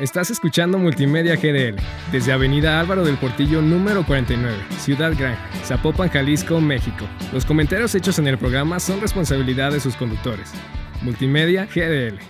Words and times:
Estás 0.00 0.30
escuchando 0.30 0.78
Multimedia 0.78 1.34
GDL 1.34 1.74
desde 2.12 2.32
Avenida 2.32 2.78
Álvaro 2.78 3.04
del 3.04 3.16
Portillo 3.16 3.60
número 3.60 4.06
49, 4.06 4.56
Ciudad 4.78 5.12
Gran, 5.18 5.36
Zapopan, 5.64 6.08
Jalisco, 6.08 6.60
México. 6.60 7.04
Los 7.32 7.44
comentarios 7.44 7.96
hechos 7.96 8.16
en 8.20 8.28
el 8.28 8.38
programa 8.38 8.78
son 8.78 9.00
responsabilidad 9.00 9.72
de 9.72 9.80
sus 9.80 9.96
conductores. 9.96 10.52
Multimedia 11.02 11.66
GDL. 11.66 12.20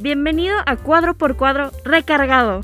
Bienvenido 0.00 0.56
a 0.66 0.74
Cuadro 0.74 1.14
por 1.14 1.36
Cuadro 1.36 1.70
Recargado. 1.84 2.62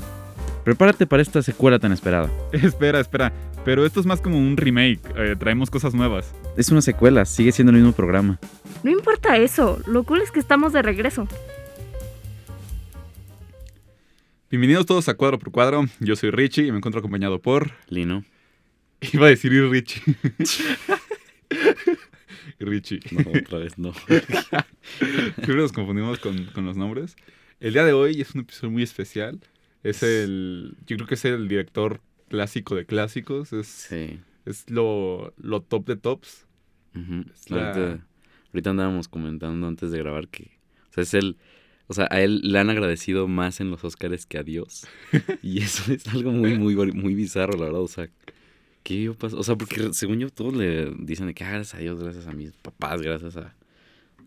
Prepárate 0.65 1.07
para 1.07 1.21
esta 1.21 1.41
secuela 1.41 1.79
tan 1.79 1.93
esperada. 1.93 2.29
espera, 2.51 2.99
espera. 2.99 3.31
Pero 3.63 3.85
esto 3.85 4.01
es 4.01 4.05
más 4.05 4.19
como 4.19 4.37
un 4.37 4.57
remake. 4.57 4.99
Eh, 5.15 5.37
traemos 5.39 5.69
cosas 5.69 5.93
nuevas. 5.93 6.33
Es 6.57 6.69
una 6.69 6.81
secuela, 6.81 7.25
sigue 7.25 7.51
siendo 7.51 7.71
el 7.71 7.77
mismo 7.77 7.91
programa. 7.93 8.39
No 8.83 8.89
importa 8.91 9.37
eso, 9.37 9.79
lo 9.85 10.03
cool 10.03 10.21
es 10.21 10.31
que 10.31 10.39
estamos 10.39 10.73
de 10.73 10.81
regreso. 10.81 11.27
Bienvenidos 14.49 14.85
todos 14.85 15.07
a 15.09 15.13
Cuadro 15.15 15.37
por 15.37 15.51
Cuadro. 15.51 15.85
Yo 15.99 16.15
soy 16.15 16.31
Richie 16.31 16.65
y 16.65 16.71
me 16.71 16.77
encuentro 16.77 16.99
acompañado 16.99 17.39
por. 17.41 17.71
Lino. 17.89 18.23
Iba 19.13 19.27
a 19.27 19.29
decir 19.29 19.51
Richie. 19.69 20.01
Richie. 22.59 22.99
No, 23.11 23.39
otra 23.39 23.59
vez 23.59 23.77
no. 23.77 23.93
Siempre 24.99 25.55
nos 25.55 25.71
confundimos 25.71 26.17
con, 26.19 26.45
con 26.45 26.65
los 26.65 26.75
nombres. 26.75 27.15
El 27.59 27.73
día 27.73 27.85
de 27.85 27.93
hoy 27.93 28.19
es 28.21 28.33
un 28.33 28.41
episodio 28.41 28.71
muy 28.71 28.81
especial. 28.83 29.39
Es 29.83 30.01
el. 30.01 30.75
Yo 30.87 30.95
creo 30.95 31.07
que 31.07 31.15
es 31.15 31.25
el 31.25 31.47
director 31.47 32.01
clásico 32.29 32.73
de 32.75 32.85
clásicos. 32.87 33.53
Es, 33.53 33.67
Sí. 33.67 34.19
es 34.45 34.67
lo, 34.71 35.33
lo 35.37 35.61
top 35.61 35.85
de 35.85 35.97
tops. 35.97 36.46
La- 37.49 37.67
ahorita, 37.73 38.05
ahorita 38.53 38.69
andábamos 38.71 39.07
comentando 39.07 39.67
antes 39.67 39.91
de 39.91 39.97
grabar 39.99 40.27
que. 40.27 40.51
O 40.89 40.93
sea, 40.93 41.03
es 41.03 41.13
el. 41.13 41.37
O 41.89 41.93
sea, 41.93 42.07
a 42.11 42.21
él 42.21 42.41
le 42.43 42.59
han 42.59 42.69
agradecido 42.69 43.27
más 43.29 43.61
en 43.61 43.71
los 43.71 43.83
Oscars 43.85 44.25
que 44.25 44.37
a 44.37 44.43
Dios. 44.43 44.85
Y 45.41 45.59
eso 45.61 45.91
es 45.93 46.07
algo 46.09 46.31
muy, 46.31 46.57
muy, 46.57 46.75
muy 46.91 47.15
bizarro, 47.15 47.57
la 47.57 47.65
verdad. 47.65 47.81
O 47.81 47.87
sea, 47.87 48.09
¿qué 48.83 49.07
a 49.07 49.13
pasar? 49.13 49.39
O 49.39 49.43
sea, 49.43 49.55
porque 49.55 49.93
según 49.93 50.19
yo, 50.19 50.29
todos 50.29 50.53
le 50.55 50.91
dicen 50.99 51.27
de 51.27 51.33
que 51.33 51.43
"Ah, 51.45 51.51
gracias 51.51 51.75
a 51.75 51.77
Dios, 51.79 52.01
gracias 52.03 52.27
a 52.27 52.31
mis 52.33 52.51
papás, 52.53 53.01
gracias 53.01 53.37
a. 53.37 53.55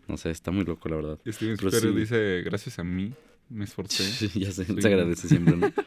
No 0.07 0.17
sé, 0.17 0.31
está 0.31 0.51
muy 0.51 0.65
loco, 0.65 0.89
la 0.89 0.95
verdad. 0.95 1.19
Steven 1.27 1.53
Spielberg 1.55 1.81
sí. 1.81 1.99
dice: 1.99 2.41
Gracias 2.43 2.79
a 2.79 2.83
mí 2.83 3.13
me 3.49 3.63
esforcé. 3.65 4.29
ya 4.39 4.51
sé, 4.51 4.65
Sí. 4.65 4.81
se 4.81 4.87
agradece 4.87 5.27
siempre, 5.27 5.55
¿no? 5.57 5.71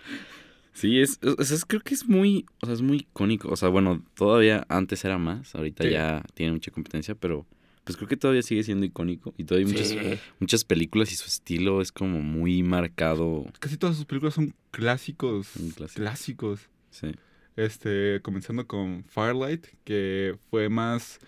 Sí, 0.75 1.01
es, 1.01 1.19
o 1.23 1.43
sea, 1.43 1.57
es- 1.57 1.65
creo 1.65 1.81
que 1.81 1.95
es 1.95 2.07
muy, 2.09 2.45
o 2.61 2.67
sea, 2.67 2.75
es 2.75 2.83
muy 2.83 2.99
icónico. 2.99 3.49
O 3.49 3.57
sea, 3.57 3.69
bueno, 3.71 4.03
todavía 4.15 4.67
antes 4.69 5.05
era 5.05 5.17
más, 5.19 5.55
ahorita 5.55 5.85
Sí. 5.85 5.91
ya 5.91 6.23
tiene 6.35 6.53
mucha 6.53 6.71
competencia, 6.71 7.15
pero 7.15 7.47
pues 7.85 7.97
creo 7.97 8.09
que 8.09 8.17
todavía 8.17 8.43
sigue 8.43 8.63
siendo 8.63 8.85
icónico. 8.87 9.35
Y 9.39 9.45
todavía 9.45 9.67
hay 9.69 9.73
muchas, 9.73 9.95
muchas 10.41 10.65
películas 10.65 11.13
y 11.13 11.17
su 11.17 11.27
estilo 11.27 11.81
es 11.81 11.93
como 11.93 12.21
muy 12.23 12.63
marcado. 12.63 13.47
Casi 13.61 13.77
todas 13.77 13.97
sus 13.97 14.05
películas 14.07 14.35
son 14.35 14.55
clásicos. 14.71 15.49
Clásicos. 15.77 15.93
Clásicos. 15.95 16.61
Sí. 16.91 17.09
Este, 17.57 18.21
comenzando 18.23 18.67
con 18.67 19.05
Firelight, 19.09 19.67
que 19.85 20.37
fue 20.51 20.69
más 20.69 21.19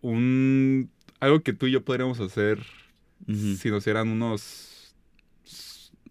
un 0.00 0.90
algo 1.20 1.40
que 1.42 1.52
tú 1.52 1.66
y 1.66 1.72
yo 1.72 1.84
podríamos 1.84 2.20
hacer 2.20 2.58
si 3.26 3.70
nos 3.70 3.84
dieran 3.84 4.08
unos 4.08 4.77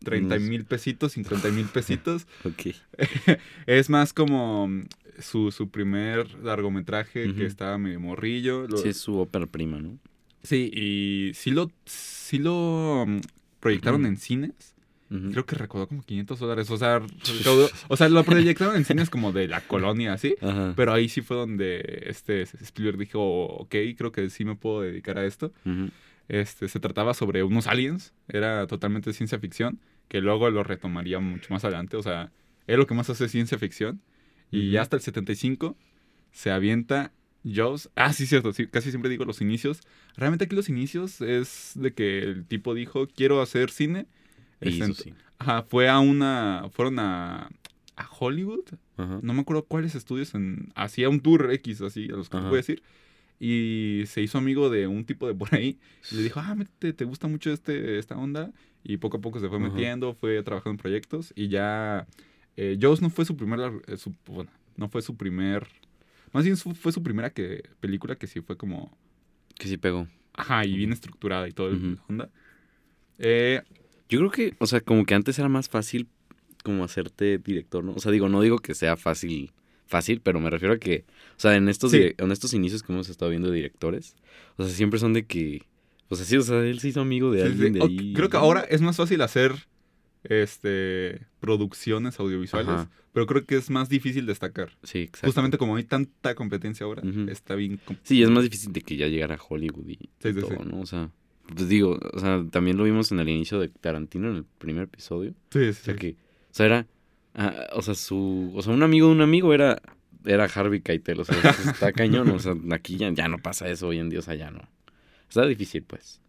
30 0.03 0.36
Unos- 0.36 0.48
mil 0.50 0.66
pesitos, 0.66 1.14
50 1.14 1.50
mil 1.50 1.66
pesitos. 1.66 2.28
Ok. 2.45 2.76
es 3.66 3.90
más 3.90 4.14
como 4.14 4.67
mm, 4.67 4.86
su, 5.20 5.52
su 5.52 5.70
primer 5.70 6.28
largometraje 6.44 7.34
que 7.34 7.45
estaba 7.45 7.78
medio 7.78 8.00
morrillo. 8.00 8.68
Lo- 8.68 8.78
Sí, 8.78 8.90
es 8.90 8.98
su 8.98 9.18
ópera 9.20 9.45
prima, 9.45 9.80
¿no? 9.80 9.98
sí, 10.44 10.72
y 10.73 11.31
sí 11.34 11.52
lo, 11.52 11.70
sí 11.86 12.40
lo 12.40 13.03
mm, 13.08 13.20
proyectaron 13.59 14.06
en 14.06 14.18
cines. 14.18 14.73
Creo 15.09 15.45
que 15.45 15.56
recaudó 15.56 15.88
como 15.88 16.03
500 16.03 16.38
dólares. 16.38 16.70
O 16.70 16.75
sea, 16.78 17.00
recaudó- 17.40 17.70
o 17.88 17.95
sea, 17.95 18.09
lo 18.09 18.23
proyectaron 18.25 18.75
en 18.75 18.84
cines 18.84 19.09
como 19.09 19.31
de 19.31 19.48
la 19.48 19.62
colonia, 19.62 20.12
así. 20.13 20.36
Ajá. 20.41 20.74
Pero 20.75 20.91
ahí 20.94 21.07
sí 21.07 21.22
fue 21.22 21.38
donde 21.38 22.03
este 22.07 22.41
Spielberg 22.41 22.97
dijo, 22.97 23.22
ok, 23.46 23.74
creo 23.97 24.12
que 24.12 24.30
sí 24.30 24.44
me 24.44 24.56
puedo 24.56 24.81
dedicar 24.81 25.18
a 25.18 25.25
esto. 25.25 25.53
Ujú. 25.66 25.90
Este, 26.27 26.67
se 26.67 26.79
trataba 26.79 27.13
sobre 27.13 27.43
unos 27.43 27.67
aliens, 27.67 28.13
era 28.27 28.67
totalmente 28.67 29.13
ciencia 29.13 29.39
ficción, 29.39 29.79
que 30.07 30.21
luego 30.21 30.49
lo 30.49 30.63
retomaría 30.63 31.19
mucho 31.19 31.53
más 31.53 31.63
adelante. 31.63 31.97
O 31.97 32.03
sea, 32.03 32.31
es 32.67 32.77
lo 32.77 32.85
que 32.88 32.93
más 32.93 33.09
hace 33.09 33.29
ciencia 33.29 33.57
ficción. 33.57 34.01
Y 34.51 34.59
Ujú. 34.67 34.71
ya 34.71 34.81
hasta 34.81 34.95
el 34.95 35.01
75 35.01 35.75
se 36.31 36.51
avienta 36.51 37.11
Jaws. 37.43 37.89
Ah, 37.95 38.13
sí, 38.13 38.25
cierto, 38.25 38.53
sí, 38.53 38.67
casi 38.67 38.89
siempre 38.89 39.09
digo 39.09 39.25
los 39.25 39.41
inicios. 39.41 39.81
Realmente 40.15 40.45
aquí 40.45 40.55
los 40.55 40.69
inicios 40.69 41.21
es 41.21 41.71
de 41.75 41.93
que 41.93 42.19
el 42.19 42.45
tipo 42.45 42.73
dijo, 42.73 43.07
quiero 43.07 43.41
hacer 43.41 43.69
cine. 43.69 44.07
Y 44.61 44.81
Este, 44.81 45.09
hizo. 45.09 45.17
Ajá, 45.39 45.63
fue 45.63 45.88
a 45.88 45.99
una, 45.99 46.65
fueron 46.71 46.99
a, 46.99 47.49
a 47.95 48.09
Hollywood, 48.19 48.65
no 48.97 49.33
me 49.33 49.41
acuerdo 49.41 49.63
cuáles 49.65 49.94
estudios, 49.94 50.33
en, 50.33 50.71
hacía 50.73 51.09
un 51.09 51.19
tour 51.19 51.51
X, 51.51 51.81
así, 51.81 52.05
a 52.05 52.15
los 52.15 52.29
que 52.29 52.38
te 52.38 52.44
voy 52.44 52.53
a 52.53 52.57
decir. 52.57 52.81
Y 53.40 54.03
se 54.08 54.22
hizo 54.22 54.38
amigo 54.38 54.70
de 54.70 54.88
un 54.88 55.06
tipo 55.06 55.28
de 55.28 55.36
por 55.36 55.53
ahí. 55.53 55.78
Y 56.12 56.16
le 56.16 56.24
dijo, 56.24 56.40
ah, 56.40 56.56
métete, 56.56 56.94
¿te 56.94 57.06
gusta 57.06 57.28
mucho 57.28 57.52
este, 57.52 58.00
esta 58.00 58.18
onda? 58.18 58.52
Y 58.84 58.98
poco 58.98 59.18
a 59.18 59.22
poco 59.22 59.40
se 59.40 59.48
fue 59.50 59.59
metiendo, 59.59 60.14
fue 60.14 60.42
trabajando 60.44 60.72
en 60.72 60.78
proyectos. 60.78 61.34
Y 61.36 61.48
ya, 61.50 62.08
eh, 62.56 62.78
Jaws 62.81 63.02
no 63.02 63.09
fue 63.09 63.25
su 63.25 63.36
primer, 63.38 63.59
lar- 63.59 63.81
eh, 63.88 63.98
su- 63.98 64.16
bueno, 64.25 64.50
no 64.75 64.88
fue 64.90 65.02
su 65.02 65.16
primer, 65.16 65.68
más 66.34 66.46
bien 66.46 66.58
su- 66.58 66.74
fue 66.74 66.92
su 66.92 67.03
primera 67.03 67.30
que, 67.31 67.64
película 67.80 68.16
que 68.16 68.28
sí 68.28 68.42
fue 68.42 68.58
como, 68.58 68.98
Que 69.56 69.68
sí 69.68 69.78
pegó. 69.78 70.08
ajá, 70.34 70.66
y 70.66 70.75
bien 70.78 70.92
estructurada 70.94 71.48
y 71.48 71.52
todo 71.52 71.69
la 71.72 71.98
onda. 72.09 72.30
Eh, 73.19 73.62
Yo 74.09 74.19
creo 74.19 74.31
que, 74.31 74.56
o 74.59 74.68
sea, 74.68 74.80
como 74.81 75.06
que 75.06 75.14
antes 75.16 75.38
era 75.38 75.50
más 75.50 75.68
fácil 75.69 76.08
como 76.64 76.84
hacerte 76.86 77.38
director, 77.40 77.84
¿no? 77.84 77.92
O 77.94 78.00
sea, 78.00 78.12
digo, 78.12 78.30
no 78.30 78.42
digo 78.42 78.59
que 78.59 78.74
sea 78.74 78.96
fácil, 78.96 79.52
fácil, 79.88 80.22
pero 80.22 80.40
me 80.40 80.50
refiero 80.50 80.74
a 80.75 80.78
que, 80.78 81.06
o 81.31 81.40
sea, 81.40 81.56
en 81.56 81.70
estos, 81.70 81.92
Sí. 81.92 82.14
en 82.18 82.31
estos 82.31 82.53
inicios 82.53 82.84
que 82.84 82.92
hemos 82.94 83.09
estado 83.09 83.31
viendo 83.31 83.50
de 83.50 83.56
directores, 83.56 84.16
o 84.58 84.64
sea, 84.64 84.74
siempre 84.74 85.00
son 85.00 85.14
de 85.14 85.25
que, 85.25 85.64
o 86.09 86.16
sea, 86.16 86.25
sí, 86.25 86.38
o 86.38 86.42
sea, 86.42 86.59
él 86.59 86.80
se 86.80 86.90
hizo 86.90 87.02
amigo 87.02 87.31
de 87.31 87.40
Sí, 87.42 87.46
sí, 87.48 87.52
alguien 87.53 87.74
de 87.74 87.84
ahí. 87.84 88.14
Creo 88.14 88.30
que 88.30 88.38
ahora 88.38 88.62
es 88.62 88.81
más 88.81 88.98
fácil 88.98 89.22
hacer 89.22 89.53
este 90.24 91.25
producciones 91.40 92.20
audiovisuales, 92.20 92.88
pero 93.14 93.25
creo 93.25 93.46
que 93.46 93.56
es 93.56 93.70
más 93.70 93.90
difícil 93.90 94.25
destacar. 94.25 94.78
Sí, 94.84 95.00
exacto. 95.00 95.28
Justamente 95.28 95.58
como 95.58 95.75
hay 95.75 95.84
tanta 95.84 96.36
competencia 96.36 96.86
ahora, 96.86 97.04
está 97.30 97.56
bien. 97.56 97.80
Sí, 98.04 98.22
es 98.22 98.30
más 98.30 98.44
difícil 98.44 98.74
de 98.74 98.81
que 98.81 98.98
ya 98.98 99.08
llegara 99.08 99.36
a 99.36 99.40
Hollywood 99.42 99.88
y, 99.88 100.09
todo. 100.34 100.66
¿no? 100.66 100.81
O 100.81 100.86
sea, 100.86 101.12
pues 101.56 101.69
digo, 101.69 101.98
o 102.14 102.19
sea, 102.19 102.46
también 102.52 102.78
lo 102.78 102.84
vimos 102.84 103.12
en 103.12 103.19
el 103.19 103.30
inicio 103.30 103.59
de 103.59 103.69
Tarantino, 103.69 104.30
en 104.30 104.38
el 104.38 104.44
primer 104.44 104.84
episodio. 104.84 105.34
Sí, 105.52 105.72
sí, 105.74 105.81
O 105.81 105.86
sea 105.86 105.96
que, 105.96 106.12
o 106.12 106.54
sea, 106.54 106.66
era, 106.66 106.88
ah, 107.38 107.68
o 107.74 107.81
sea, 107.81 107.94
su, 107.96 108.52
o 108.56 108.62
sea, 108.62 108.74
un 108.74 108.84
amigo 108.84 109.08
de 109.08 109.14
un 109.14 109.22
amigo 109.22 109.53
era, 109.53 109.81
era 110.25 110.46
Harvey 110.46 110.81
Keitel, 110.81 111.22
o 111.22 111.24
sea, 111.25 111.36
está 111.72 111.94
cañón, 111.94 112.30
o 112.31 112.40
sea, 112.40 112.53
aquí 112.72 112.98
ya, 112.98 113.09
ya 113.12 113.28
no 113.30 113.38
pasa 113.40 113.70
eso 113.70 113.88
hoy 113.88 114.00
en 114.00 114.09
día, 114.09 114.20
o 114.20 114.24
sea, 114.24 114.36
ya 114.36 114.52
no. 114.52 114.59
Está 115.30 115.46
difícil, 115.46 115.84
pues. 115.84 116.20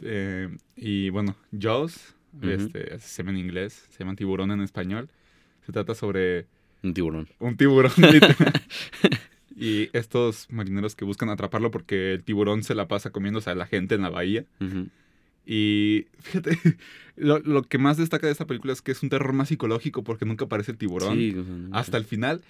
Eh, 0.00 0.48
y 0.76 1.10
bueno, 1.10 1.36
Jaws, 1.58 2.14
Ujú. 2.36 2.48
este, 2.50 2.98
se 2.98 3.22
llama 3.22 3.30
en 3.38 3.44
inglés, 3.44 3.86
se 3.90 3.98
llama 4.00 4.14
tiburón 4.16 4.50
en 4.52 4.60
español. 4.60 5.08
Se 5.66 5.72
trata 5.72 5.94
sobre 5.94 6.46
Un 6.82 6.92
tiburón. 6.94 7.28
un 7.38 7.56
tiburón. 7.56 7.92
y 9.56 9.88
estos 9.96 10.48
marineros 10.50 10.96
que 10.96 11.04
buscan 11.04 11.28
atraparlo 11.30 11.70
porque 11.70 12.12
el 12.12 12.24
tiburón 12.24 12.62
se 12.64 12.74
la 12.74 12.88
pasa 12.88 13.10
comiéndose 13.10 13.50
a 13.50 13.54
la 13.54 13.66
gente 13.66 13.94
en 13.94 14.02
la 14.02 14.10
bahía. 14.10 14.44
Ujú. 14.60 14.88
Y 15.46 16.06
fíjate, 16.20 16.58
lo, 17.16 17.38
lo 17.40 17.62
que 17.62 17.78
más 17.78 17.96
destaca 17.96 18.26
de 18.26 18.32
esta 18.32 18.46
película 18.46 18.72
es 18.72 18.82
que 18.82 18.92
es 18.92 19.02
un 19.02 19.08
terror 19.10 19.32
más 19.32 19.48
psicológico 19.48 20.02
porque 20.02 20.24
nunca 20.24 20.46
aparece 20.46 20.72
el 20.72 20.78
tiburón 20.78 21.16
Sí, 21.16 21.30
o 21.36 21.44
sea, 21.44 21.52
no 21.54 21.76
hasta 21.76 21.96
el 21.96 22.04
final. 22.04 22.42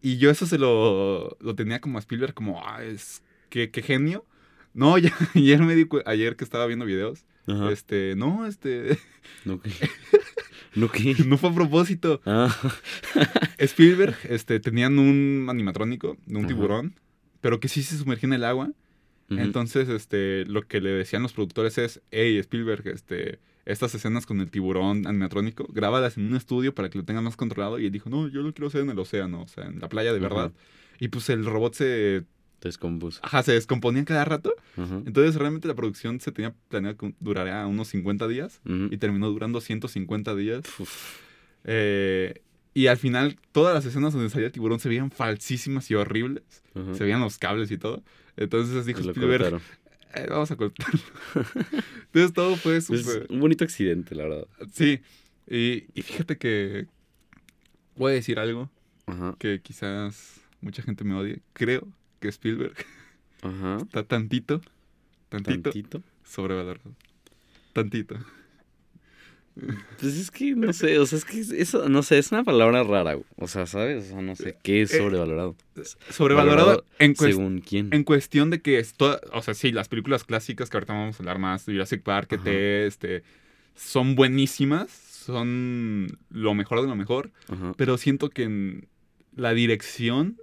Y 0.00 0.18
yo 0.18 0.30
eso 0.30 0.46
se 0.46 0.58
lo, 0.58 1.36
lo 1.40 1.54
tenía 1.54 1.80
como 1.80 1.98
a 1.98 2.00
Spielberg, 2.00 2.34
como, 2.34 2.62
ah, 2.64 2.84
es 2.84 3.22
que 3.50 3.70
qué 3.70 3.82
genio. 3.82 4.24
No, 4.74 4.96
ya, 4.98 5.12
ayer 5.34 5.60
me 5.62 5.74
di 5.74 5.86
ayer 6.06 6.36
que 6.36 6.44
estaba 6.44 6.66
viendo 6.66 6.84
videos. 6.84 7.24
Ajá. 7.46 7.72
Este, 7.72 8.14
no, 8.16 8.46
este, 8.46 8.98
No, 9.44 9.60
¿qué? 9.60 9.70
¿No 10.74 10.88
qué? 10.90 11.16
no 11.26 11.38
fue 11.38 11.50
a 11.50 11.54
propósito. 11.54 12.20
Ah, 12.26 12.54
Spielberg, 13.58 14.16
este, 14.28 14.60
tenían 14.60 14.98
un 14.98 15.46
animatrónico 15.48 16.16
de 16.26 16.36
un 16.36 16.44
Ajá. 16.44 16.48
tiburón, 16.48 16.94
pero 17.40 17.58
que 17.58 17.68
sí 17.68 17.82
se 17.82 17.96
sumergía 17.96 18.28
en 18.28 18.34
el 18.34 18.44
agua. 18.44 18.70
Entonces, 19.30 19.88
este, 19.88 20.44
lo 20.46 20.62
que 20.62 20.80
le 20.80 20.90
decían 20.90 21.22
los 21.22 21.32
productores 21.34 21.76
es, 21.78 22.00
hey, 22.10 22.38
Spielberg, 22.38 22.88
este, 22.88 23.38
estas 23.66 23.94
escenas 23.94 24.24
con 24.24 24.40
el 24.40 24.50
tiburón 24.50 25.06
animatrónico, 25.06 25.66
grábalas 25.70 26.16
en 26.16 26.26
un 26.28 26.36
estudio 26.36 26.74
para 26.74 26.88
que 26.88 26.98
lo 26.98 27.04
tengan 27.04 27.24
más 27.24 27.36
controlado. 27.36 27.78
Y 27.78 27.86
él 27.86 27.92
dijo, 27.92 28.08
no, 28.08 28.28
yo 28.28 28.40
lo 28.40 28.52
quiero 28.54 28.68
hacer 28.68 28.80
en 28.80 28.90
el 28.90 28.98
océano, 28.98 29.42
o 29.42 29.48
sea, 29.48 29.64
en 29.66 29.80
la 29.80 29.88
playa 29.88 30.12
de 30.12 30.18
verdad. 30.18 30.52
Y 30.98 31.08
pues 31.08 31.28
el 31.28 31.44
robot 31.44 31.74
se, 31.74 32.24
Descompuso. 32.60 33.20
ajá, 33.22 33.42
se 33.42 33.52
descomponía 33.52 34.04
cada 34.04 34.24
rato. 34.24 34.54
Entonces, 34.76 35.36
realmente 35.36 35.68
la 35.68 35.74
producción 35.74 36.18
se 36.20 36.32
tenía 36.32 36.54
planeado 36.68 36.96
que 36.96 37.14
duraría 37.20 37.66
unos 37.66 37.88
50 37.88 38.26
días 38.28 38.60
y 38.90 38.96
terminó 38.96 39.28
durando 39.28 39.60
150 39.60 40.34
días. 40.34 40.64
Eh, 41.64 42.40
y 42.78 42.86
al 42.86 42.96
final, 42.96 43.36
todas 43.50 43.74
las 43.74 43.84
escenas 43.84 44.12
donde 44.12 44.30
salía 44.30 44.46
el 44.46 44.52
tiburón 44.52 44.78
se 44.78 44.88
veían 44.88 45.10
falsísimas 45.10 45.90
y 45.90 45.96
horribles. 45.96 46.44
Se 46.92 47.02
veían 47.02 47.20
los 47.20 47.36
cables 47.36 47.72
y 47.72 47.76
todo. 47.76 48.04
Entonces 48.36 48.86
dijo 48.86 49.00
Spielberg, 49.00 49.60
eh, 50.14 50.26
vamos 50.30 50.48
a 50.52 50.56
cortarlo. 50.56 51.00
Entonces 52.06 52.32
todo 52.32 52.54
fue 52.54 52.80
súper... 52.80 53.26
un 53.30 53.40
bonito 53.40 53.64
accidente, 53.64 54.14
la 54.14 54.28
verdad. 54.28 54.46
Sí, 54.72 55.00
y, 55.48 55.86
y 55.92 56.02
fíjate 56.02 56.38
que 56.38 56.86
voy 57.96 58.12
a 58.12 58.14
decir 58.14 58.38
algo 58.38 58.70
que 59.40 59.60
quizás 59.60 60.40
mucha 60.60 60.80
gente 60.80 61.02
me 61.02 61.14
odie. 61.14 61.40
Creo 61.54 61.88
que 62.20 62.28
Spielberg 62.28 62.76
está 63.82 64.04
tantito, 64.04 64.60
tantito, 65.30 65.72
Tantito. 65.72 66.02
sobrevalorado. 66.22 66.94
Tantito. 67.72 68.14
Pues 70.00 70.14
es 70.16 70.30
que, 70.30 70.54
no 70.54 70.72
sé, 70.72 70.98
o 70.98 71.06
sea, 71.06 71.18
es 71.18 71.24
que 71.24 71.40
eso, 71.40 71.88
no 71.88 72.02
sé, 72.02 72.18
es 72.18 72.30
una 72.30 72.44
palabra 72.44 72.84
rara, 72.84 73.14
güey. 73.14 73.26
O 73.36 73.48
sea, 73.48 73.66
¿sabes? 73.66 74.04
O 74.04 74.08
sea, 74.08 74.22
no 74.22 74.36
sé, 74.36 74.56
¿qué 74.62 74.82
es 74.82 74.94
Eh, 74.94 74.98
sobrevalorado? 74.98 75.56
Sobrevalorado 76.10 76.66
Valorado 76.66 76.84
en, 76.98 77.16
Según 77.16 77.60
quién. 77.60 77.88
en 77.92 78.04
cuestión 78.04 78.50
de 78.50 78.60
que 78.60 78.78
esto, 78.78 79.20
o 79.32 79.42
sea, 79.42 79.54
sí, 79.54 79.72
las 79.72 79.88
películas 79.88 80.24
clásicas 80.24 80.70
que 80.70 80.76
ahorita 80.76 80.92
vamos 80.92 81.16
a 81.16 81.18
hablar 81.22 81.38
más, 81.38 81.64
Jurassic 81.64 82.02
Park, 82.02 82.32
Ajá. 82.34 82.42
ET, 82.50 82.86
este, 82.86 83.22
son 83.74 84.14
buenísimas, 84.14 84.90
son 84.90 86.06
lo 86.30 86.54
mejor 86.54 86.80
de 86.82 86.88
lo 86.88 86.96
mejor, 86.96 87.30
Ajá, 87.48 87.74
pero 87.76 87.98
siento 87.98 88.30
que 88.30 88.44
en 88.44 88.88
la 89.36 89.52
dirección 89.54 90.36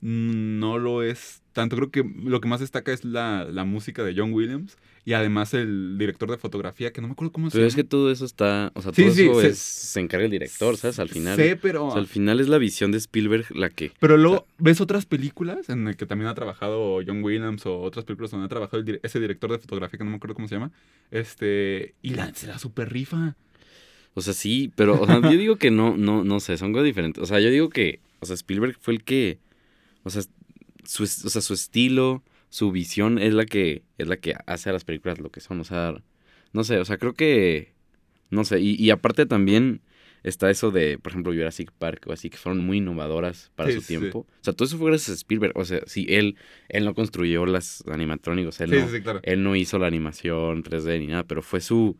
no 0.00 0.78
lo 0.78 1.02
es 1.02 1.42
tanto. 1.52 1.76
Creo 1.76 1.90
que 1.90 2.04
lo 2.24 2.40
que 2.40 2.48
más 2.48 2.60
destaca 2.60 2.92
es 2.92 3.04
la, 3.04 3.44
la 3.44 3.64
música 3.64 4.02
de 4.04 4.14
John 4.16 4.32
Williams 4.32 4.76
y 5.04 5.12
además 5.14 5.52
el 5.54 5.96
director 5.98 6.30
de 6.30 6.38
fotografía, 6.38 6.92
que 6.92 7.00
no 7.00 7.08
me 7.08 7.12
acuerdo 7.12 7.32
cómo 7.32 7.50
se 7.50 7.56
Pero 7.58 7.66
es 7.66 7.74
que 7.74 7.82
todo 7.84 8.10
eso 8.12 8.24
está, 8.24 8.70
o 8.74 8.82
sea, 8.82 8.92
Sí, 8.94 9.02
todo 9.02 9.14
sí, 9.14 9.22
eso 9.24 9.40
se- 9.40 9.48
es- 9.48 9.58
se 9.58 10.00
encarga 10.00 10.24
el 10.26 10.30
director, 10.30 10.76
¿sabes? 10.76 10.98
Al 11.00 11.08
final. 11.08 11.36
Sé, 11.36 11.56
pero... 11.56 11.86
O 11.86 11.90
sea, 11.92 12.00
al 12.00 12.06
final 12.06 12.38
es 12.40 12.48
la 12.48 12.58
visión 12.58 12.92
de 12.92 12.98
Spielberg 12.98 13.46
la 13.56 13.68
que... 13.68 13.92
Pero 13.98 14.16
luego 14.16 14.46
ves 14.58 14.80
otras 14.80 15.06
películas 15.06 15.68
en 15.68 15.84
las 15.84 15.96
que 15.96 16.06
también 16.06 16.28
ha 16.28 16.34
trabajado 16.34 17.00
John 17.06 17.22
Williams 17.24 17.66
o 17.66 17.80
otras 17.80 18.04
películas 18.04 18.30
donde 18.30 18.46
ha 18.46 18.48
trabajado 18.48 18.82
el 18.82 19.00
ese 19.02 19.18
director 19.20 19.50
de 19.50 19.58
fotografía 19.58 19.98
que 19.98 20.04
no 20.04 20.10
me 20.10 20.16
acuerdo 20.16 20.34
cómo 20.34 20.46
se 20.48 20.54
llama. 20.54 20.70
Este, 21.10 21.94
y 22.02 22.10
la, 22.14 22.32
se 22.34 22.46
la 22.46 22.58
super 22.58 22.92
rifa. 22.92 23.36
O 24.14 24.20
sea, 24.20 24.34
sí, 24.34 24.70
pero 24.76 25.00
o 25.00 25.06
sea, 25.06 25.20
yo 25.22 25.30
digo 25.38 25.56
que 25.56 25.70
no, 25.70 25.96
no, 25.96 26.22
no 26.24 26.40
sé, 26.40 26.58
son 26.58 26.72
cosas 26.72 26.84
diferentes. 26.86 27.22
O 27.22 27.26
sea, 27.26 27.40
yo 27.40 27.50
digo 27.50 27.70
que, 27.70 28.00
o 28.20 28.26
sea, 28.26 28.34
Spielberg 28.34 28.76
fue 28.80 28.94
el 28.94 29.02
que, 29.04 29.38
o 30.02 30.10
sea, 30.10 30.22
su, 30.84 31.02
o 31.04 31.06
sea, 31.06 31.40
su 31.40 31.54
estilo, 31.54 32.22
su 32.48 32.70
visión 32.72 33.18
es 33.18 33.34
la 33.34 33.46
que, 33.46 33.82
es 33.98 34.08
la 34.08 34.16
que 34.16 34.34
hace 34.46 34.70
a 34.70 34.72
las 34.72 34.84
películas 34.84 35.18
lo 35.20 35.30
que 35.30 35.40
son. 35.40 35.60
O 35.60 35.64
sea, 35.64 35.94
no 36.52 36.64
sé, 36.64 36.78
o 36.78 36.84
sea, 36.84 36.98
creo 36.98 37.14
que, 37.14 37.72
no 38.30 38.44
sé, 38.44 38.60
y, 38.60 38.74
y 38.74 38.90
aparte 38.90 39.26
también 39.26 39.80
está 40.22 40.50
eso 40.50 40.70
de, 40.70 40.98
por 40.98 41.10
ejemplo, 41.12 41.32
Jurassic 41.32 41.72
Park 41.72 42.04
o 42.08 42.12
así, 42.12 42.30
que 42.30 42.36
fueron 42.36 42.64
muy 42.64 42.78
innovadoras 42.78 43.50
para 43.56 43.70
Sí, 43.70 43.76
su 43.76 43.80
sí. 43.80 43.86
tiempo. 43.88 44.18
O 44.20 44.44
sea, 44.44 44.52
todo 44.52 44.66
eso 44.66 44.78
fue 44.78 44.88
gracias 44.90 45.10
a 45.10 45.14
Spielberg. 45.14 45.52
O 45.56 45.64
sea, 45.64 45.80
sí, 45.86 46.06
él, 46.08 46.36
él 46.68 46.84
no 46.84 46.94
construyó 46.94 47.44
las 47.46 47.82
animatrónicos, 47.88 48.60
él 48.60 48.70
Sí, 48.70 48.96
no, 48.98 49.02
claro. 49.02 49.20
él 49.24 49.42
no 49.42 49.56
hizo 49.56 49.78
la 49.80 49.86
animación 49.88 50.62
3D 50.62 51.00
ni 51.00 51.06
nada, 51.08 51.24
pero 51.24 51.42
fue 51.42 51.60
su, 51.60 51.96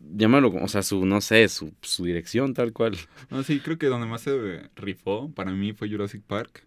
llámalo, 0.00 0.50
como- 0.52 0.64
o 0.64 0.68
sea, 0.68 0.82
su, 0.82 1.04
no 1.06 1.20
sé, 1.20 1.48
su, 1.48 1.72
su 1.82 2.04
dirección 2.04 2.54
tal 2.54 2.72
cual. 2.72 2.96
No, 3.30 3.42
sí, 3.42 3.60
creo 3.60 3.78
que 3.78 3.86
donde 3.86 4.06
más 4.06 4.22
se 4.22 4.68
rifó 4.76 5.30
para 5.32 5.52
mí 5.52 5.72
fue 5.72 5.88
Jurassic 5.90 6.22
Park. 6.22 6.64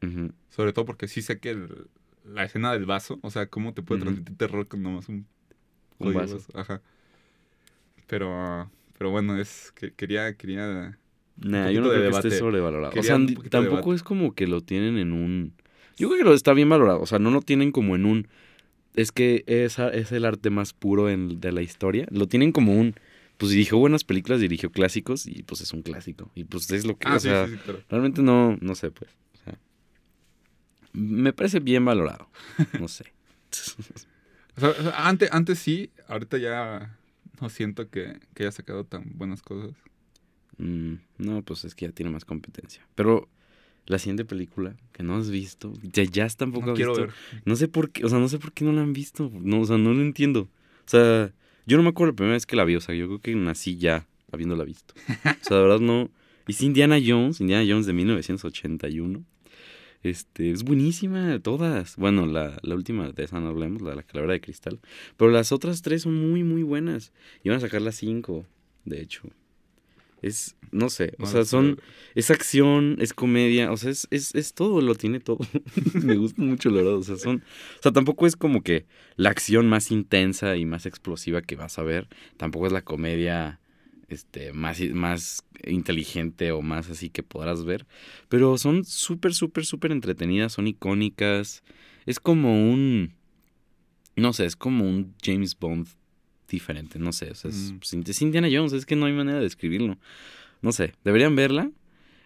Sobre 0.50 0.74
todo 0.74 0.86
porque 0.86 1.08
sí 1.08 1.22
sé 1.22 1.40
que 1.40 1.52
el- 1.52 1.88
la 2.26 2.44
escena 2.44 2.72
del 2.74 2.86
vaso, 2.86 3.20
o 3.24 3.32
sea, 3.32 3.48
cómo 3.48 3.74
te 3.74 3.82
puede 3.82 4.02
transmitir 4.02 4.38
terror 4.38 4.68
con 4.68 4.84
nomás 4.84 5.10
un, 5.10 5.26
Un 5.98 6.14
jodido 6.14 6.20
vaso. 6.38 6.40
Ajá. 6.54 6.82
Pero, 8.08 8.70
pero 8.98 9.10
bueno, 9.12 9.38
es 9.40 9.72
que 9.74 9.94
quería, 9.94 10.36
quería 10.36 10.98
Nah, 11.38 11.70
yo 11.72 11.82
no 11.82 11.90
de 11.90 11.98
creo 11.98 12.12
que 12.12 12.18
esté 12.18 12.28
debate. 12.30 12.40
sobrevalorado. 12.40 13.00
O 13.00 13.04
sea, 13.04 13.16
tampoco 13.50 13.62
debate. 13.78 13.96
es 13.96 14.04
como 14.04 14.34
que 14.36 14.48
lo 14.48 14.62
tienen 14.62 14.98
en 14.98 15.12
un... 15.14 15.54
Yo 15.98 16.08
creo 16.10 16.20
que 16.20 16.24
lo 16.26 16.34
está 16.34 16.54
bien 16.54 16.70
valorado. 16.70 17.02
O 17.02 17.06
sea, 17.06 17.20
no 17.20 17.32
lo 17.32 17.42
tienen 17.42 17.72
como 17.72 17.96
en 17.96 18.06
un... 18.06 18.28
Es 18.94 19.12
que 19.12 19.44
esa 19.48 19.90
es 19.90 20.12
el 20.12 20.26
arte 20.26 20.50
más 20.50 20.74
puro 20.74 21.10
en- 21.10 21.40
de 21.40 21.52
la 21.52 21.62
historia. 21.62 22.06
Lo 22.12 22.28
tienen 22.28 22.52
como 22.52 22.74
un... 22.74 22.96
Pues 23.42 23.52
dirigió 23.54 23.80
buenas 23.80 24.04
películas, 24.04 24.40
dirigió 24.40 24.72
clásicos 24.72 25.26
y 25.26 25.42
pues 25.42 25.62
es 25.62 25.74
un 25.74 25.82
clásico. 25.82 26.32
Y 26.36 26.44
pues 26.44 26.70
es 26.70 26.86
lo 26.86 26.96
que... 26.98 27.08
Ah, 27.08 27.16
o 27.16 27.20
sí, 27.20 27.28
sea, 27.28 27.48
sí, 27.48 27.54
sí, 27.54 27.60
claro. 27.64 27.82
realmente 27.90 28.22
no, 28.22 28.56
no 28.62 28.76
sé, 28.76 28.92
pues. 28.92 29.10
O 29.34 29.44
sea, 29.44 29.58
me 30.94 31.34
parece 31.34 31.60
bien 31.60 31.84
valorado. 31.84 32.30
No 32.80 32.88
sé. 32.88 33.06
O 34.58 34.60
sea, 34.62 35.08
antes, 35.08 35.30
antes 35.32 35.58
sí, 35.60 35.90
ahorita 36.08 36.38
ya 36.38 36.98
no 37.42 37.50
siento 37.50 37.90
que, 37.90 38.20
que 38.36 38.44
haya 38.44 38.52
sacado 38.52 38.84
tan 38.86 39.12
buenas 39.16 39.42
cosas. 39.42 39.72
Mm, 40.58 40.96
no, 41.18 41.42
pues 41.42 41.66
es 41.66 41.74
que 41.74 41.88
ya 41.88 41.92
tiene 41.92 42.12
más 42.12 42.26
competencia. 42.26 42.86
Pero 42.96 43.28
la 43.88 43.98
siguiente 43.98 44.26
película 44.26 44.76
que 44.92 45.02
no 45.04 45.18
has 45.18 45.30
visto, 45.32 45.74
ya, 45.82 46.04
ya 46.04 46.28
tampoco 46.30 46.68
No 46.68 46.72
has 46.74 46.76
quiero 46.76 46.92
visto. 46.92 47.08
ver. 47.08 47.42
No 47.46 47.56
sé 47.56 47.68
por 47.68 47.90
qué, 47.90 48.06
o 48.06 48.10
sea, 48.10 48.20
no 48.20 48.30
sé 48.30 48.38
por 48.38 48.54
qué 48.54 48.66
no 48.66 48.72
la 48.72 48.82
han 48.82 48.94
visto. 48.94 49.32
No, 49.34 49.62
o 49.62 49.66
sea, 49.66 49.78
no 49.80 49.94
lo 49.94 50.02
entiendo. 50.02 50.42
O 50.42 50.90
sea, 50.92 51.34
yo 51.72 51.78
no 51.78 51.84
me 51.84 51.90
acuerdo 51.90 52.12
la 52.12 52.16
primera 52.18 52.34
vez 52.34 52.46
que 52.46 52.58
la 52.58 52.66
vi. 52.66 52.76
O 52.76 52.82
sea, 52.82 52.94
yo 52.94 53.08
creo 53.08 53.22
que 53.22 53.34
nací 53.34 53.78
ya 53.78 54.06
habiéndola 54.30 54.66
visto. 54.66 54.94
O 55.08 55.44
sea, 55.44 55.56
de 55.56 55.64
verdad 55.64 55.80
no. 55.80 56.10
Y 56.46 56.66
Indiana 56.66 56.98
Jones, 57.04 57.40
Indiana 57.40 57.64
Jones 57.66 57.86
de 57.86 57.94
1981. 57.94 59.24
Este, 60.04 60.52
es 60.52 60.64
buenísima, 60.64 61.40
todas. 61.40 61.96
Bueno, 61.96 62.26
la, 62.26 62.60
la 62.62 62.76
última 62.76 63.14
de 63.14 63.24
esa 63.24 63.40
no 63.40 63.48
hablemos, 63.48 63.82
la 63.82 63.92
de 63.92 63.96
la 63.96 64.04
calavera 64.04 64.34
de 64.34 64.42
cristal. 64.42 64.82
Pero 65.16 65.32
las 65.32 65.54
otras 65.54 65.82
tres 65.82 66.02
son 66.02 66.16
muy, 66.16 66.44
muy 66.44 66.64
buenas. 66.64 67.14
Y 67.42 67.48
van 67.48 67.60
a 67.60 67.62
sacar 67.62 67.82
las 67.82 67.96
cinco, 67.96 68.46
de 68.84 69.02
hecho. 69.02 69.30
Es, 70.22 70.56
no 70.72 70.90
sé, 70.90 71.16
o 71.20 71.26
sea, 71.26 71.46
son, 71.46 71.82
es 72.14 72.30
acción, 72.30 72.98
es 73.00 73.14
comedia, 73.14 73.72
o 73.72 73.78
sea, 73.78 73.90
es, 73.90 74.08
es, 74.12 74.36
es 74.36 74.54
todo, 74.54 74.80
lo 74.82 74.94
tiene 74.94 75.20
todo. 75.20 75.40
Me 75.94 76.16
gusta 76.16 76.42
mucho, 76.44 76.70
la 76.70 76.78
verdad. 76.78 76.96
O 76.96 77.04
sea, 77.04 77.18
son. 77.18 77.38
O 77.80 77.82
sea, 77.82 77.92
tampoco 77.92 78.28
es 78.28 78.36
como 78.36 78.62
que 78.62 78.86
la 79.16 79.32
acción 79.32 79.68
más 79.68 79.90
intensa 79.90 80.58
y 80.58 80.66
más 80.66 80.86
explosiva 80.86 81.42
que 81.42 81.56
vas 81.56 81.80
a 81.80 81.84
ver. 81.84 82.08
Tampoco 82.38 82.68
es 82.68 82.72
la 82.72 82.84
comedia 82.84 83.60
este, 84.10 84.54
más, 84.54 84.80
más 84.94 85.44
inteligente 85.66 86.52
o 86.52 86.62
más 86.62 86.90
así 86.90 87.10
que 87.10 87.24
podrás 87.24 87.64
ver. 87.66 87.88
Pero 88.30 88.58
son 88.58 88.86
súper, 88.86 89.34
súper, 89.34 89.66
súper 89.66 89.92
entretenidas, 89.92 90.54
son 90.54 90.68
icónicas. 90.68 91.64
Es 92.06 92.20
como 92.20 92.72
un. 92.72 93.16
No 94.16 94.34
sé, 94.34 94.46
es 94.46 94.56
como 94.56 94.88
un 94.88 95.16
James 95.24 95.58
Bond 95.58 95.88
diferente, 96.52 97.00
no 97.00 97.12
sé. 97.14 97.32
O 97.32 97.36
sea, 97.36 97.50
es, 97.50 97.72
Mm. 97.74 97.78
pues, 97.80 97.94
es 98.10 98.22
Indiana 98.22 98.48
Jones, 98.52 98.74
es 98.74 98.86
que 98.86 98.96
no 98.96 99.06
hay 99.08 99.14
manera 99.14 99.38
de 99.38 99.44
describirlo. 99.44 99.98
No 100.62 100.72
sé, 100.72 100.94
deberían 101.04 101.36
verla. 101.36 101.72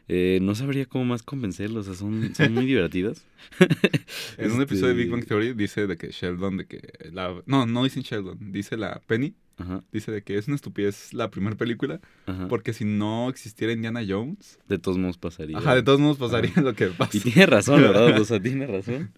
Eh, 0.07 0.37
no 0.41 0.53
sabría 0.53 0.85
cómo 0.85 1.03
más 1.05 1.23
convencerlos, 1.23 1.87
o 1.87 1.93
sea, 1.93 1.99
son, 1.99 2.35
son 2.35 2.53
muy 2.53 2.65
divertidas. 2.73 3.25
En 4.37 4.51
un 4.51 4.61
episodio 4.61 4.89
de 4.89 4.93
Big 4.93 5.05
Este, 5.05 5.11
Bang 5.15 5.25
Theory 5.25 5.53
dice 5.53 5.87
de 5.87 5.97
que 5.97 6.11
Sheldon, 6.11 6.57
de 6.57 6.65
que 6.67 6.81
la... 7.11 7.41
No, 7.47 7.65
no 7.65 7.83
dicen 7.83 8.03
Sheldon, 8.03 8.51
dice 8.51 8.77
la 8.77 9.01
Penny, 9.07 9.33
Ajá, 9.57 9.83
dice 9.91 10.11
de 10.11 10.21
que 10.21 10.37
es 10.37 10.47
una 10.47 10.55
estupidez 10.57 11.13
la 11.13 11.31
primera 11.31 11.55
película, 11.55 12.01
ajá. 12.27 12.47
porque 12.49 12.73
si 12.73 12.83
no 12.85 13.29
existiera 13.29 13.71
Indiana 13.73 14.01
Jones, 14.07 14.59
De 14.67 14.77
todos 14.77 14.97
modos 14.97 15.17
pasaría. 15.17 15.57
ajá, 15.57 15.73
de 15.75 15.81
todos 15.81 15.99
modos 15.99 16.17
pasaría 16.17 16.51
lo 16.61 16.73
que 16.75 16.87
pasa. 16.87 17.17
Y 17.17 17.21
tiene 17.21 17.45
razón, 17.47 17.81
¿verdad? 17.81 18.19
O 18.19 18.25
sea, 18.25 18.39
tiene 18.41 18.67
razón. 18.67 19.11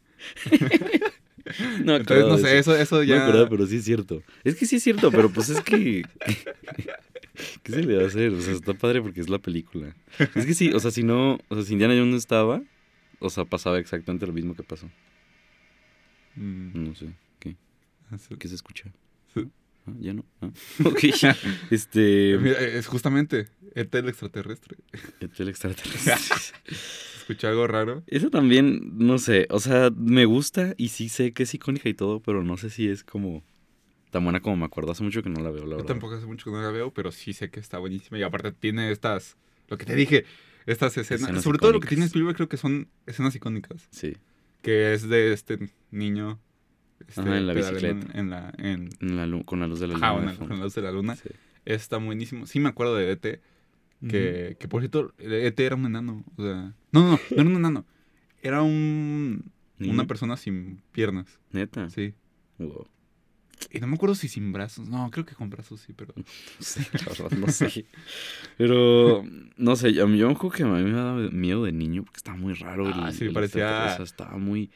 No, 1.84 1.96
Entonces, 1.98 2.26
no 2.28 2.38
sé, 2.38 2.58
eso, 2.60 2.76
eso 2.76 2.98
No 2.98 3.04
ya... 3.04 3.24
acordaba, 3.24 3.50
pero 3.50 3.66
sí 3.68 3.78
es 3.78 3.86
cierto. 3.86 4.24
Es 4.44 4.56
que 4.56 4.66
sí 4.66 4.78
es 4.78 4.84
cierto, 4.84 5.12
pero 5.12 5.30
pues 5.30 5.50
es 5.50 5.62
que. 5.62 6.04
¿Qué 7.64 7.72
se 7.72 7.84
le 7.84 7.98
va 7.98 8.04
a 8.04 8.08
hacer? 8.08 8.32
O 8.34 8.42
sea, 8.42 8.54
está 8.54 8.74
padre 8.74 9.02
porque 9.02 9.22
es 9.22 9.30
la 9.30 9.38
película. 9.40 9.96
Es 10.36 10.46
que 10.46 10.54
sí, 10.54 10.72
o 10.74 10.80
sea, 10.80 10.92
si 10.92 11.04
no. 11.04 11.38
O 11.50 11.56
sea, 11.56 11.64
si 11.64 11.74
Indiana 11.74 11.94
Jones 11.94 12.12
no 12.12 12.18
estaba, 12.18 12.62
o 13.20 13.30
sea, 13.30 13.46
pasaba 13.46 13.78
exactamente 13.80 14.26
lo 14.26 14.34
mismo 14.34 14.56
que 14.56 14.64
pasó. 14.64 14.90
Mm, 16.36 16.84
No 16.90 16.96
sé. 16.96 17.08
¿Qué? 17.40 17.56
así- 18.12 18.36
¿Qué 18.38 18.48
se 18.48 18.56
escucha? 18.56 18.92
Ah, 19.88 19.94
¿Ya 20.00 20.14
no? 20.14 20.26
Ah, 20.42 20.50
Ok. 20.86 21.00
Este. 21.72 22.78
Es 22.78 22.88
justamente 22.88 23.48
ET 23.76 23.94
el 23.96 24.10
extraterrestre. 24.10 24.78
El 25.38 25.48
extraterrestre. 25.50 26.14
Escuché 27.18 27.48
algo 27.48 27.68
raro. 27.68 28.04
Eso 28.08 28.30
también, 28.30 28.98
no 28.98 29.18
sé, 29.18 29.48
o 29.50 29.60
sea, 29.60 29.90
me 29.96 30.24
gusta 30.26 30.74
y 30.78 30.90
sí 30.90 31.10
sé 31.10 31.34
que 31.34 31.44
es 31.44 31.54
icónica 31.54 31.90
y 31.90 31.94
todo, 31.94 32.22
pero 32.22 32.42
no 32.44 32.56
sé 32.56 32.70
si 32.70 32.88
es 32.88 33.04
como 33.04 33.44
tan 34.12 34.24
buena 34.24 34.40
como 34.40 34.56
me 34.56 34.66
acuerdo. 34.66 34.92
Hace 34.94 35.04
mucho 35.04 35.22
que 35.22 35.30
no 35.30 35.42
la 35.42 35.50
veo, 35.52 35.64
la 35.66 35.72
Yo 35.72 35.78
verdad. 35.78 35.88
tampoco 35.88 36.16
hace 36.16 36.26
mucho 36.26 36.46
que 36.46 36.52
no 36.52 36.62
la 36.62 36.72
veo, 36.72 36.94
pero 36.94 37.12
sí 37.12 37.34
sé 37.34 37.50
que 37.50 37.60
está 37.60 37.80
buenísima. 37.80 38.18
Y 38.18 38.24
aparte 38.24 38.54
tiene 38.54 38.92
estas, 38.92 39.36
lo 39.68 39.78
que 39.78 39.86
te 39.86 39.96
dije, 39.96 40.24
estas 40.66 40.96
escenas. 40.98 41.24
Escenas 41.24 41.44
sobre 41.44 41.58
todo 41.58 41.74
lo 41.74 41.80
que 41.82 41.90
tiene 41.90 42.06
Spielberg 42.06 42.36
creo 42.38 42.48
que 42.50 42.58
son 42.58 42.88
escenas 43.06 43.36
icónicas. 43.36 43.88
Sí. 43.92 44.16
Que 44.62 44.94
es 44.94 45.08
de 45.10 45.34
este 45.34 45.60
niño. 45.92 46.40
Este, 47.08 47.22
Ajá, 47.22 47.38
en 47.38 47.48
la 47.48 47.54
bicicleta. 47.54 48.18
En 48.20 48.30
la, 48.30 48.54
en, 48.58 48.90
En 49.02 49.16
la 49.18 49.28
lu- 49.28 49.44
con 49.46 49.60
la 49.60 49.68
luz 49.68 49.80
de 49.80 49.88
la 49.88 49.96
ajá, 49.96 50.14
luna. 50.16 50.32
de 50.32 50.38
la- 50.40 50.48
con 50.48 50.58
la 50.58 50.64
luz 50.66 50.76
de 50.76 50.82
la 50.82 50.92
luna. 50.92 51.16
Sí. 51.16 51.30
Está 51.66 51.98
buenísimo. 51.98 52.46
Sí 52.48 52.60
me 52.60 52.70
acuerdo 52.70 52.96
de 52.96 53.12
ET. 53.12 53.42
Que, 54.08 54.58
que 54.60 54.68
por 54.68 54.82
cierto, 54.82 55.14
ET 55.18 55.60
era 55.60 55.76
un 55.76 55.86
enano. 55.86 56.24
O 56.38 56.44
sea, 56.44 56.74
no, 56.92 57.02
no, 57.04 57.12
no, 57.12 57.20
no 57.32 57.42
era 57.42 57.44
un 57.50 57.56
enano. 57.56 57.86
Era 58.42 58.62
un, 58.62 59.52
Niño. 59.80 59.94
una 59.94 60.06
persona 60.06 60.38
sin 60.38 60.82
piernas. 60.92 61.40
Neta. 61.52 61.90
Sí. 61.90 62.14
Wow. 62.60 62.88
Y 63.72 63.80
no 63.80 63.88
me 63.88 63.96
acuerdo 63.96 64.14
si 64.14 64.28
sin 64.28 64.54
brazos. 64.54 64.88
No, 64.88 65.10
creo 65.10 65.26
que 65.26 65.34
con 65.34 65.50
brazos 65.50 65.82
sí, 65.82 65.94
pero. 65.94 66.14
La 66.94 67.06
verdad, 67.12 67.38
no 67.38 67.48
sé. 67.48 67.86
Pero, 68.58 69.24
no 69.58 69.76
sé, 69.76 69.94
yo 69.94 70.08
me 70.08 70.22
acuerdo 70.32 70.52
que 70.52 70.64
a 70.64 70.68
mí 70.68 70.84
me 70.84 70.92
daba 70.92 71.16
miedo 71.32 71.64
de 71.64 71.72
niño 71.72 72.04
porque 72.04 72.18
estaba 72.18 72.38
muy 72.38 72.54
raro. 72.54 72.88
Ah, 72.94 73.08
el- 73.10 73.14
sí, 73.16 73.26
el 73.26 73.34
parecía- 73.34 73.96
estaba 73.98 74.38
muy, 74.38 74.70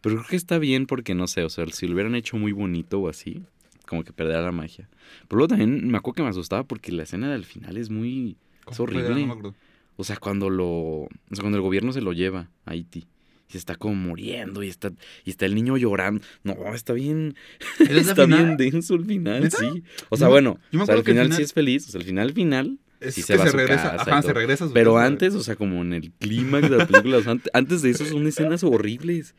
Pero 0.00 0.16
creo 0.16 0.28
que 0.28 0.36
está 0.36 0.58
bien 0.58 0.86
porque, 0.86 1.14
no 1.14 1.26
sé, 1.26 1.42
o 1.42 1.48
sea, 1.48 1.66
si 1.68 1.86
lo 1.86 1.94
hubieran 1.94 2.14
hecho 2.14 2.36
muy 2.36 2.52
bonito 2.52 3.00
o 3.00 3.08
así, 3.08 3.42
como 3.86 4.04
que 4.04 4.12
perderá 4.12 4.40
la 4.42 4.52
magia. 4.52 4.88
Pero 5.28 5.38
luego 5.38 5.48
también 5.48 5.88
me 5.88 5.98
acuerdo 5.98 6.16
que 6.16 6.22
me 6.22 6.28
asustaba 6.28 6.64
porque 6.64 6.92
la 6.92 7.02
escena 7.04 7.30
del 7.32 7.44
final 7.44 7.76
es 7.76 7.90
muy... 7.90 8.36
Es 8.70 8.78
horrible. 8.80 9.24
No 9.26 9.32
acuerdo. 9.32 9.54
O 9.96 10.04
sea, 10.04 10.16
cuando 10.16 10.50
lo... 10.50 10.66
O 10.68 11.08
sea, 11.32 11.40
cuando 11.40 11.56
el 11.56 11.62
gobierno 11.62 11.92
se 11.92 12.00
lo 12.00 12.12
lleva 12.12 12.50
a 12.66 12.72
Haití. 12.72 13.06
Y 13.48 13.52
se 13.52 13.58
está 13.58 13.76
como 13.76 13.94
muriendo 13.94 14.62
y 14.64 14.68
está, 14.68 14.90
y 15.24 15.30
está 15.30 15.46
el 15.46 15.54
niño 15.54 15.76
llorando. 15.76 16.20
No, 16.42 16.54
está 16.74 16.92
bien... 16.92 17.34
¿Es 17.78 17.90
la 17.90 18.00
está 18.00 18.26
bien 18.26 18.56
denso 18.56 18.94
el 18.96 19.04
final, 19.06 19.42
¿Neta? 19.44 19.56
sí. 19.58 19.82
O 20.08 20.16
sea, 20.16 20.26
bueno, 20.28 20.58
o 20.72 20.84
sea, 20.84 20.94
al 20.96 21.04
final, 21.04 21.26
final- 21.26 21.32
sí 21.36 21.42
es 21.42 21.52
feliz. 21.52 21.88
O 21.88 21.92
sea, 21.92 22.00
al 22.00 22.06
final, 22.06 22.32
final... 22.32 22.78
Es 22.98 23.14
sí 23.14 23.20
que 23.20 23.26
se 23.26 23.36
va 23.36 23.44
a 23.44 23.46
se 23.50 23.56
regresa. 23.56 23.82
casa 23.82 23.96
y 23.96 24.00
Ajá, 24.10 24.20
todo. 24.22 24.28
se 24.30 24.32
regresa 24.34 24.64
a 24.64 24.68
su 24.68 24.74
Pero 24.74 24.94
casa. 24.94 25.06
antes, 25.06 25.34
o 25.34 25.42
sea, 25.42 25.54
como 25.54 25.82
en 25.82 25.92
el 25.92 26.10
clímax 26.12 26.70
de 26.70 26.76
la 26.78 26.86
película, 26.86 27.18
o 27.18 27.22
sea, 27.22 27.32
ante- 27.32 27.50
antes 27.52 27.82
de 27.82 27.90
eso 27.90 28.04
son 28.06 28.26
escenas 28.26 28.64
horribles. 28.64 29.34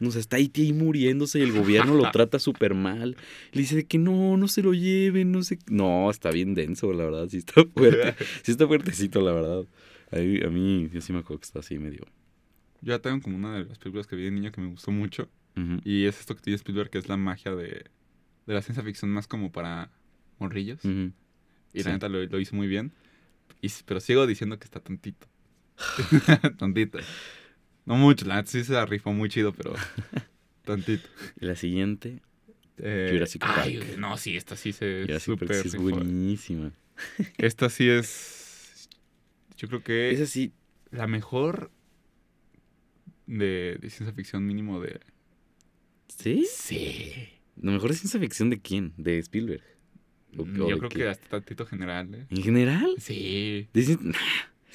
Sea, 0.00 0.20
está 0.20 0.36
Haití 0.36 0.62
ahí 0.62 0.72
muriéndose 0.72 1.38
y 1.38 1.42
el 1.42 1.52
gobierno 1.52 1.94
lo 1.94 2.10
trata 2.12 2.38
súper 2.38 2.74
mal. 2.74 3.16
Le 3.52 3.60
dice 3.60 3.76
de 3.76 3.84
que 3.86 3.98
no, 3.98 4.36
no 4.36 4.48
se 4.48 4.62
lo 4.62 4.72
lleven, 4.74 5.32
no 5.32 5.42
sé. 5.42 5.58
No, 5.68 6.10
está 6.10 6.30
bien 6.30 6.54
denso, 6.54 6.92
la 6.92 7.04
verdad. 7.04 7.28
Sí 7.28 7.38
está 7.38 7.64
fuerte. 7.64 8.14
Sí 8.42 8.52
está 8.52 8.66
fuertecito, 8.66 9.20
la 9.20 9.32
verdad. 9.32 9.64
A 10.10 10.16
mí, 10.16 10.40
a 10.42 10.48
mí 10.48 10.88
yo 10.92 11.00
sí 11.00 11.12
me 11.12 11.18
acuerdo 11.18 11.40
que 11.40 11.46
está 11.46 11.58
así 11.58 11.78
medio. 11.78 12.06
Yo 12.80 12.92
ya 12.94 12.98
tengo 13.00 13.20
como 13.20 13.36
una 13.36 13.58
de 13.58 13.64
las 13.64 13.78
películas 13.78 14.06
que 14.06 14.14
vi 14.16 14.22
de 14.24 14.30
niño 14.30 14.52
que 14.52 14.60
me 14.60 14.68
gustó 14.68 14.90
mucho. 14.90 15.28
Y 15.84 16.04
es 16.04 16.20
esto 16.20 16.36
que 16.36 16.42
tiene 16.42 16.54
Spielberg, 16.54 16.88
que 16.88 16.98
es 16.98 17.08
la 17.08 17.16
magia 17.16 17.52
de, 17.52 17.84
de 18.46 18.54
la 18.54 18.62
ciencia 18.62 18.84
ficción 18.84 19.10
más 19.10 19.26
como 19.26 19.50
para 19.50 19.90
morrillos. 20.38 20.78
Y 20.84 21.12
Sí. 21.72 21.82
la 21.82 21.92
neta 21.92 22.08
lo, 22.08 22.24
lo 22.24 22.38
hizo 22.38 22.54
muy 22.54 22.68
bien. 22.68 22.92
Y, 23.60 23.68
pero 23.84 23.98
sigo 23.98 24.24
diciendo 24.28 24.56
que 24.60 24.64
está 24.66 24.78
tontito. 24.78 25.26
tontito. 26.58 26.98
No 27.88 27.96
mucho, 27.96 28.26
la 28.26 28.36
neta 28.36 28.50
sí 28.50 28.62
se 28.64 28.72
la 28.74 28.84
rifó 28.86 29.12
muy 29.12 29.28
chido, 29.28 29.52
pero 29.52 29.74
tontito. 30.64 31.08
Y 31.40 31.46
la 31.46 31.56
siguiente, 31.56 32.20
Eh, 32.76 33.10
Jurassic 33.12 33.42
ay, 33.44 33.78
Park. 33.78 33.98
no, 33.98 34.16
sí, 34.16 34.36
esta 34.36 34.54
sí 34.56 34.72
se 34.72 35.02
Jurassic 35.06 35.38
Park, 35.38 35.40
super 35.40 35.56
sí 35.56 35.68
es 35.68 35.72
rifó. 35.74 35.82
buenísima. 35.84 36.72
Esta 37.38 37.68
sí 37.70 37.88
es. 37.88 38.88
Yo 39.56 39.66
creo 39.68 39.82
que 39.82 40.10
Esa 40.10 40.26
sí, 40.26 40.52
la 40.90 41.06
mejor 41.06 41.70
de, 43.26 43.78
de 43.80 43.90
ciencia 43.90 44.12
ficción 44.14 44.46
mínimo 44.46 44.80
de. 44.80 45.00
¿sí? 46.08 46.46
Sí. 46.50 47.12
¿Lo 47.60 47.72
mejor 47.72 47.90
es 47.90 47.98
ciencia 48.00 48.20
ficción 48.20 48.50
de 48.50 48.60
quién? 48.60 48.92
¿De 48.96 49.18
Spielberg? 49.18 49.62
¿O- 50.36 50.42
o 50.42 50.46
Yo 50.46 50.66
de 50.68 50.76
creo 50.78 50.88
qué? 50.90 50.98
que 50.98 51.08
hasta 51.08 51.28
tantito 51.28 51.66
general, 51.66 52.14
¿eh? 52.14 52.26
¿En 52.30 52.42
general? 52.42 52.94
Sí. 52.98 53.68
De 53.72 53.98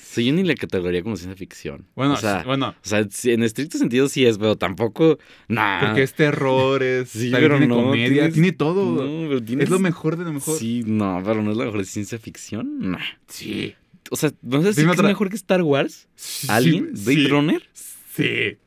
sea, 0.03 0.23
yo 0.23 0.33
ni 0.33 0.43
la 0.43 0.55
categoría 0.55 1.01
como 1.03 1.15
ciencia 1.17 1.35
ficción. 1.37 1.85
Bueno, 1.95 2.13
o 2.13 2.17
sea, 2.17 2.41
sí, 2.41 2.45
bueno, 2.47 2.69
o 2.69 2.87
sea, 2.87 3.05
sí, 3.09 3.31
en 3.31 3.43
estricto 3.43 3.77
sentido 3.77 4.07
sí 4.09 4.25
es, 4.25 4.37
pero 4.37 4.55
tampoco. 4.55 5.17
Nah. 5.47 5.79
porque 5.85 6.03
es 6.03 6.13
terror, 6.13 6.81
es. 6.83 7.09
Sí, 7.09 7.29
pero 7.31 7.57
tiene 7.57 7.67
no, 7.67 7.75
comedia, 7.83 8.07
tienes- 8.09 8.33
tiene 8.33 8.51
todo. 8.51 9.03
No, 9.05 9.27
pero 9.29 9.43
tienes- 9.43 9.63
Es 9.65 9.69
lo 9.69 9.79
mejor 9.79 10.17
de 10.17 10.23
lo 10.25 10.33
mejor. 10.33 10.57
Sí, 10.57 10.83
no, 10.85 11.21
pero 11.25 11.41
no 11.41 11.51
es 11.51 11.57
la 11.57 11.65
mejor 11.65 11.79
de 11.79 11.85
ciencia 11.85 12.19
ficción. 12.19 12.91
Nah. 12.91 12.99
Sí. 13.27 13.75
O 14.11 14.15
sea, 14.15 14.31
¿vamos 14.41 14.65
a 14.65 14.69
decir 14.69 14.83
Dime 14.83 14.95
que 14.95 15.01
es 15.01 15.07
mejor 15.07 15.29
que 15.29 15.35
Star 15.37 15.61
Wars? 15.63 16.07
¿Alien? 16.49 16.91
Sí, 16.95 17.03
¿Blade 17.05 17.21
sí. 17.21 17.27
Runner? 17.27 17.69
Sí. 17.73 18.57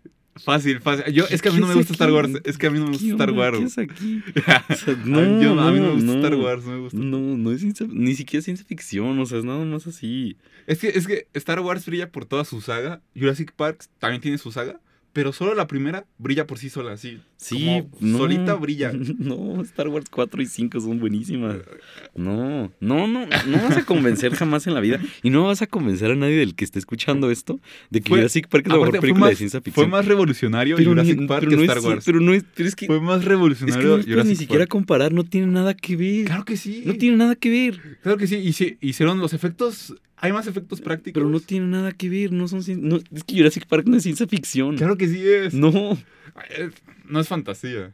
Fácil, 0.47 0.81
fácil. 0.81 1.13
Yo, 1.13 1.25
es 1.29 1.43
que 1.43 1.49
a 1.49 1.51
mí 1.53 1.57
¿Qué 1.57 1.61
no 1.61 1.67
me 1.67 1.75
gusta 1.75 1.93
Star? 1.93 2.11
Wars. 2.13 2.31
Es 2.45 2.57
que 2.57 2.69
a 2.69 2.71
mí 2.71 2.79
no 2.79 2.85
me 2.87 2.93
gusta 2.93 3.05
¿Qué 3.05 3.11
Star? 3.11 3.31
Wars. 3.33 3.59
¿Qué 3.59 3.65
es 3.65 3.79
aquí? 3.79 4.23
O 4.71 4.75
sea, 4.75 4.97
no, 5.05 5.43
yo- 5.43 5.61
a 5.61 5.73
mí 5.73 5.81
no 5.81 5.87
me 5.87 5.89
no, 5.89 5.95
gusta 5.95 6.13
Star 6.15 6.31
no. 6.33 6.39
Wars, 6.45 6.65
no 6.65 6.71
me 6.73 6.79
gusta. 6.79 6.99
No, 6.99 7.19
no 7.19 7.51
es 7.53 7.61
ciencia, 7.61 7.87
ni 7.91 8.15
siquiera 8.15 8.43
ciencia 8.45 8.65
ficción, 8.65 9.19
o 9.19 9.27
sea, 9.27 9.39
es 9.39 9.45
nada 9.45 9.65
más 9.65 9.87
así. 9.89 10.37
Es 10.69 10.79
que, 10.79 10.89
es 10.89 11.07
que 11.09 11.27
Star 11.35 11.59
Wars 11.61 11.85
brilla 11.85 12.11
por 12.13 12.25
toda 12.27 12.45
su 12.45 12.61
saga. 12.61 13.03
Jurassic 13.15 13.53
Park 13.57 13.85
también 13.99 14.23
tiene 14.23 14.39
su 14.39 14.53
saga. 14.53 14.81
Pero 15.17 15.33
solo 15.33 15.55
la 15.55 15.67
primera 15.67 16.05
brilla 16.19 16.47
por 16.47 16.59
sí 16.59 16.69
sola, 16.69 16.93
así. 16.93 17.21
Sí, 17.39 17.83
no. 18.01 18.19
solita 18.19 18.53
brilla. 18.55 18.93
No, 19.19 19.63
Star 19.63 19.89
Wars 19.89 20.11
4 20.11 20.43
y 20.43 20.47
5 20.47 20.79
son 20.79 21.01
buenísimas. 21.01 21.57
No, 22.15 22.71
no, 22.81 23.07
no, 23.09 23.27
no 23.27 23.57
vas 23.63 23.79
a 23.79 23.85
convencer 23.87 24.35
jamás 24.35 24.67
en 24.67 24.75
la 24.75 24.81
vida. 24.81 25.01
Y 25.23 25.31
no 25.31 25.45
vas 25.45 25.63
a 25.63 25.67
convencer 25.67 26.11
a 26.11 26.17
nadie 26.17 26.37
del 26.37 26.55
que 26.55 26.65
esté 26.67 26.79
escuchando 26.79 27.31
esto 27.31 27.59
de 27.89 28.03
que 28.03 28.11
Fue- 28.11 28.19
Jurassic 28.19 28.49
Park 28.49 28.67
es 28.67 28.73
la 28.73 28.75
mejor 28.79 28.91
fue 28.91 29.01
película 29.01 29.29
de 29.31 29.37
ciencia 29.37 29.61
Fue 29.61 29.65
ficción. 29.73 29.89
más 29.91 30.05
revolucionario 30.05 30.77
pero 30.77 30.91
Jurassic 30.91 31.19
ni- 31.19 31.27
Park 31.27 31.41
pero 31.41 31.51
que 31.51 31.57
no 31.57 31.63
Star 31.63 31.79
es, 31.79 31.85
Wars. 31.85 32.05
Pero 32.05 32.21
no 32.21 32.35
es, 32.35 32.45
pero 32.55 32.69
es 32.69 32.77
que, 32.77 32.87
Fue 32.87 33.01
más 33.01 33.17
es 33.19 33.23
que 33.25 33.29
revolucionario 33.31 33.97
no 33.97 34.03
puedes 34.05 34.27
ni 34.27 34.37
siquiera 34.37 34.61
Park. 34.65 34.71
comparar, 34.73 35.13
no 35.15 35.25
tiene 35.25 35.47
nada 35.47 35.73
que 35.73 35.97
ver. 35.97 36.27
Claro 36.27 36.45
que 36.45 36.59
sí. 36.59 36.83
No 36.85 36.93
tiene 36.95 37.17
nada 37.17 37.37
que 37.37 37.49
ver. 37.49 37.99
Claro 38.03 38.19
que 38.19 38.27
sí. 38.27 38.37
Y 38.37 38.53
sí, 38.53 38.77
hicieron 38.83 39.19
los 39.19 39.33
efectos. 39.33 39.95
Hay 40.19 40.33
más 40.33 40.47
efectos 40.47 40.81
prácticos. 40.81 41.21
Pero 41.21 41.29
no 41.31 41.41
tiene 41.41 41.67
nada 41.67 41.93
que 41.93 42.09
ver, 42.09 42.33
no 42.33 42.49
son 42.49 42.61
cien- 42.63 42.81
no, 42.81 42.97
es 42.97 43.25
que 43.25 43.37
Jurassic 43.37 43.67
Park 43.67 43.87
no 43.87 43.97
es 43.97 44.03
ciencia 44.03 44.27
ficción. 44.27 44.77
Claro 44.77 44.97
que 44.97 45.09
sí 45.09 45.23
es. 45.27 45.53
No, 45.55 45.71
No 47.09 47.21
es 47.21 47.29
fantasía. 47.29 47.93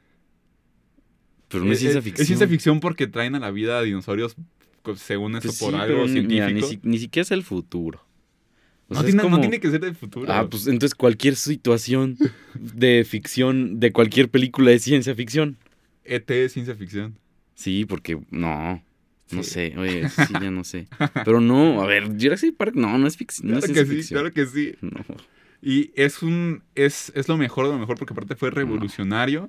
pero 1.48 1.64
no 1.64 1.72
es 1.72 1.78
Eh, 1.78 1.80
ciencia 1.80 1.98
eh, 1.98 2.02
ficción. 2.02 2.22
Es 2.22 2.26
ciencia 2.28 2.48
ficción 2.48 2.80
porque 2.80 3.06
traen 3.06 3.34
a 3.34 3.40
la 3.40 3.50
vida 3.50 3.78
a 3.78 3.82
dinosaurios 3.82 4.36
co- 4.82 4.96
según 4.96 5.36
eso 5.36 5.48
Pues 5.48 5.58
por 5.58 5.74
algo 5.74 6.02
pero 6.04 6.06
ni- 6.08 6.22
mira, 6.22 6.46
científico. 6.46 6.72
ni, 6.76 6.80
si- 6.82 6.88
ni 6.88 6.98
siquiera 6.98 7.22
es 7.24 7.30
el 7.30 7.42
futuro. 7.42 8.04
O 8.88 8.94
no, 8.94 9.00
sea, 9.00 9.04
tiene, 9.06 9.16
no 9.18 9.22
como- 9.24 9.40
tiene 9.40 9.60
que 9.60 9.70
ser 9.70 9.80
del 9.80 9.94
futuro. 9.94 10.32
Ah, 10.32 10.48
pues 10.48 10.66
entonces 10.66 10.94
cualquier 10.94 11.36
situación 11.36 12.16
de 12.54 13.04
ficción, 13.08 13.80
de 13.80 13.92
cualquier 13.92 14.28
película 14.30 14.70
es 14.72 14.82
ciencia 14.82 15.14
ficción. 15.14 15.56
ET 16.04 16.30
es 16.44 16.52
ciencia 16.52 16.74
ficción. 16.74 17.16
Sí, 17.54 17.84
porque 17.84 18.18
no, 18.30 18.82
no 19.32 19.42
sé, 19.42 19.74
oye, 19.78 20.08
sí, 20.08 20.32
ya 20.40 20.50
no 20.50 20.64
sé. 20.64 20.86
Pero 21.24 21.40
no, 21.40 21.82
a 21.82 21.86
ver, 21.86 22.08
Jurassic 22.20 22.56
Park 22.56 22.74
no, 22.74 22.96
no 22.98 23.06
es. 23.06 23.16
No 23.42 23.58
Claro 23.58 23.66
es 23.66 23.72
que 23.72 23.84
sí, 23.86 23.96
ficción. 23.96 24.20
claro 24.20 24.34
que 24.34 24.46
sí. 24.46 24.74
No. 24.80 25.04
Y 25.62 25.90
es 25.94 26.22
un 26.22 26.62
es, 26.74 27.12
es 27.14 27.28
lo 27.28 27.36
mejor 27.36 27.66
de 27.66 27.72
lo 27.72 27.78
mejor 27.78 27.96
porque 27.98 28.12
aparte 28.14 28.34
fue 28.34 28.50
revolucionario 28.50 29.48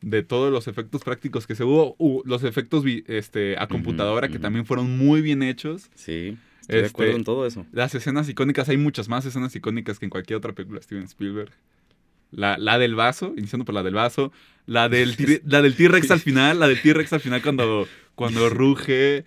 de 0.00 0.22
todos 0.22 0.50
los 0.52 0.66
efectos 0.68 1.02
prácticos 1.02 1.46
que 1.46 1.54
se 1.54 1.64
hubo, 1.64 1.96
los 2.24 2.44
efectos 2.44 2.84
este 3.06 3.56
a 3.58 3.66
computadora 3.66 4.28
que 4.28 4.38
también 4.38 4.64
fueron 4.64 4.96
muy 4.96 5.20
bien 5.20 5.42
hechos. 5.42 5.90
Sí, 5.94 6.38
estoy 6.60 6.76
de 6.76 6.86
Este- 6.86 6.88
acuerdo 6.88 7.16
en 7.16 7.24
todo 7.24 7.46
eso. 7.46 7.66
Las 7.72 7.94
escenas 7.94 8.28
icónicas, 8.28 8.68
hay 8.68 8.76
muchas 8.76 9.08
más 9.08 9.26
escenas 9.26 9.54
icónicas 9.56 9.98
que 9.98 10.06
en 10.06 10.10
cualquier 10.10 10.36
otra 10.38 10.52
película 10.52 10.78
de 10.80 10.84
Steven 10.84 11.04
Spielberg. 11.04 11.50
La, 12.32 12.56
la 12.58 12.78
del 12.78 12.94
vaso, 12.94 13.34
iniciando 13.36 13.64
por 13.64 13.74
la 13.74 13.82
del 13.82 13.94
vaso. 13.94 14.32
La 14.66 14.88
del, 14.88 15.16
tir- 15.18 15.42
la 15.46 15.62
del 15.62 15.74
T-Rex 15.74 16.10
al 16.10 16.20
final, 16.28 16.58
la 16.60 16.68
del 16.68 16.80
T-Rex 16.80 17.12
al 17.12 17.20
final 17.20 17.42
cuando, 17.42 17.88
cuando 18.14 18.48
ruge. 18.50 19.24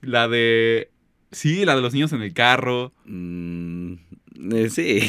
La 0.00 0.28
de... 0.28 0.90
Sí, 1.32 1.64
la 1.64 1.74
de 1.76 1.82
los 1.82 1.92
niños 1.92 2.12
en 2.12 2.22
el 2.22 2.32
carro. 2.32 2.92
Mm, 3.04 3.94
eh, 4.52 4.70
sí. 4.70 5.00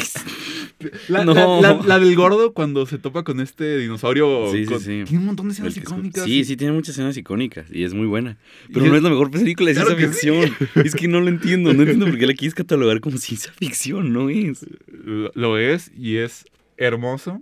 La, 1.07 1.23
No. 1.23 1.61
la- 1.61 1.79
la- 1.85 1.99
del 1.99 2.15
gordo 2.15 2.53
cuando 2.53 2.85
se 2.85 2.97
topa 2.97 3.23
con 3.23 3.39
este 3.39 3.77
dinosaurio. 3.77 4.51
Sí, 4.51 4.59
sí, 4.59 4.65
con- 4.65 4.79
sí. 4.79 5.03
Tiene 5.05 5.19
un 5.19 5.25
montón 5.25 5.47
de 5.47 5.53
escenas 5.53 5.77
icónicas. 5.77 6.23
Sí, 6.25 6.43
sí, 6.43 6.57
tiene 6.57 6.73
muchas 6.73 6.95
escenas 6.95 7.15
icónicas 7.17 7.71
y 7.71 7.83
es 7.83 7.93
muy 7.93 8.07
buena. 8.07 8.37
Pero 8.73 8.85
Y 8.85 8.89
no 8.89 8.95
es- 8.95 8.97
es 8.97 9.03
la 9.03 9.09
mejor 9.09 9.31
película 9.31 9.69
de 9.69 9.75
Claro 9.75 9.95
ciencia 9.95 10.11
sí. 10.33 10.49
ficción. 10.49 10.85
Es 10.85 10.95
que 10.95 11.07
no 11.07 11.21
lo 11.21 11.29
entiendo. 11.29 11.73
No 11.73 11.81
entiendo 11.83 12.05
por 12.07 12.17
qué 12.17 12.27
la 12.27 12.33
quieres 12.33 12.55
catalogar 12.55 12.99
como 12.99 13.17
ciencia 13.17 13.51
ficción. 13.53 14.11
No 14.11 14.29
es. 14.29 14.65
Lo, 15.05 15.31
lo 15.35 15.57
es 15.57 15.91
y 15.97 16.17
es 16.17 16.45
hermoso. 16.77 17.41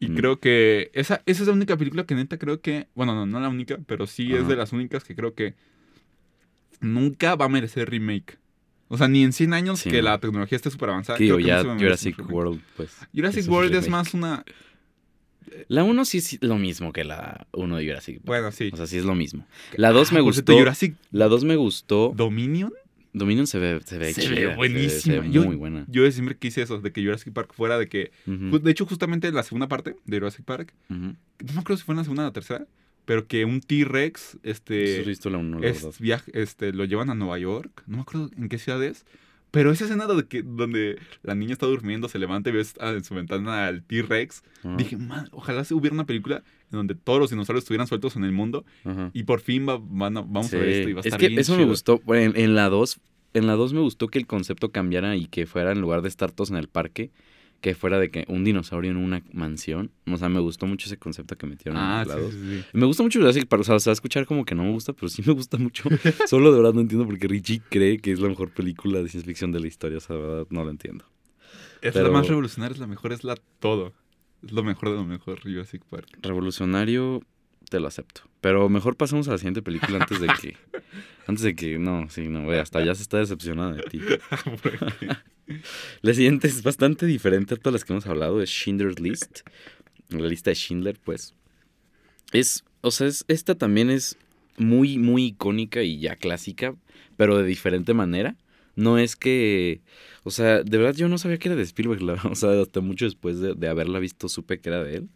Y 0.00 0.08
Mm. 0.08 0.14
creo 0.16 0.40
que 0.40 0.90
esa, 0.94 1.22
esa 1.26 1.42
es 1.42 1.46
la 1.48 1.54
única 1.54 1.76
película 1.76 2.04
que 2.04 2.14
neta 2.14 2.36
creo 2.38 2.60
que, 2.60 2.88
bueno, 2.94 3.14
no, 3.14 3.24
no 3.26 3.38
la 3.40 3.48
única, 3.48 3.78
pero 3.86 4.06
sí 4.06 4.34
es 4.34 4.48
de 4.48 4.56
las 4.56 4.72
únicas 4.72 5.04
que 5.04 5.14
creo 5.14 5.34
que 5.34 5.54
nunca 6.80 7.36
va 7.36 7.44
a 7.46 7.48
merecer 7.48 7.88
remake. 7.90 8.38
O 8.88 8.98
sea, 8.98 9.08
ni 9.08 9.22
en 9.22 9.32
100 9.32 9.54
años 9.54 9.80
Sí, 9.80 9.90
que 9.90 9.98
no. 9.98 10.10
la 10.10 10.18
tecnología 10.18 10.56
esté 10.56 10.70
súper 10.70 10.90
avanzada. 10.90 11.18
Digo, 11.18 11.36
creo 11.36 11.46
que 11.46 11.52
no 11.52 11.58
ya 11.62 11.74
merecer 11.74 12.14
Jurassic. 12.14 12.30
World, 12.32 12.60
pues. 12.76 12.96
Jurassic 13.14 13.48
World 13.50 13.74
es 13.74 13.88
más 13.88 14.12
una... 14.12 14.44
La 15.68 15.84
1 15.84 16.04
sí 16.04 16.18
es 16.18 16.38
lo 16.42 16.56
mismo 16.56 16.92
que 16.92 17.04
la 17.04 17.46
1 17.52 17.76
de 17.76 17.86
Jurassic 17.86 18.16
Park. 18.16 18.26
Bueno, 18.26 18.52
sí. 18.52 18.70
O 18.72 18.76
sea, 18.76 18.86
sí 18.86 18.96
es 18.98 19.04
lo 19.04 19.14
mismo. 19.14 19.46
La 19.76 19.90
2 19.92 20.12
me 20.12 20.18
Ah, 20.18 20.22
cierto, 20.22 20.24
gustó. 20.24 20.58
Jurassic 20.58 20.94
La 21.10 21.28
2 21.28 21.44
me 21.44 21.56
gustó. 21.56 22.12
Dominion. 22.16 22.72
Dominion 23.14 23.46
se 23.46 23.58
ve, 23.58 23.80
se 23.84 23.98
ve 23.98 24.12
Se 24.14 24.22
chida, 24.22 24.30
ve 24.30 24.36
se 24.40 24.46
ve- 24.48 24.56
buenísima. 24.56 25.14
Se 25.16 25.20
ve, 25.20 25.30
Yo- 25.30 25.44
muy 25.44 25.56
buena. 25.56 25.84
Yo 25.88 26.10
siempre 26.10 26.36
quise 26.36 26.62
eso, 26.62 26.78
de 26.80 26.92
que 26.92 27.02
Jurassic 27.04 27.32
Park 27.32 27.52
fuera 27.54 27.78
de 27.78 27.88
que... 27.88 28.10
De 28.26 28.70
hecho, 28.70 28.86
justamente 28.86 29.30
la 29.32 29.42
segunda 29.42 29.68
parte 29.68 29.96
de 30.06 30.18
Jurassic 30.18 30.44
Park, 30.44 30.72
no 30.88 30.96
me 31.54 31.60
acuerdo 31.60 31.76
si 31.76 31.84
fue 31.84 31.92
en 31.92 31.98
la 31.98 32.04
segunda 32.04 32.22
o 32.22 32.26
la 32.26 32.32
tercera, 32.32 32.66
pero 33.04 33.26
que 33.26 33.44
un 33.44 33.60
T-Rex, 33.60 34.34
¿Has 34.36 34.38
este... 34.42 35.02
visto 35.02 35.28
la 35.28 35.38
1 35.38 35.58
la 35.60 35.66
es 35.68 35.98
viaje, 35.98 36.30
este, 36.34 36.72
lo 36.72 36.84
llevan 36.84 37.10
a 37.10 37.14
Nueva 37.14 37.38
York. 37.38 37.82
No 37.86 37.96
me 37.96 38.02
acuerdo 38.02 38.30
en 38.36 38.48
qué 38.48 38.58
ciudad 38.58 38.82
es. 38.82 39.04
Pero 39.52 39.70
esa 39.70 39.84
escena 39.84 40.06
donde, 40.06 40.26
que, 40.26 40.42
donde 40.42 40.98
la 41.22 41.34
niña 41.36 41.52
está 41.52 41.66
durmiendo, 41.66 42.08
se 42.08 42.18
levanta 42.18 42.50
y 42.50 42.54
ves 42.54 42.74
en 42.80 43.04
su 43.04 43.14
ventana 43.14 43.66
al 43.68 43.84
T-Rex. 43.84 44.42
Ajá, 44.64 44.76
Dije, 44.76 44.96
man, 44.96 45.28
ojalá 45.30 45.62
se 45.64 45.74
hubiera 45.74 45.94
una 45.94 46.06
película 46.06 46.38
en 46.72 46.78
donde 46.78 46.94
todos 46.96 47.20
los 47.20 47.30
dinosaurios 47.30 47.62
estuvieran 47.62 47.86
sueltos 47.86 48.16
en 48.16 48.24
el 48.24 48.32
mundo. 48.32 48.64
Y 49.12 49.22
por 49.24 49.40
fin 49.40 49.68
va- 49.68 49.78
van 49.80 50.16
a- 50.16 50.22
vamos 50.22 50.48
Sí. 50.48 50.56
a 50.56 50.58
ver 50.58 50.68
esto 50.70 50.88
y 50.88 50.92
va 50.94 50.98
a 50.98 51.00
es 51.02 51.06
estar 51.06 51.20
que 51.20 51.28
bien 51.28 51.38
eso 51.40 51.56
me 51.56 51.64
gustó. 51.66 52.00
En, 52.08 52.34
en 52.36 52.54
la 52.54 52.68
2, 52.70 52.98
en 53.34 53.46
la 53.46 53.52
2 53.54 53.72
me 53.74 53.80
gustó 53.80 54.08
que 54.08 54.18
el 54.18 54.26
concepto 54.26 54.70
cambiara 54.70 55.14
y 55.16 55.26
que 55.26 55.46
fuera 55.46 55.70
en 55.72 55.80
lugar 55.80 56.02
de 56.02 56.08
estar 56.08 56.32
todos 56.32 56.50
en 56.50 56.56
el 56.56 56.68
parque, 56.68 57.10
que 57.62 57.74
fuera 57.74 57.98
de 57.98 58.10
que 58.10 58.26
un 58.28 58.44
dinosaurio 58.44 58.90
en 58.90 58.98
una 58.98 59.22
mansión. 59.32 59.90
O 60.10 60.18
sea, 60.18 60.28
me 60.28 60.40
gustó 60.40 60.66
mucho 60.66 60.86
ese 60.86 60.98
concepto 60.98 61.38
que 61.38 61.46
metieron 61.46 61.80
Ah, 61.80 62.02
en 62.02 62.08
la 62.08 62.14
sí, 62.16 62.20
2. 62.20 62.32
sí, 62.34 62.38
sí. 62.40 62.64
Me 62.74 62.84
gusta 62.86 63.02
mucho 63.02 63.18
Jurassic 63.20 63.46
Park, 63.46 63.60
o 63.60 63.64
sea, 63.64 63.78
se 63.80 63.88
va 63.88 63.92
a 63.92 63.94
escuchar 63.94 64.26
como 64.26 64.44
que 64.44 64.54
no 64.54 64.64
me 64.64 64.72
gusta, 64.72 64.92
pero 64.92 65.08
sí 65.08 65.22
me 65.24 65.32
gusta 65.32 65.56
mucho. 65.56 65.84
Solo 66.26 66.50
de 66.52 66.58
verdad 66.58 66.74
no 66.74 66.82
entiendo 66.82 67.06
por 67.06 67.18
qué 67.18 67.28
Richie 67.28 67.62
cree 67.70 67.98
que 67.98 68.12
es 68.12 68.20
la 68.20 68.28
mejor 68.28 68.50
película 68.50 69.00
de 69.02 69.08
ciencia 69.08 69.26
ficción 69.30 69.52
de 69.52 69.60
la 69.60 69.68
historia, 69.68 69.96
o 69.98 70.00
sea, 70.00 70.16
de 70.16 70.22
verdad 70.22 70.46
no 70.50 70.64
lo 70.64 70.70
entiendo. 70.70 71.06
Es 71.80 71.92
Pero- 71.94 72.08
la 72.08 72.12
más 72.12 72.28
revolucionaria, 72.28 72.74
es 72.74 72.80
la 72.80 72.86
mejor, 72.86 73.12
es 73.12 73.24
la 73.24 73.36
todo. 73.60 73.92
Es 74.44 74.50
lo 74.52 74.64
mejor 74.64 74.90
de 74.90 74.96
lo 74.96 75.04
mejor, 75.04 75.40
Jurassic 75.40 75.82
Park. 75.84 76.18
Revolucionario, 76.20 77.22
te 77.70 77.78
lo 77.78 77.86
acepto. 77.86 78.22
Pero 78.40 78.68
mejor 78.68 78.96
pasemos 78.96 79.28
a 79.28 79.32
la 79.32 79.38
siguiente 79.38 79.62
película 79.62 79.98
antes 80.00 80.20
de 80.20 80.26
que. 80.40 80.56
antes 81.28 81.44
de 81.44 81.54
que. 81.54 81.78
No, 81.78 82.08
sí, 82.10 82.26
no, 82.28 82.44
ve, 82.48 82.58
hasta 82.58 82.84
ya 82.84 82.92
se 82.96 83.02
está 83.02 83.18
decepcionada 83.18 83.72
de 83.74 83.82
ti. 83.84 84.00
La 86.02 86.14
siguiente 86.14 86.48
es 86.48 86.62
bastante 86.62 87.06
diferente 87.06 87.54
a 87.54 87.56
todas 87.56 87.72
las 87.74 87.84
que 87.84 87.92
hemos 87.92 88.06
hablado. 88.06 88.42
Es 88.42 88.50
Schindler's 88.50 89.00
List. 89.00 89.40
La 90.10 90.28
lista 90.28 90.50
de 90.50 90.56
Schindler, 90.56 90.98
pues. 91.02 91.34
Es. 92.32 92.64
O 92.80 92.90
sea, 92.90 93.06
es, 93.06 93.24
esta 93.28 93.54
también 93.56 93.90
es 93.90 94.16
muy, 94.58 94.98
muy 94.98 95.26
icónica 95.26 95.82
y 95.82 95.98
ya 96.00 96.16
clásica, 96.16 96.74
pero 97.16 97.38
de 97.38 97.44
diferente 97.46 97.94
manera. 97.94 98.36
No 98.76 98.98
es 98.98 99.16
que. 99.16 99.82
O 100.24 100.30
sea, 100.30 100.62
de 100.62 100.78
verdad 100.78 100.94
yo 100.94 101.08
no 101.08 101.18
sabía 101.18 101.38
que 101.38 101.48
era 101.48 101.56
de 101.56 101.62
Spielberg. 101.62 102.02
la- 102.02 102.14
o 102.30 102.34
sea, 102.34 102.60
hasta 102.60 102.80
mucho 102.80 103.04
después 103.04 103.38
de, 103.40 103.54
de 103.54 103.68
haberla 103.68 103.98
visto 103.98 104.28
supe 104.28 104.60
que 104.60 104.68
era 104.70 104.82
de 104.84 104.96
él. 104.98 105.08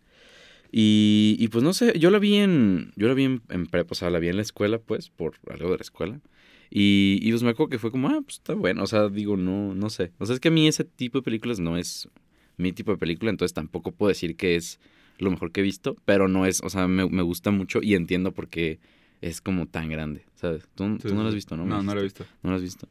Y, 0.73 1.37
y 1.39 1.49
pues 1.49 1.65
no 1.65 1.73
sé, 1.75 1.99
yo 1.99 2.11
la 2.11 2.19
vi 2.19 2.37
en. 2.37 2.93
Yo 2.97 3.09
la 3.09 3.15
vi 3.15 3.25
en, 3.25 3.43
en 3.51 3.69
o 3.91 3.95
sea, 3.95 4.11
la 4.11 4.19
vi 4.19 4.29
en 4.29 4.37
la 4.37 4.43
escuela, 4.43 4.79
pues, 4.81 5.11
por 5.11 5.35
algo 5.51 5.71
de 5.73 5.79
la 5.79 5.83
escuela. 5.83 6.21
Y, 6.71 7.19
y 7.23 7.31
pues 7.31 7.43
me 7.43 7.51
acuerdo 7.51 7.71
que 7.71 7.79
fue 7.79 7.91
como, 7.91 8.09
ah, 8.09 8.21
pues 8.23 8.37
está 8.37 8.55
bueno. 8.55 8.83
O 8.83 8.87
sea, 8.87 9.09
digo, 9.09 9.37
no, 9.37 9.75
no 9.75 9.91
sé. 9.91 10.13
O 10.19 10.27
sea, 10.27 10.35
es 10.35 10.41
que 10.41 10.49
a 10.49 10.51
mí 10.51 10.67
ese 10.67 10.85
tipo 10.85 11.19
de 11.19 11.23
películas 11.23 11.61
no 11.61 11.77
es 11.77 12.09
mi 12.57 12.73
tipo 12.73 12.91
de 12.93 12.99
película, 12.99 13.31
entonces 13.31 13.55
tampoco 13.55 13.93
puedo 13.93 14.09
decir 14.09 14.37
que 14.37 14.57
es 14.57 14.81
lo 15.19 15.31
mejor 15.31 15.53
que 15.53 15.61
he 15.61 15.65
visto, 15.65 15.97
pero 16.05 16.29
no 16.29 16.47
es, 16.47 16.63
o 16.63 16.71
sea, 16.71 16.89
me, 16.89 17.09
me 17.09 17.23
gusta 17.23 17.51
mucho 17.51 17.81
y 17.83 17.95
entiendo 17.95 18.33
por 18.33 18.49
qué 18.49 18.79
es 19.21 19.41
como 19.41 19.67
tan 19.67 19.89
grande, 19.89 20.25
¿sabes? 20.35 20.69
Tú, 20.75 20.99
tú 20.99 21.15
no 21.15 21.23
lo 21.23 21.29
has 21.29 21.35
visto, 21.35 21.57
¿no? 21.57 21.65
No, 21.65 21.83
no 21.83 21.95
lo 21.95 22.01
he 22.01 22.05
visto. 22.05 22.25
¿No 22.43 22.51
lo 22.51 22.57
has 22.57 22.63
visto? 22.63 22.89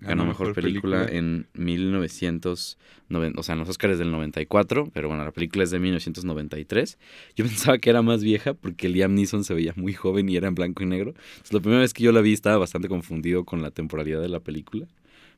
Ganó 0.00 0.26
mejor 0.26 0.54
película, 0.54 1.06
en 1.06 1.46
1990, 1.54 3.40
o 3.40 3.42
sea, 3.42 3.52
en 3.52 3.58
los 3.58 3.68
Oscars 3.68 3.98
del 3.98 4.10
94, 4.10 4.90
pero 4.92 5.08
bueno, 5.08 5.24
la 5.24 5.32
película 5.32 5.64
es 5.64 5.70
de 5.70 5.78
1993. 5.78 6.98
Yo 7.36 7.44
pensaba 7.44 7.78
que 7.78 7.90
era 7.90 8.02
más 8.02 8.22
vieja 8.22 8.54
porque 8.54 8.88
Liam 8.88 9.14
Neeson 9.14 9.44
se 9.44 9.54
veía 9.54 9.72
muy 9.76 9.92
joven 9.92 10.28
y 10.28 10.36
era 10.36 10.48
en 10.48 10.54
blanco 10.54 10.82
y 10.82 10.86
negro. 10.86 11.10
Entonces, 11.10 11.52
la 11.52 11.60
primera 11.60 11.80
vez 11.80 11.92
que 11.92 12.02
yo 12.02 12.12
la 12.12 12.20
vi 12.20 12.32
estaba 12.32 12.58
bastante 12.58 12.88
confundido 12.88 13.44
con 13.44 13.62
la 13.62 13.70
temporalidad 13.70 14.20
de 14.20 14.28
la 14.28 14.40
película, 14.40 14.86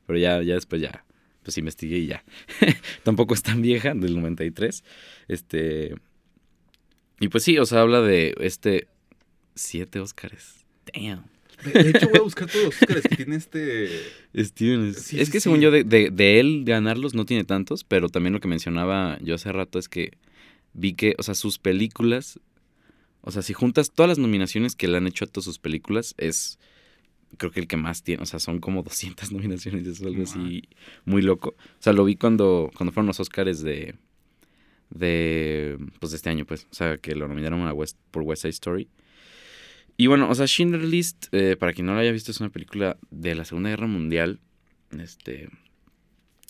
pero 0.05 0.17
ya, 0.17 0.41
ya 0.41 0.55
después 0.55 0.81
ya, 0.81 1.05
pues 1.43 1.57
investigué 1.57 1.97
y 1.97 2.07
ya. 2.07 2.23
Tampoco 3.03 3.33
es 3.33 3.43
tan 3.43 3.61
vieja, 3.61 3.93
del 3.93 4.15
93. 4.15 4.83
Este, 5.27 5.95
y 7.19 7.27
pues 7.27 7.43
sí, 7.43 7.57
o 7.57 7.65
sea, 7.65 7.81
habla 7.81 8.01
de 8.01 8.35
este 8.39 8.87
siete 9.55 9.99
Oscars. 9.99 10.65
Damn. 10.93 11.32
De, 11.65 11.83
de 11.83 11.89
hecho, 11.91 12.09
voy 12.09 12.19
a 12.19 12.23
buscar 12.23 12.49
todos 12.49 12.65
los 12.65 12.75
Oscars 12.81 13.01
que 13.03 13.15
tiene 13.15 13.35
este. 13.35 13.89
Steven 14.37 14.87
es, 14.87 14.97
Sí, 15.03 15.19
es 15.19 15.27
sí, 15.27 15.31
que 15.31 15.39
sí. 15.39 15.43
según 15.43 15.59
yo 15.61 15.71
de, 15.71 15.83
de- 15.83 16.09
de 16.09 16.39
él 16.39 16.63
ganarlos 16.65 17.13
no 17.13 17.25
tiene 17.25 17.43
tantos, 17.43 17.83
pero 17.83 18.09
también 18.09 18.33
lo 18.33 18.39
que 18.39 18.47
mencionaba 18.47 19.17
yo 19.21 19.35
hace 19.35 19.51
rato 19.51 19.79
es 19.79 19.87
que 19.89 20.11
vi 20.73 20.93
que, 20.93 21.15
o 21.17 21.23
sea, 21.23 21.35
sus 21.35 21.59
películas, 21.59 22.39
o 23.21 23.31
sea, 23.31 23.41
si 23.41 23.53
juntas 23.53 23.91
todas 23.91 24.09
las 24.09 24.17
nominaciones 24.19 24.75
que 24.75 24.87
le 24.87 24.97
han 24.97 25.07
hecho 25.07 25.25
a 25.25 25.27
todas 25.27 25.45
sus 25.45 25.59
películas, 25.59 26.15
es 26.17 26.59
creo 27.37 27.51
que 27.51 27.59
el 27.61 27.67
que 27.67 27.77
más 27.77 28.03
tiene, 28.03 28.21
o 28.23 28.25
sea, 28.25 28.39
son 28.39 28.59
como 28.59 28.83
200 28.83 29.31
nominaciones, 29.31 29.87
es 29.87 30.01
algo 30.01 30.23
así 30.23 30.63
muy 31.05 31.21
loco. 31.21 31.49
O 31.57 31.81
sea, 31.81 31.93
lo 31.93 32.03
vi 32.05 32.15
cuando, 32.15 32.69
cuando 32.75 32.91
fueron 32.91 33.07
los 33.07 33.19
Oscars 33.19 33.61
de, 33.61 33.95
de, 34.89 35.77
pues 35.99 36.11
de 36.11 36.17
este 36.17 36.29
año, 36.29 36.45
pues, 36.45 36.67
o 36.71 36.73
sea, 36.73 36.97
que 36.97 37.15
lo 37.15 37.27
nominaron 37.27 37.61
a 37.67 37.73
West, 37.73 37.97
por 38.11 38.23
West 38.23 38.43
Side 38.43 38.51
Story. 38.51 38.87
Y 39.97 40.07
bueno, 40.07 40.29
o 40.29 40.35
sea, 40.35 40.47
Schindler 40.47 40.83
List, 40.83 41.27
eh, 41.31 41.55
para 41.57 41.73
quien 41.73 41.85
no 41.85 41.93
la 41.93 42.01
haya 42.01 42.11
visto, 42.11 42.31
es 42.31 42.39
una 42.39 42.49
película 42.49 42.97
de 43.11 43.35
la 43.35 43.45
Segunda 43.45 43.69
Guerra 43.69 43.87
Mundial. 43.87 44.39
Este. 44.99 45.49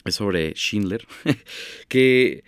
Es 0.06 0.16
sobre 0.16 0.54
Schindler. 0.54 1.06
que. 1.88 2.44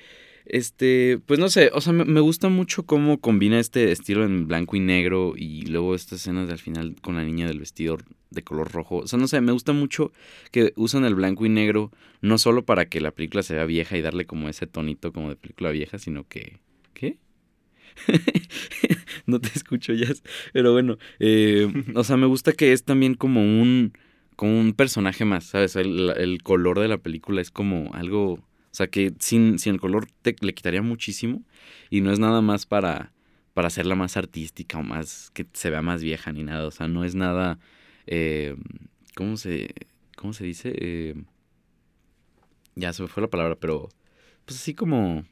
Este. 0.46 1.20
Pues 1.26 1.40
no 1.40 1.50
sé. 1.50 1.70
O 1.74 1.82
sea, 1.82 1.92
me, 1.92 2.06
me 2.06 2.22
gusta 2.22 2.48
mucho 2.48 2.86
cómo 2.86 3.20
combina 3.20 3.60
este 3.60 3.92
estilo 3.92 4.24
en 4.24 4.48
blanco 4.48 4.78
y 4.78 4.80
negro. 4.80 5.34
Y 5.36 5.66
luego 5.66 5.96
estas 5.96 6.22
escenas 6.22 6.50
al 6.50 6.60
final 6.60 6.96
con 7.02 7.16
la 7.16 7.24
niña 7.24 7.48
del 7.48 7.60
vestido 7.60 7.98
de 8.30 8.44
color 8.44 8.72
rojo. 8.72 8.98
O 8.98 9.08
sea, 9.08 9.20
no 9.20 9.28
sé, 9.28 9.42
me 9.42 9.52
gusta 9.52 9.74
mucho 9.74 10.14
que 10.52 10.72
usan 10.78 11.04
el 11.04 11.16
blanco 11.16 11.46
y 11.46 11.50
negro. 11.50 11.92
No 12.22 12.38
solo 12.38 12.64
para 12.66 12.88
que 12.88 13.02
la 13.02 13.12
película 13.12 13.44
se 13.44 13.56
vea 13.56 13.66
vieja 13.66 13.98
y 13.98 14.02
darle 14.02 14.26
como 14.26 14.48
ese 14.48 14.66
tonito 14.66 15.12
como 15.12 15.30
de 15.30 15.36
película 15.36 15.72
vieja, 15.72 16.00
sino 16.00 16.26
que. 16.28 16.60
¿Qué? 16.94 17.18
no 19.26 19.40
te 19.40 19.50
escucho 19.56 19.94
ya. 19.94 20.08
Pero 20.54 20.74
bueno, 20.74 20.98
eh, 21.20 21.72
o 21.96 22.04
sea, 22.04 22.18
me 22.18 22.26
gusta 22.26 22.54
que 22.54 22.74
es 22.74 22.84
también 22.84 23.16
como 23.16 23.42
un, 23.42 23.94
como 24.36 24.60
un 24.60 24.74
personaje 24.74 25.26
más, 25.26 25.46
¿sabes? 25.46 25.76
El, 25.76 26.12
el 26.18 26.44
color 26.44 26.80
de 26.80 26.88
la 26.88 26.98
película 26.98 27.42
es 27.42 27.52
como 27.52 27.94
algo, 27.94 28.34
o 28.34 28.44
sea, 28.72 28.88
que 28.88 29.14
sin, 29.20 29.60
sin 29.60 29.76
el 29.76 29.80
color 29.80 30.08
te, 30.22 30.36
le 30.42 30.54
quitaría 30.54 30.82
muchísimo 30.82 31.44
y 31.90 32.02
no 32.02 32.12
es 32.12 32.20
nada 32.20 32.42
más 32.42 32.66
para, 32.66 33.14
para 33.54 33.68
hacerla 33.68 33.96
más 33.96 34.18
artística 34.18 34.78
o 34.78 34.84
más, 34.84 35.32
que 35.32 35.46
se 35.54 35.70
vea 35.70 35.82
más 35.82 36.04
vieja 36.04 36.32
ni 36.32 36.44
nada, 36.44 36.68
o 36.68 36.72
sea, 36.72 36.88
no 36.88 37.04
es 37.04 37.16
nada, 37.16 37.60
eh, 38.08 38.56
¿cómo 39.16 39.38
se, 39.38 39.74
cómo 40.16 40.34
se 40.34 40.44
dice? 40.44 40.74
Eh, 40.76 41.16
ya 42.76 42.94
se 42.94 43.02
me 43.02 43.08
fue 43.08 43.22
la 43.22 43.30
palabra, 43.30 43.56
pero 43.56 43.90
pues 44.46 44.60
así 44.60 44.74
como... 44.74 45.26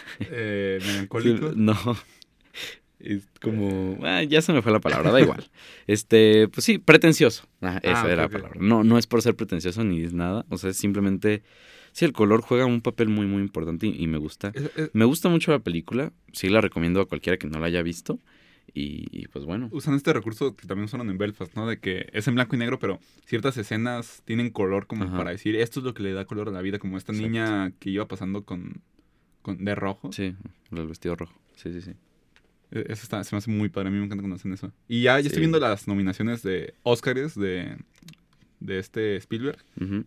Eh, 0.20 0.78
melancólico. 0.84 1.52
No. 1.54 1.76
Es 2.98 3.26
como. 3.40 3.98
ah, 4.04 4.22
ya 4.22 4.40
se 4.42 4.52
me 4.52 4.62
fue 4.62 4.70
la 4.70 4.80
palabra, 4.80 5.10
da 5.10 5.20
igual. 5.20 5.44
Este, 5.88 6.46
pues 6.48 6.64
sí, 6.64 6.78
pretencioso. 6.78 7.44
Ah, 7.60 7.80
esa 7.82 8.02
Ah, 8.04 8.12
era 8.12 8.22
la 8.22 8.28
palabra. 8.28 8.58
No, 8.60 8.84
no 8.84 8.96
es 8.96 9.06
por 9.08 9.22
ser 9.22 9.34
pretencioso 9.34 9.82
ni 9.82 10.02
es 10.04 10.12
nada. 10.14 10.46
O 10.50 10.58
sea, 10.58 10.70
es 10.70 10.76
simplemente. 10.76 11.42
Sí, 11.90 12.04
el 12.06 12.12
color 12.12 12.40
juega 12.42 12.64
un 12.64 12.80
papel 12.80 13.08
muy, 13.08 13.26
muy 13.26 13.42
importante 13.42 13.86
y, 13.88 14.02
y 14.02 14.06
me 14.06 14.18
gusta. 14.18 14.52
Es- 14.54 14.70
es- 14.76 14.90
Me 14.94 15.04
gusta 15.04 15.28
mucho 15.28 15.50
la 15.50 15.58
película. 15.58 16.12
Sí, 16.32 16.48
la 16.48 16.60
recomiendo 16.60 17.00
a 17.00 17.06
cualquiera 17.06 17.36
que 17.38 17.48
no 17.48 17.58
la 17.58 17.66
haya 17.66 17.82
visto. 17.82 18.18
Y, 18.72 19.04
y, 19.10 19.26
pues 19.26 19.44
bueno. 19.44 19.68
usan 19.72 19.94
este 19.94 20.12
recurso 20.14 20.56
que 20.56 20.66
también 20.66 20.84
usaron 20.86 21.10
en 21.10 21.18
Belfast, 21.18 21.54
¿no? 21.56 21.66
De 21.66 21.78
que 21.80 22.08
es 22.12 22.26
en 22.28 22.36
blanco 22.36 22.54
y 22.56 22.58
negro, 22.60 22.78
pero 22.78 23.00
ciertas 23.26 23.56
escenas 23.58 24.22
tienen 24.24 24.48
color 24.50 24.86
como 24.86 25.04
Ajá. 25.04 25.16
para 25.18 25.30
decir, 25.32 25.56
esto 25.56 25.80
es 25.80 25.84
lo 25.84 25.92
que 25.92 26.04
le 26.04 26.12
da 26.14 26.24
color 26.24 26.48
a 26.48 26.52
la 26.52 26.62
vida, 26.62 26.78
como 26.78 26.96
esta 26.96 27.12
Exacto. 27.12 27.28
niña 27.28 27.72
que 27.80 27.90
iba 27.90 28.06
pasando 28.08 28.44
con, 28.44 28.80
con 29.42 29.64
de 29.64 29.74
rojo. 29.74 30.12
Sí, 30.12 30.34
el 30.70 30.86
vestido 30.86 31.16
rojo. 31.16 31.34
Sí, 31.56 31.72
sí, 31.72 31.82
sí. 31.82 31.90
E- 32.70 32.86
Eso 32.88 33.02
está, 33.02 33.22
se 33.24 33.34
me 33.34 33.38
hace 33.38 33.50
muy 33.50 33.68
padre, 33.68 33.88
a 33.88 33.90
mí 33.90 33.98
me 33.98 34.04
encanta 34.04 34.22
cuando 34.22 34.36
hacen 34.36 34.52
eso. 34.52 34.72
Y 34.88 35.02
ya, 35.02 35.16
ya 35.18 35.22
Sí. 35.22 35.26
estoy 35.28 35.40
viendo 35.40 35.58
las 35.60 35.86
nominaciones 35.88 36.42
de 36.42 36.74
Oscars 36.82 37.34
de, 37.34 37.76
de 38.60 38.78
este 38.78 39.16
Spielberg 39.16 39.58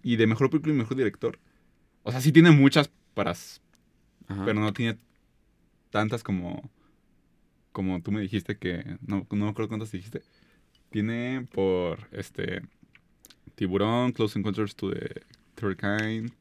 y 0.01 0.15
de 0.15 0.27
Mejor 0.27 0.49
Película 0.49 0.73
y 0.73 0.77
Mejor 0.77 0.97
Director. 0.97 1.37
O 2.03 2.11
sea, 2.11 2.21
sí 2.21 2.31
tiene 2.31 2.51
muchas 2.51 2.89
para... 3.13 3.31
Ajá. 3.31 4.45
Pero 4.45 4.59
no 4.59 4.73
tiene 4.73 4.97
tantas 5.91 6.23
como... 6.23 6.69
Como 7.71 8.01
tú 8.01 8.11
me 8.11 8.21
dijiste 8.21 8.57
que... 8.57 8.97
No, 9.05 9.27
no 9.29 9.45
me 9.45 9.49
acuerdo 9.49 9.67
cuántas 9.69 9.91
dijiste. 9.91 10.21
Tiene 10.91 11.47
por 11.51 12.07
este... 12.11 12.61
Tiburón, 13.55 14.11
Close 14.11 14.37
Encounters 14.39 14.75
to 14.75 14.91
the 14.91 15.21
Third 15.55 15.77
Kind, 15.77 16.31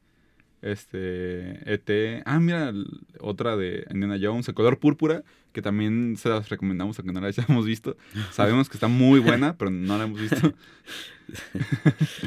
este, 0.71 1.73
ET. 1.73 2.21
Ah, 2.25 2.39
mira, 2.39 2.73
otra 3.19 3.55
de 3.55 3.85
Indiana 3.91 4.17
Jones, 4.21 4.47
El 4.47 4.53
color 4.55 4.79
púrpura, 4.79 5.23
que 5.53 5.61
también 5.61 6.15
se 6.17 6.27
las 6.29 6.49
recomendamos 6.49 6.97
aunque 6.99 7.13
no 7.13 7.21
la 7.21 7.27
hayamos 7.29 7.65
visto. 7.65 7.95
Sabemos 8.31 8.67
que 8.69 8.75
está 8.77 8.87
muy 8.87 9.19
buena, 9.19 9.57
pero 9.57 9.71
no 9.71 9.97
la 9.97 10.03
hemos 10.05 10.19
visto. 10.21 10.53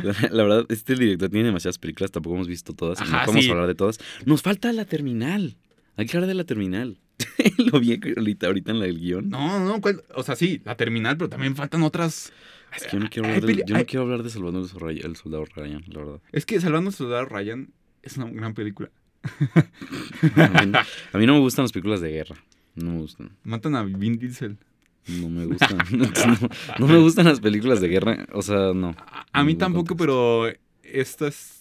La, 0.03 0.13
la 0.33 0.43
verdad, 0.43 0.67
este 0.71 0.95
director 0.97 1.29
tiene 1.31 1.47
demasiadas 1.47 1.79
películas, 1.79 2.11
tampoco 2.11 2.35
hemos 2.35 2.49
visto 2.49 2.73
todas, 2.75 3.01
y 3.01 3.05
no 3.05 3.17
Ajá, 3.17 3.27
podemos 3.27 3.45
sí. 3.45 3.51
hablar 3.51 3.69
de 3.69 3.75
todas. 3.77 3.99
Nos 4.27 4.43
falta 4.43 4.73
la 4.73 4.85
terminal. 4.87 5.57
Hay 5.97 6.07
que 6.07 6.17
hablar 6.17 6.27
de 6.29 6.35
la 6.35 6.45
terminal. 6.45 6.99
Lo 7.73 7.79
vi 7.81 7.93
ahorita, 8.17 8.47
ahorita 8.49 8.73
en 8.73 8.79
la 8.81 8.87
del 8.87 8.99
guion. 8.99 9.29
No, 9.29 9.65
no, 9.65 9.81
¿cuál? 9.81 10.03
o 10.15 10.23
sea, 10.23 10.37
sí, 10.37 10.61
la 10.65 10.77
terminal, 10.77 11.17
pero 11.17 11.29
también 11.29 11.55
faltan 11.57 11.83
otras. 11.83 12.33
Es 12.77 12.85
que 12.87 12.93
yo 12.97 13.01
no 13.01 13.09
quiero 13.09 13.29
Hay 13.29 13.35
hablar, 13.37 13.47
peli- 13.51 13.63
yo 13.67 13.77
no 13.77 13.85
quiero 13.87 14.03
hablar 14.03 14.23
de 14.23 14.31
Salvador 14.31 14.63
el 14.63 14.69
Soldado- 15.17 15.45
el 15.45 15.51
Ryan, 15.55 15.85
la 15.89 15.99
verdad. 16.01 16.21
Es 16.33 16.45
que 16.45 16.61
Salvando 16.61 16.91
al 16.91 16.95
Soldado 16.95 17.25
Ryan 17.25 17.71
es 18.09 18.17
una 18.17 18.31
gran 18.31 18.55
película. 18.55 18.91
A 19.23 20.65
mí, 20.65 20.73
a 21.13 21.19
mí 21.19 21.27
no 21.27 21.35
me 21.35 21.41
gustan 21.41 21.65
las 21.65 21.73
películas 21.73 22.01
de 22.01 22.11
guerra. 22.11 22.37
No 22.75 22.93
me 22.93 23.01
gustan. 23.01 23.31
Matan 23.45 23.75
a 23.77 23.83
Vin 23.83 24.19
Diesel. 24.19 24.59
No 25.09 25.29
me 25.29 25.47
gustan. 25.47 25.79
No, 25.91 26.07
no 26.79 26.87
me 26.87 26.99
gustan 26.99 27.27
las 27.27 27.41
películas 27.41 27.81
de 27.81 27.89
guerra. 27.89 28.27
O 28.33 28.43
sea, 28.43 28.73
no. 28.75 28.95
A, 28.99 29.27
a 29.33 29.45
mí 29.45 29.55
tampoco, 29.55 29.97
pero 29.97 30.47
esta 30.83 31.29
es. 31.29 31.55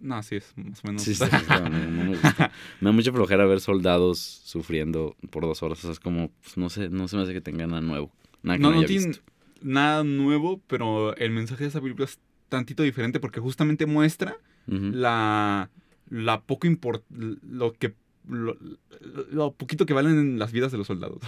No, 0.00 0.22
sí, 0.22 0.36
es 0.36 0.52
más 0.56 0.80
o 0.82 0.88
menos. 0.88 1.02
Sí, 1.02 1.14
sí, 1.14 1.24
sí, 1.24 1.46
no, 1.48 1.68
no, 1.68 1.90
me 1.90 2.08
gusta. 2.08 2.50
Me 2.80 2.88
da 2.88 2.92
mucha 2.92 3.12
flojera 3.12 3.44
ver 3.46 3.60
soldados 3.60 4.18
sufriendo 4.18 5.16
por 5.30 5.42
dos 5.44 5.62
horas. 5.62 5.78
O 5.80 5.82
sea, 5.82 5.92
es 5.92 6.00
como, 6.00 6.30
pues, 6.42 6.56
no 6.56 6.70
sé, 6.70 6.88
no 6.88 7.06
se 7.06 7.16
me 7.16 7.22
hace 7.22 7.32
que 7.32 7.40
tenga 7.40 7.66
nada 7.66 7.80
nuevo. 7.82 8.10
Nada 8.42 8.58
que 8.58 8.62
no, 8.62 8.70
no, 8.70 8.78
haya 8.78 8.86
tiene 8.88 9.06
visto. 9.08 9.22
nada 9.60 10.02
nuevo, 10.02 10.60
pero 10.66 11.14
el 11.16 11.30
mensaje 11.30 11.64
de 11.64 11.68
esa 11.68 11.80
película 11.80 12.06
es 12.06 12.18
tantito 12.48 12.82
diferente 12.82 13.20
porque 13.20 13.38
justamente 13.40 13.86
muestra 13.86 14.36
la, 14.66 15.70
la 16.12 16.42
poco 16.42 16.66
import, 16.66 17.02
lo 17.10 17.72
que 17.72 17.94
lo, 18.28 18.56
lo 19.30 19.52
poquito 19.52 19.86
que 19.86 19.94
valen 19.94 20.38
las 20.38 20.52
vidas 20.52 20.70
de 20.70 20.78
los 20.78 20.86
soldados. 20.86 21.22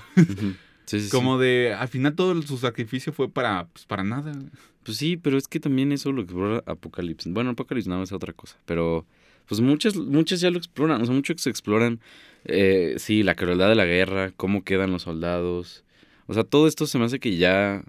Sí, 0.84 1.00
sí. 1.00 1.08
Como 1.10 1.38
de 1.38 1.74
al 1.74 1.88
final 1.88 2.14
todo 2.14 2.40
su 2.42 2.58
sacrificio 2.58 3.12
fue 3.12 3.30
para 3.30 3.66
pues, 3.68 3.86
para 3.86 4.04
nada. 4.04 4.32
Pues 4.82 4.98
sí, 4.98 5.16
pero 5.16 5.38
es 5.38 5.48
que 5.48 5.58
también 5.58 5.90
eso 5.90 6.12
lo 6.12 6.18
que 6.18 6.32
explora 6.32 6.62
Apocalipsis. 6.66 7.32
Bueno, 7.32 7.50
Apocalipsis 7.50 7.88
no 7.88 8.02
es 8.02 8.12
otra 8.12 8.34
cosa, 8.34 8.58
pero 8.66 9.06
pues 9.46 9.60
muchas, 9.60 9.96
muchas 9.96 10.40
ya 10.40 10.50
lo 10.50 10.58
exploran, 10.58 11.00
o 11.00 11.04
sea, 11.06 11.14
muchos 11.14 11.40
se 11.40 11.50
exploran, 11.50 12.00
eh, 12.44 12.94
sí, 12.98 13.22
la 13.22 13.34
crueldad 13.34 13.68
de 13.68 13.74
la 13.74 13.84
guerra, 13.84 14.32
cómo 14.36 14.64
quedan 14.64 14.90
los 14.90 15.02
soldados, 15.02 15.84
o 16.26 16.34
sea, 16.34 16.44
todo 16.44 16.66
esto 16.66 16.86
se 16.86 16.98
me 16.98 17.04
hace 17.04 17.20
que 17.20 17.36
ya, 17.36 17.84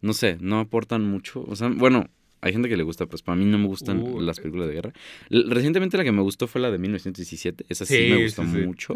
no 0.00 0.12
sé, 0.14 0.38
no 0.40 0.60
aportan 0.60 1.04
mucho, 1.04 1.44
o 1.46 1.56
sea, 1.56 1.68
bueno, 1.68 2.08
hay 2.44 2.52
gente 2.52 2.68
que 2.68 2.76
le 2.76 2.82
gusta, 2.82 3.06
pues 3.06 3.22
para 3.22 3.36
mí 3.36 3.44
no 3.46 3.58
me 3.58 3.66
gustan 3.66 4.00
Uh, 4.00 4.20
las 4.20 4.38
películas 4.38 4.68
de 4.68 4.74
guerra. 4.74 4.92
Recientemente 5.30 5.96
la 5.96 6.04
que 6.04 6.12
me 6.12 6.22
gustó 6.22 6.46
fue 6.46 6.60
la 6.60 6.70
de 6.70 6.78
1917, 6.78 7.64
esa 7.68 7.86
sí, 7.86 8.06
me 8.10 8.16
gustó 8.22 8.42
sí, 8.42 8.48
sí. 8.52 8.58
mucho, 8.58 8.94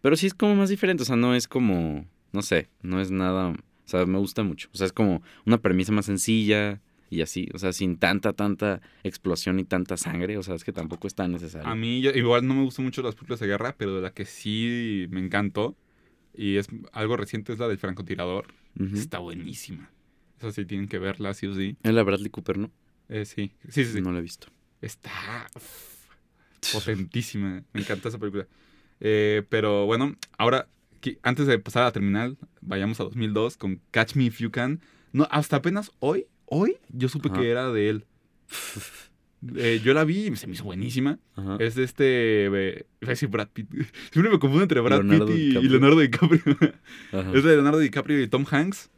pero 0.00 0.16
sí 0.16 0.26
es 0.26 0.34
como 0.34 0.54
más 0.54 0.68
diferente, 0.68 1.02
o 1.02 1.06
sea, 1.06 1.16
no 1.16 1.34
es 1.34 1.48
como, 1.48 2.06
no 2.32 2.42
sé, 2.42 2.68
no 2.82 3.00
es 3.00 3.10
nada, 3.10 3.48
o 3.50 3.56
sea, 3.88 4.06
me 4.06 4.18
gusta 4.18 4.42
mucho, 4.44 4.68
o 4.72 4.76
sea, 4.76 4.86
es 4.86 4.92
como 4.92 5.22
una 5.44 5.58
premisa 5.58 5.90
más 5.92 6.06
sencilla 6.06 6.80
y 7.10 7.22
así, 7.22 7.48
o 7.54 7.58
sea, 7.58 7.72
sin 7.72 7.98
tanta, 7.98 8.32
tanta 8.32 8.80
explosión 9.04 9.58
y 9.60 9.64
tanta 9.64 9.96
sangre, 9.96 10.38
o 10.38 10.42
sea, 10.42 10.54
es 10.54 10.64
que 10.64 10.72
tampoco 10.72 11.06
es 11.08 11.14
tan 11.14 11.32
necesario. 11.32 11.68
A 11.68 11.74
mí 11.74 12.00
yo- 12.00 12.10
igual 12.12 12.46
no 12.46 12.54
me 12.54 12.62
gustan 12.62 12.84
mucho 12.84 13.02
las 13.02 13.14
películas 13.14 13.40
de 13.40 13.46
guerra, 13.48 13.74
pero 13.76 14.00
la 14.00 14.12
que 14.12 14.24
sí 14.24 15.06
me 15.10 15.20
encantó, 15.20 15.76
y 16.34 16.56
es 16.56 16.68
algo 16.92 17.16
reciente, 17.16 17.52
es 17.52 17.58
la 17.58 17.66
del 17.68 17.78
francotirador. 17.78 18.46
Está 18.94 19.18
buenísima. 19.18 19.90
Esa 20.38 20.52
sí 20.52 20.64
tienen 20.66 20.88
que 20.88 20.98
verla, 20.98 21.32
sí 21.34 21.46
o 21.46 21.54
sí. 21.54 21.76
Es 21.82 21.92
la 21.94 22.02
Bradley 22.02 22.30
Cooper, 22.30 22.58
¿no? 22.58 22.70
Eh, 23.08 23.24
sí, 23.24 23.52
sí, 23.68 23.84
sí. 23.84 23.92
sí. 23.92 24.00
No 24.00 24.12
la 24.12 24.18
he 24.18 24.22
visto. 24.22 24.48
Está 24.82 25.46
uf, 25.54 26.72
potentísima. 26.72 27.62
Me 27.72 27.80
encanta 27.80 28.08
esa 28.08 28.18
película. 28.18 28.46
Eh, 29.00 29.42
pero 29.48 29.86
bueno, 29.86 30.16
ahora, 30.38 30.68
antes 31.22 31.46
de 31.46 31.58
pasar 31.58 31.82
a 31.82 31.86
la 31.86 31.92
terminal, 31.92 32.36
vayamos 32.60 33.00
a 33.00 33.04
2002 33.04 33.56
con 33.56 33.80
Catch 33.90 34.14
Me 34.16 34.24
If 34.24 34.38
You 34.40 34.50
Can. 34.50 34.80
No, 35.12 35.26
hasta 35.30 35.56
apenas 35.56 35.90
hoy, 36.00 36.26
hoy, 36.46 36.76
yo 36.90 37.08
supe 37.08 37.28
Ajá. 37.30 37.40
que 37.40 37.50
era 37.50 37.70
de 37.72 37.88
él. 37.88 38.04
Eh, 39.54 39.80
yo 39.84 39.94
la 39.94 40.04
vi 40.04 40.26
y 40.26 40.36
se 40.36 40.46
me 40.46 40.54
hizo 40.54 40.64
buenísima. 40.64 41.18
Ajá. 41.36 41.56
Es 41.60 41.74
de 41.74 41.84
este. 41.84 42.46
eh, 42.46 42.86
iba 43.00 43.08
a 43.08 43.10
decir 43.10 43.28
Brad 43.28 43.48
Pitt. 43.48 43.68
Siempre 44.12 44.32
me 44.32 44.38
confundo 44.38 44.62
entre 44.62 44.80
Brad 44.80 45.02
Leonardo 45.02 45.26
Pitt 45.26 45.36
y. 45.62 45.68
Leonardo 45.68 46.00
DiCaprio. 46.00 46.42
Ajá. 47.12 47.32
es 47.34 47.44
de 47.44 47.50
Leonardo 47.54 47.78
DiCaprio 47.78 48.20
y 48.20 48.28
Tom 48.28 48.44
Hanks. 48.50 48.90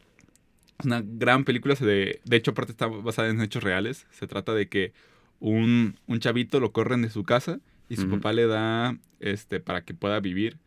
Una 0.84 1.02
gran 1.04 1.44
película. 1.44 1.74
se 1.76 1.84
De, 1.84 2.20
de 2.24 2.36
hecho, 2.36 2.52
aparte 2.52 2.72
está 2.72 2.86
basada 2.86 3.28
en 3.28 3.40
hechos 3.40 3.62
reales. 3.62 4.06
Se 4.10 4.26
trata 4.26 4.54
de 4.54 4.68
que 4.68 4.92
un, 5.40 5.96
un 6.06 6.20
chavito 6.20 6.60
lo 6.60 6.72
corren 6.72 7.02
de 7.02 7.10
su 7.10 7.24
casa 7.24 7.60
y 7.88 7.96
su 7.96 8.08
papá 8.10 8.32
le 8.32 8.46
da, 8.46 8.98
este, 9.18 9.60
para 9.60 9.82
que 9.82 9.94
pueda 9.94 10.20
vivir, 10.20 10.58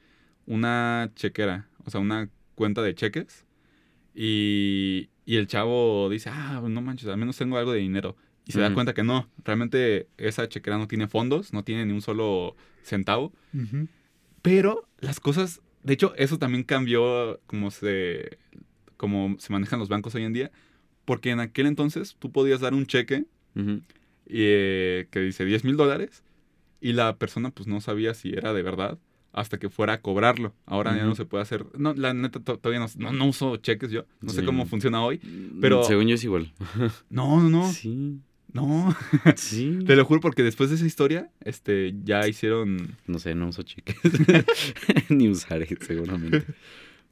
una 0.46 1.12
chequera. 1.16 1.68
O 1.86 1.92
sea, 1.92 2.00
una 2.02 2.30
cuenta 2.56 2.82
de 2.82 2.96
cheques. 2.96 3.46
Y, 4.16 5.10
y 5.26 5.38
el 5.38 5.48
chavo 5.48 6.10
dice, 6.10 6.30
ah, 6.32 6.62
no 6.68 6.82
manches, 6.82 7.08
al 7.10 7.18
menos 7.18 7.38
tengo 7.38 7.58
algo 7.58 7.72
de 7.72 7.80
dinero. 7.80 8.16
Y 8.46 8.54
se 8.54 8.60
da 8.60 8.74
cuenta 8.74 8.94
que 8.94 9.04
no, 9.04 9.30
realmente 9.46 10.08
esa 10.18 10.50
chequera 10.50 10.78
no 10.78 10.88
tiene 10.88 11.08
fondos, 11.08 11.54
no 11.54 11.64
tiene 11.64 11.86
ni 11.86 11.94
un 11.94 12.02
solo 12.02 12.56
centavo. 12.84 13.32
Pero 14.42 14.88
las 15.00 15.20
cosas, 15.20 15.62
de 15.84 15.94
hecho, 15.94 16.14
eso 16.18 16.38
también 16.38 16.64
cambió 16.64 17.40
como 17.46 17.72
se, 17.72 18.40
como 19.02 19.36
se 19.40 19.52
manejan 19.52 19.80
los 19.80 19.90
bancos 19.90 20.14
hoy 20.14 20.24
en 20.24 20.34
día. 20.34 20.52
Porque 21.06 21.32
en 21.32 21.40
aquel 21.40 21.66
entonces 21.66 22.16
tú 22.20 22.32
podías 22.32 22.60
dar 22.62 22.76
un 22.76 22.86
cheque 22.86 23.26
eh, 24.28 25.08
que 25.10 25.20
dice 25.20 25.44
10 25.44 25.64
mil 25.64 25.76
dólares 25.76 26.24
y 26.80 26.94
la 26.94 27.16
persona 27.18 27.50
pues 27.50 27.68
no 27.68 27.82
sabía 27.82 28.14
si 28.14 28.30
era 28.34 28.54
de 28.54 28.62
verdad 28.62 29.00
hasta 29.34 29.58
que 29.58 29.70
fuera 29.70 29.94
a 29.94 30.02
cobrarlo. 30.02 30.54
Ahora 30.66 30.96
ya 30.96 31.04
no 31.06 31.16
se 31.16 31.26
puede 31.26 31.42
hacer. 31.42 31.66
No, 31.78 31.94
la 31.96 32.14
neta 32.14 32.40
to- 32.40 32.60
todavía 32.60 32.80
no, 32.86 32.88
no, 32.98 33.12
no 33.14 33.26
uso 33.26 33.58
cheques 33.58 33.90
yo. 33.90 34.06
No 34.22 34.30
sé 34.32 34.44
cómo 34.46 34.66
funciona 34.68 35.04
hoy. 35.04 35.20
Pero- 35.60 35.84
Según 35.86 36.08
yo 36.08 36.16
es 36.16 36.24
igual. 36.24 36.54
No, 37.10 37.40
no, 37.42 37.50
no. 37.50 37.72
Sí. 37.72 38.20
No. 38.54 38.96
Sí. 39.38 39.80
Te 39.88 39.96
lo 39.96 40.06
juro 40.06 40.20
porque 40.22 40.44
después 40.44 40.70
de 40.70 40.76
esa 40.76 40.86
historia, 40.86 41.32
este, 41.44 41.96
ya 42.04 42.28
hicieron 42.28 42.96
No 43.08 43.18
sé, 43.20 43.34
no 43.34 43.48
uso 43.48 43.64
cheques. 43.64 43.96
Ni 45.10 45.30
usaré, 45.30 45.68
seguramente. 45.80 46.46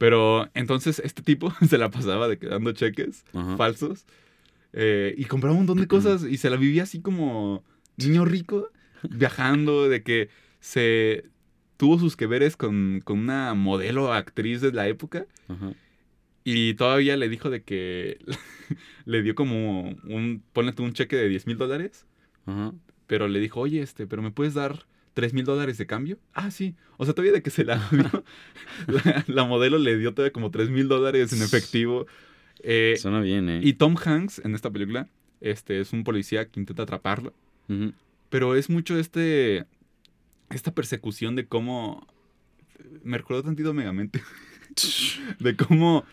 Pero 0.00 0.48
entonces 0.54 0.98
este 1.04 1.20
tipo 1.20 1.52
se 1.68 1.76
la 1.76 1.90
pasaba 1.90 2.26
de 2.26 2.38
que 2.38 2.46
dando 2.46 2.72
cheques 2.72 3.22
Ajá. 3.34 3.58
falsos 3.58 4.06
eh, 4.72 5.14
y 5.18 5.26
compraba 5.26 5.52
un 5.52 5.60
montón 5.66 5.76
de 5.78 5.86
cosas 5.86 6.24
y 6.24 6.38
se 6.38 6.48
la 6.48 6.56
vivía 6.56 6.84
así 6.84 7.02
como 7.02 7.62
niño 7.98 8.24
rico, 8.24 8.70
viajando, 9.10 9.90
de 9.90 10.02
que 10.02 10.30
se 10.58 11.24
tuvo 11.76 11.98
sus 11.98 12.16
que 12.16 12.26
veres 12.26 12.56
con, 12.56 13.02
con 13.04 13.18
una 13.18 13.52
modelo 13.52 14.10
actriz 14.14 14.62
de 14.62 14.72
la 14.72 14.88
época 14.88 15.26
Ajá. 15.48 15.74
y 16.44 16.72
todavía 16.74 17.18
le 17.18 17.28
dijo 17.28 17.50
de 17.50 17.62
que 17.62 18.20
le 19.04 19.20
dio 19.22 19.34
como 19.34 19.82
un, 20.04 20.42
ponle 20.54 20.72
tú 20.72 20.82
un 20.82 20.94
cheque 20.94 21.16
de 21.16 21.28
10 21.28 21.46
mil 21.46 21.58
dólares, 21.58 22.06
pero 23.06 23.28
le 23.28 23.38
dijo, 23.38 23.60
oye, 23.60 23.82
este, 23.82 24.06
pero 24.06 24.22
me 24.22 24.30
puedes 24.30 24.54
dar 24.54 24.86
3 25.14 25.34
mil 25.34 25.44
dólares 25.44 25.78
de 25.78 25.86
cambio. 25.86 26.18
Ah, 26.34 26.50
sí. 26.50 26.74
O 26.96 27.04
sea, 27.04 27.14
todavía 27.14 27.32
de 27.32 27.42
que 27.42 27.50
se 27.50 27.64
la 27.64 27.76
dio, 27.90 28.24
la, 28.86 29.24
la 29.26 29.44
modelo 29.44 29.78
le 29.78 29.96
dio 29.98 30.14
todavía 30.14 30.32
como 30.32 30.50
3 30.50 30.70
mil 30.70 30.88
dólares 30.88 31.32
en 31.32 31.42
efectivo. 31.42 32.06
Eh, 32.62 32.96
Suena 32.98 33.20
bien, 33.20 33.48
¿eh? 33.48 33.60
y 33.62 33.72
Tom 33.74 33.96
Hanks 33.96 34.40
en 34.44 34.54
esta 34.54 34.70
película 34.70 35.08
este, 35.40 35.80
es 35.80 35.92
un 35.92 36.04
policía 36.04 36.48
que 36.48 36.60
intenta 36.60 36.82
atraparlo. 36.82 37.32
Pero 38.30 38.56
es 38.56 38.68
mucho 38.68 38.98
este. 38.98 39.64
Esta 40.50 40.72
persecución 40.74 41.36
de 41.36 41.46
cómo. 41.46 42.06
Me 43.04 43.16
recuerdo 43.16 43.44
tantito 43.44 43.72
Megamente. 43.72 44.22
de 45.38 45.56
cómo 45.56 46.04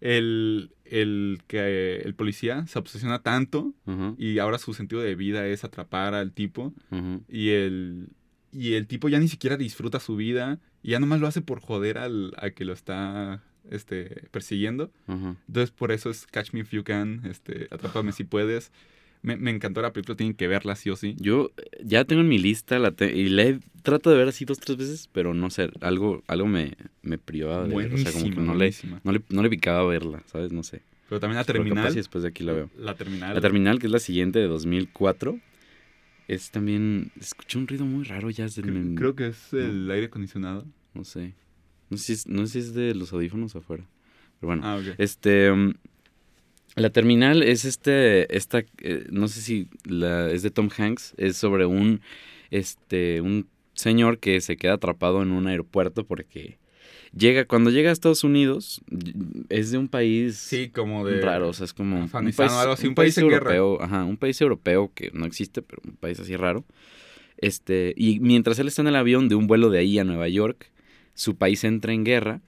el, 0.00 0.72
el, 0.84 1.40
que 1.46 1.96
el 1.96 2.14
policía 2.14 2.66
se 2.66 2.78
obsesiona 2.78 3.22
tanto 3.22 3.72
y 4.18 4.38
ahora 4.38 4.58
su 4.58 4.74
sentido 4.74 5.00
de 5.00 5.14
vida 5.14 5.46
es 5.46 5.64
atrapar 5.64 6.14
al 6.14 6.32
tipo 6.32 6.74
y 7.28 7.50
el, 7.50 8.08
y 8.52 8.74
el 8.74 8.86
tipo 8.86 9.08
ya 9.08 9.18
ni 9.18 9.28
siquiera 9.28 9.56
disfruta 9.56 10.00
su 10.00 10.16
vida 10.16 10.58
y 10.82 10.90
ya 10.90 11.00
nomás 11.00 11.20
lo 11.20 11.26
hace 11.26 11.40
por 11.42 11.60
joder 11.60 11.98
al, 11.98 12.32
al 12.38 12.54
que 12.54 12.64
lo 12.64 12.72
está 12.72 13.42
este, 13.70 14.28
persiguiendo. 14.30 14.90
Entonces 15.08 15.70
por 15.70 15.92
eso 15.92 16.10
es 16.10 16.26
Catch 16.26 16.52
Me 16.52 16.60
If 16.60 16.70
You 16.70 16.84
Can, 16.84 17.22
este, 17.28 17.68
Atrápame 17.70 18.12
Si 18.12 18.24
Puedes. 18.24 18.70
Me, 19.22 19.36
me 19.36 19.50
encantó 19.50 19.82
la 19.82 19.92
película, 19.92 20.14
tienen 20.16 20.34
que 20.36 20.46
verla 20.46 20.76
sí 20.76 20.88
o 20.90 20.94
sí. 20.94 21.16
Yo 21.18 21.50
eh, 21.56 21.62
ya 21.84 22.04
tengo 22.04 22.22
en 22.22 22.28
mi 22.28 22.38
lista 22.38 22.78
la 22.78 22.92
te- 22.92 23.16
y 23.16 23.28
la 23.28 23.42
he 23.44 23.58
trato 23.82 24.10
de 24.10 24.16
ver 24.16 24.28
así 24.28 24.44
dos, 24.44 24.58
tres 24.60 24.76
veces, 24.76 25.08
pero 25.10 25.34
no 25.34 25.50
sé, 25.50 25.68
algo, 25.80 26.22
algo 26.28 26.46
me, 26.46 26.74
me 27.02 27.18
privaba 27.18 27.66
de 27.66 27.74
ver. 27.74 27.94
O 27.94 27.98
sea, 27.98 28.12
como 28.12 28.30
que 28.30 28.40
no 28.40 28.54
le, 28.54 28.72
no, 29.02 29.12
le, 29.12 29.22
no 29.30 29.42
le 29.42 29.50
picaba 29.50 29.84
verla, 29.86 30.22
¿sabes? 30.26 30.52
No 30.52 30.62
sé. 30.62 30.82
Pero 31.08 31.18
también 31.18 31.38
la 31.38 31.44
Pero 31.44 31.58
capaz 31.60 31.64
terminal. 31.70 31.92
y 31.92 31.96
después 31.96 32.22
de 32.22 32.28
aquí 32.28 32.44
la 32.44 32.52
veo. 32.52 32.70
La 32.78 32.94
terminal. 32.94 33.34
La 33.34 33.40
terminal, 33.40 33.78
que 33.80 33.86
es 33.86 33.92
la 33.92 33.98
siguiente 33.98 34.38
de 34.38 34.46
2004, 34.46 35.40
es 36.28 36.50
también... 36.50 37.12
Escuché 37.20 37.58
un 37.58 37.66
ruido 37.68 37.84
muy 37.84 38.04
raro 38.04 38.30
ya 38.30 38.44
desde 38.44 38.62
Creo, 38.62 38.76
el- 38.76 38.94
creo 38.96 39.14
que 39.14 39.28
es 39.28 39.52
el 39.52 39.90
aire 39.90 40.06
acondicionado. 40.06 40.64
No 40.94 41.04
sé. 41.04 41.34
No 41.90 41.96
sé, 41.96 42.04
si 42.04 42.12
es, 42.14 42.26
no 42.26 42.46
sé 42.46 42.52
si 42.52 42.58
es 42.60 42.74
de 42.74 42.94
los 42.94 43.12
audífonos 43.12 43.54
afuera. 43.54 43.84
Pero 44.40 44.48
bueno. 44.48 44.62
Ah, 44.64 44.76
ok. 44.76 44.94
Este. 44.98 45.50
um, 45.50 45.74
la 46.74 46.90
terminal 46.90 47.42
es 47.42 47.64
este. 47.64 48.34
Esta. 48.36 48.64
eh, 48.82 49.06
no 49.10 49.28
sé 49.28 49.40
si 49.40 49.68
la, 49.84 50.30
es 50.30 50.42
de 50.42 50.50
Tom 50.50 50.68
Hanks. 50.76 51.14
Es 51.16 51.36
sobre 51.36 51.64
un. 51.66 52.00
Este. 52.50 53.20
Un 53.20 53.46
señor 53.74 54.18
que 54.18 54.40
se 54.40 54.56
queda 54.56 54.74
atrapado 54.74 55.22
en 55.22 55.30
un 55.30 55.46
aeropuerto 55.46 56.04
porque. 56.04 56.58
Llega. 57.16 57.46
Cuando 57.46 57.70
llega 57.70 57.90
a 57.90 57.92
Estados 57.92 58.24
Unidos. 58.24 58.80
Es 59.48 59.70
de 59.70 59.78
un 59.78 59.88
país. 59.88 60.36
Sí, 60.36 60.68
como 60.68 61.04
de. 61.04 61.20
Raro, 61.20 61.48
o 61.48 61.52
sea, 61.52 61.64
es 61.64 61.72
como 61.72 62.00
un 62.02 62.08
país, 62.10 62.38
o 62.38 62.42
algo 62.60 62.72
así, 62.74 62.86
un 62.86 62.94
país 62.94 63.16
europeo, 63.18 63.82
ajá, 63.82 64.04
un 64.04 64.16
país 64.16 64.40
europeo 64.40 64.92
que 64.94 65.10
no 65.12 65.24
existe, 65.24 65.62
pero 65.62 65.80
un 65.84 65.96
país 65.96 66.20
así 66.20 66.36
raro. 66.36 66.64
Este, 67.38 67.94
y 67.96 68.20
mientras 68.20 68.58
él 68.58 68.68
está 68.68 68.82
en 68.82 68.88
el 68.88 68.96
avión 68.96 69.28
de 69.28 69.34
un 69.34 69.46
vuelo 69.46 69.70
de 69.70 69.78
ahí 69.78 69.98
a 69.98 70.04
Nueva 70.04 70.28
York, 70.28 70.70
su 71.14 71.36
país 71.36 71.64
entra 71.64 71.92
en 71.92 72.04
guerra, 72.04 72.40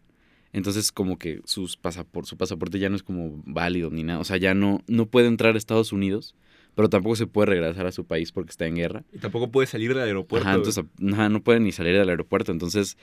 entonces 0.53 0.93
como 0.93 1.19
que 1.19 1.41
sus 1.45 1.81
pasapor- 1.81 2.25
su 2.25 2.37
pasaporte 2.37 2.79
ya 2.79 2.89
no 2.89 2.97
es 2.97 3.03
como 3.03 3.43
válido 3.45 3.91
ni 3.91 4.03
nada, 4.03 4.19
o 4.19 4.25
sea, 4.25 4.39
ya 4.39 4.55
no, 4.55 4.83
no 4.87 5.07
puede 5.07 5.29
entrar 5.29 5.55
a 5.55 5.59
Estados 5.59 5.93
Unidos, 5.93 6.35
pero 6.79 6.89
tampoco 6.89 7.17
se 7.17 7.27
puede 7.27 7.47
regresar 7.47 7.89
a 7.89 7.91
su 7.91 8.07
país 8.07 8.31
porque 8.31 8.51
está 8.51 8.65
en 8.65 8.77
guerra. 8.77 9.03
Y 9.13 9.19
tampoco 9.19 9.51
puede 9.51 9.67
salir 9.67 9.95
del 9.95 10.05
aeropuerto. 10.05 10.47
Ajá, 10.47 10.59
entonces 10.59 10.85
ajá, 11.13 11.29
no 11.29 11.43
puede 11.43 11.59
ni 11.59 11.73
salir 11.73 11.99
del 11.99 12.09
aeropuerto, 12.09 12.53
entonces 12.53 12.97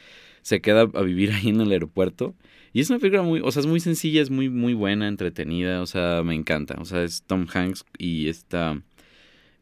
se 0.43 0.61
queda 0.61 0.83
a 0.93 1.01
vivir 1.01 1.31
ahí 1.33 1.49
en 1.49 1.59
el 1.59 1.69
aeropuerto. 1.73 2.35
Y 2.71 2.79
es 2.79 2.89
una 2.89 2.99
película 2.99 3.23
muy, 3.23 3.41
o 3.43 3.51
sea, 3.51 3.59
es 3.59 3.65
muy 3.65 3.81
sencilla, 3.81 4.21
es 4.21 4.29
muy, 4.29 4.47
muy 4.47 4.73
buena, 4.73 5.09
entretenida, 5.09 5.81
o 5.81 5.87
sea, 5.87 6.23
me 6.23 6.35
encanta. 6.35 6.77
O 6.79 6.85
sea, 6.85 7.03
es 7.03 7.23
Tom 7.23 7.47
Hanks 7.53 7.83
y 7.97 8.29
está... 8.29 8.81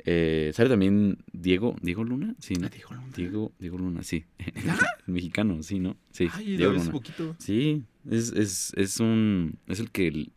Eh, 0.06 0.52
¿Sale 0.54 0.70
también 0.70 1.18
Diego, 1.32 1.76
Diego 1.82 2.04
Luna? 2.04 2.36
Sí, 2.38 2.54
¿no? 2.54 2.68
Ah, 2.68 2.70
Diego 2.70 2.94
Luna. 2.94 3.14
Diego, 3.16 3.52
Diego 3.58 3.78
Luna, 3.80 4.04
sí. 4.04 4.26
Mexicano, 5.08 5.64
sí, 5.64 5.80
¿no? 5.80 5.98
Sí, 6.12 6.28
Ay, 6.34 6.56
Diego 6.56 6.74
Luna. 6.74 6.92
poquito. 6.92 7.36
Sí, 7.40 7.82
es, 8.08 8.32
es, 8.34 8.74
es 8.76 9.00
un... 9.00 9.58
Es 9.66 9.80
el 9.80 9.90
que... 9.90 10.30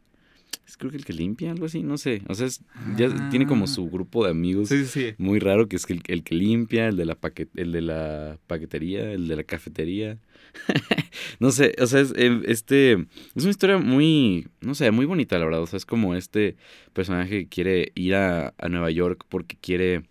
Es 0.66 0.76
creo 0.76 0.90
que 0.90 0.96
el 0.96 1.04
que 1.04 1.12
limpia, 1.12 1.52
algo 1.52 1.66
así, 1.66 1.82
no 1.82 1.96
sé. 1.96 2.22
O 2.28 2.34
sea, 2.34 2.46
es- 2.48 2.60
ya 2.96 3.08
tiene 3.30 3.46
como 3.46 3.64
Ah. 3.64 3.68
su 3.68 3.88
grupo 3.88 4.24
de 4.24 4.30
amigos 4.32 4.68
Sí, 4.68 4.84
sí, 4.84 4.86
sí. 5.10 5.14
muy 5.18 5.38
raro 5.38 5.68
que 5.68 5.76
es 5.76 5.88
el, 5.90 6.02
el 6.08 6.24
que 6.24 6.34
limpia, 6.34 6.88
el 6.88 6.96
de 6.96 7.04
la 7.04 7.14
paquet, 7.14 7.48
el 7.54 7.70
de 7.72 7.82
la 7.82 8.38
paquetería, 8.48 9.12
el 9.12 9.28
de 9.28 9.36
la 9.36 9.44
cafetería. 9.44 10.18
no 11.40 11.50
sé, 11.52 11.74
o 11.80 11.86
sea, 11.86 12.00
es, 12.00 12.12
eh, 12.16 12.40
este 12.46 12.92
es 13.34 13.42
una 13.44 13.50
historia 13.50 13.78
muy, 13.78 14.48
no 14.60 14.74
sé, 14.74 14.90
muy 14.90 15.06
bonita 15.06 15.38
la 15.38 15.44
verdad, 15.44 15.62
o 15.62 15.66
sea, 15.66 15.76
es 15.76 15.86
como 15.86 16.14
este 16.16 16.56
personaje 16.92 17.42
que 17.44 17.48
quiere 17.48 17.92
ir 17.94 18.14
a, 18.16 18.52
a 18.58 18.68
Nueva 18.68 18.90
York 18.90 19.24
porque 19.28 19.56
quiere 19.60 20.02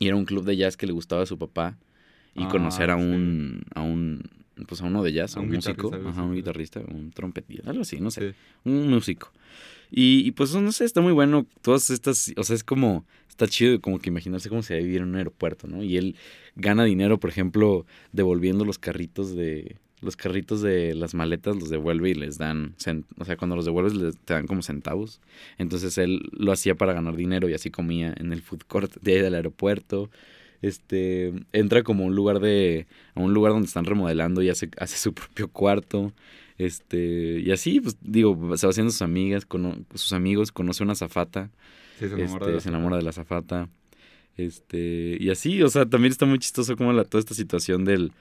Y 0.00 0.06
era 0.08 0.16
un 0.16 0.24
club 0.24 0.44
de 0.44 0.56
jazz 0.56 0.76
que 0.76 0.86
le 0.86 0.92
gustaba 0.92 1.22
a 1.22 1.26
su 1.26 1.38
papá. 1.38 1.78
Y 2.34 2.44
Ah, 2.44 2.48
conocer 2.48 2.90
a 2.90 2.96
sí. 2.96 3.02
un, 3.02 3.62
a 3.74 3.82
un, 3.82 4.22
pues 4.66 4.80
a 4.80 4.84
uno 4.84 5.02
de 5.02 5.12
jazz, 5.12 5.36
A 5.36 5.40
un, 5.40 5.48
un 5.48 5.56
músico, 5.56 5.90
ajá, 6.06 6.22
un 6.22 6.34
guitarrista, 6.34 6.80
un 6.80 7.10
trompetista, 7.10 7.70
algo 7.70 7.82
así, 7.82 8.00
no 8.00 8.10
sé, 8.10 8.30
Sí. 8.30 8.36
un 8.64 8.88
músico. 8.88 9.32
Y, 9.90 10.26
y, 10.26 10.30
pues 10.30 10.54
no 10.54 10.72
sé, 10.72 10.84
está 10.84 11.00
muy 11.00 11.12
bueno, 11.12 11.46
todas 11.62 11.90
estas, 11.90 12.32
o 12.36 12.44
sea, 12.44 12.54
es 12.54 12.62
como, 12.62 13.04
está 13.28 13.48
chido 13.48 13.80
como 13.80 13.98
que 13.98 14.08
imaginarse 14.08 14.48
cómo 14.48 14.62
se 14.62 14.78
vivir 14.78 14.98
en 14.98 15.08
un 15.08 15.16
aeropuerto, 15.16 15.66
¿no? 15.66 15.82
Y 15.82 15.96
él 15.96 16.14
gana 16.54 16.84
dinero, 16.84 17.18
por 17.18 17.30
ejemplo, 17.30 17.86
devolviendo 18.12 18.64
los 18.64 18.78
carritos 18.78 19.34
de, 19.34 19.76
los 20.00 20.16
carritos 20.16 20.62
de 20.62 20.94
las 20.94 21.14
maletas, 21.14 21.56
los 21.56 21.70
devuelve 21.70 22.10
y 22.10 22.14
les 22.14 22.38
dan, 22.38 22.74
o 23.18 23.24
sea, 23.24 23.36
cuando 23.36 23.56
los 23.56 23.64
devuelves 23.64 23.94
les, 23.94 24.16
te 24.18 24.34
dan 24.34 24.46
como 24.46 24.62
centavos. 24.62 25.20
Entonces 25.58 25.98
él 25.98 26.22
lo 26.32 26.52
hacía 26.52 26.74
para 26.74 26.92
ganar 26.92 27.16
dinero 27.16 27.48
y 27.48 27.54
así 27.54 27.70
comía 27.70 28.14
en 28.16 28.32
el 28.32 28.42
food 28.42 28.62
court 28.66 28.96
de 29.02 29.14
ahí 29.14 29.20
del 29.22 29.34
aeropuerto. 29.34 30.10
Este, 30.62 31.32
entra 31.52 31.82
como 31.82 32.04
a 32.04 32.06
un 32.08 32.14
lugar 32.14 32.40
de, 32.40 32.86
a 33.14 33.20
un 33.20 33.32
lugar 33.34 33.52
donde 33.52 33.66
están 33.66 33.84
remodelando 33.86 34.42
y 34.42 34.50
hace, 34.50 34.70
hace 34.78 34.96
su 34.98 35.14
propio 35.14 35.48
cuarto. 35.48 36.12
Este, 36.58 37.40
y 37.40 37.50
así, 37.52 37.80
pues 37.80 37.96
digo, 38.02 38.56
se 38.56 38.66
va 38.66 38.70
haciendo 38.70 38.90
sus 38.92 39.02
amigas, 39.02 39.46
cono- 39.46 39.84
sus 39.94 40.12
amigos, 40.12 40.52
conoce 40.52 40.82
una 40.82 40.94
zafata, 40.94 41.50
Sí, 41.98 42.08
se 42.08 42.14
enamora 42.14 42.46
este, 42.46 42.50
de 42.50 42.56
la 42.56 42.60
se 42.60 42.68
enamora 42.68 42.96
de 42.98 43.02
la 43.02 43.12
zafata. 43.12 43.68
Este, 44.36 45.16
y 45.20 45.30
así, 45.30 45.62
o 45.62 45.68
sea, 45.68 45.86
también 45.86 46.12
está 46.12 46.26
muy 46.26 46.38
chistoso 46.38 46.76
como 46.76 46.92
la, 46.92 47.04
toda 47.04 47.20
esta 47.20 47.34
situación 47.34 47.84
del, 47.84 48.12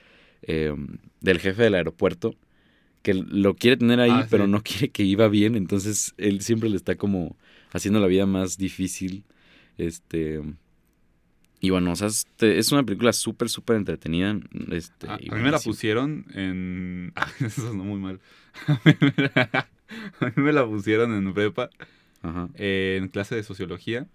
eh, 0.44 0.74
del 1.22 1.40
jefe 1.40 1.64
del 1.64 1.76
aeropuerto, 1.76 2.36
que 3.04 3.14
lo 3.14 3.56
quiere 3.56 3.78
tener 3.78 4.00
ahí, 4.02 4.12
Ah, 4.14 4.28
pero 4.30 4.46
sí. 4.46 4.52
no 4.52 4.62
quiere 4.64 4.90
que 4.90 5.04
iba 5.04 5.28
bien, 5.30 5.56
entonces 5.56 6.14
él 6.18 6.42
siempre 6.42 6.70
le 6.70 6.78
está 6.78 6.96
como 6.96 7.38
haciendo 7.74 8.00
la 8.00 8.08
vida 8.08 8.26
más 8.26 8.58
difícil. 8.58 9.24
Este, 9.78 10.42
y 11.62 11.70
bueno, 11.72 11.92
o 11.92 11.96
sea, 11.96 12.08
este, 12.08 12.58
es 12.58 12.72
una 12.72 12.84
película 12.84 13.12
súper, 13.14 13.50
súper 13.50 13.76
entretenida. 13.78 14.40
Este, 14.72 15.08
A, 15.10 15.16
a 15.16 15.18
mí 15.18 15.42
me 15.42 15.52
la 15.52 15.60
pusieron 15.60 16.26
en. 16.34 17.12
Ah, 17.16 17.28
eso 17.40 17.62
sonó 17.62 17.84
muy 17.84 18.00
mal. 18.00 18.20
A 18.68 18.80
mí 18.86 18.94
me 19.00 19.32
la, 19.36 19.68
a 20.20 20.26
mí 20.26 20.34
me 20.44 20.54
la 20.54 20.66
pusieron 20.66 21.14
en 21.14 21.34
prepa, 21.34 21.70
Ajá, 22.22 22.50
eh, 22.56 22.98
en 23.02 23.08
clase 23.10 23.36
de 23.36 23.44
sociología. 23.44 24.08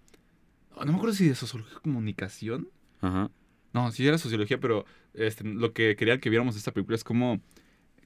No 0.79 0.85
me 0.91 0.95
acuerdo 0.97 1.15
si 1.15 1.27
de 1.27 1.35
sociología 1.35 1.77
comunicación. 1.81 2.69
ajá, 3.01 3.29
No, 3.73 3.91
sí 3.91 4.05
era 4.07 4.17
sociología, 4.17 4.59
pero 4.59 4.85
este, 5.13 5.43
lo 5.45 5.73
que 5.73 5.95
quería 5.95 6.19
que 6.19 6.29
viéramos 6.29 6.55
de 6.55 6.59
esta 6.59 6.71
película 6.71 6.95
es 6.95 7.03
como, 7.03 7.41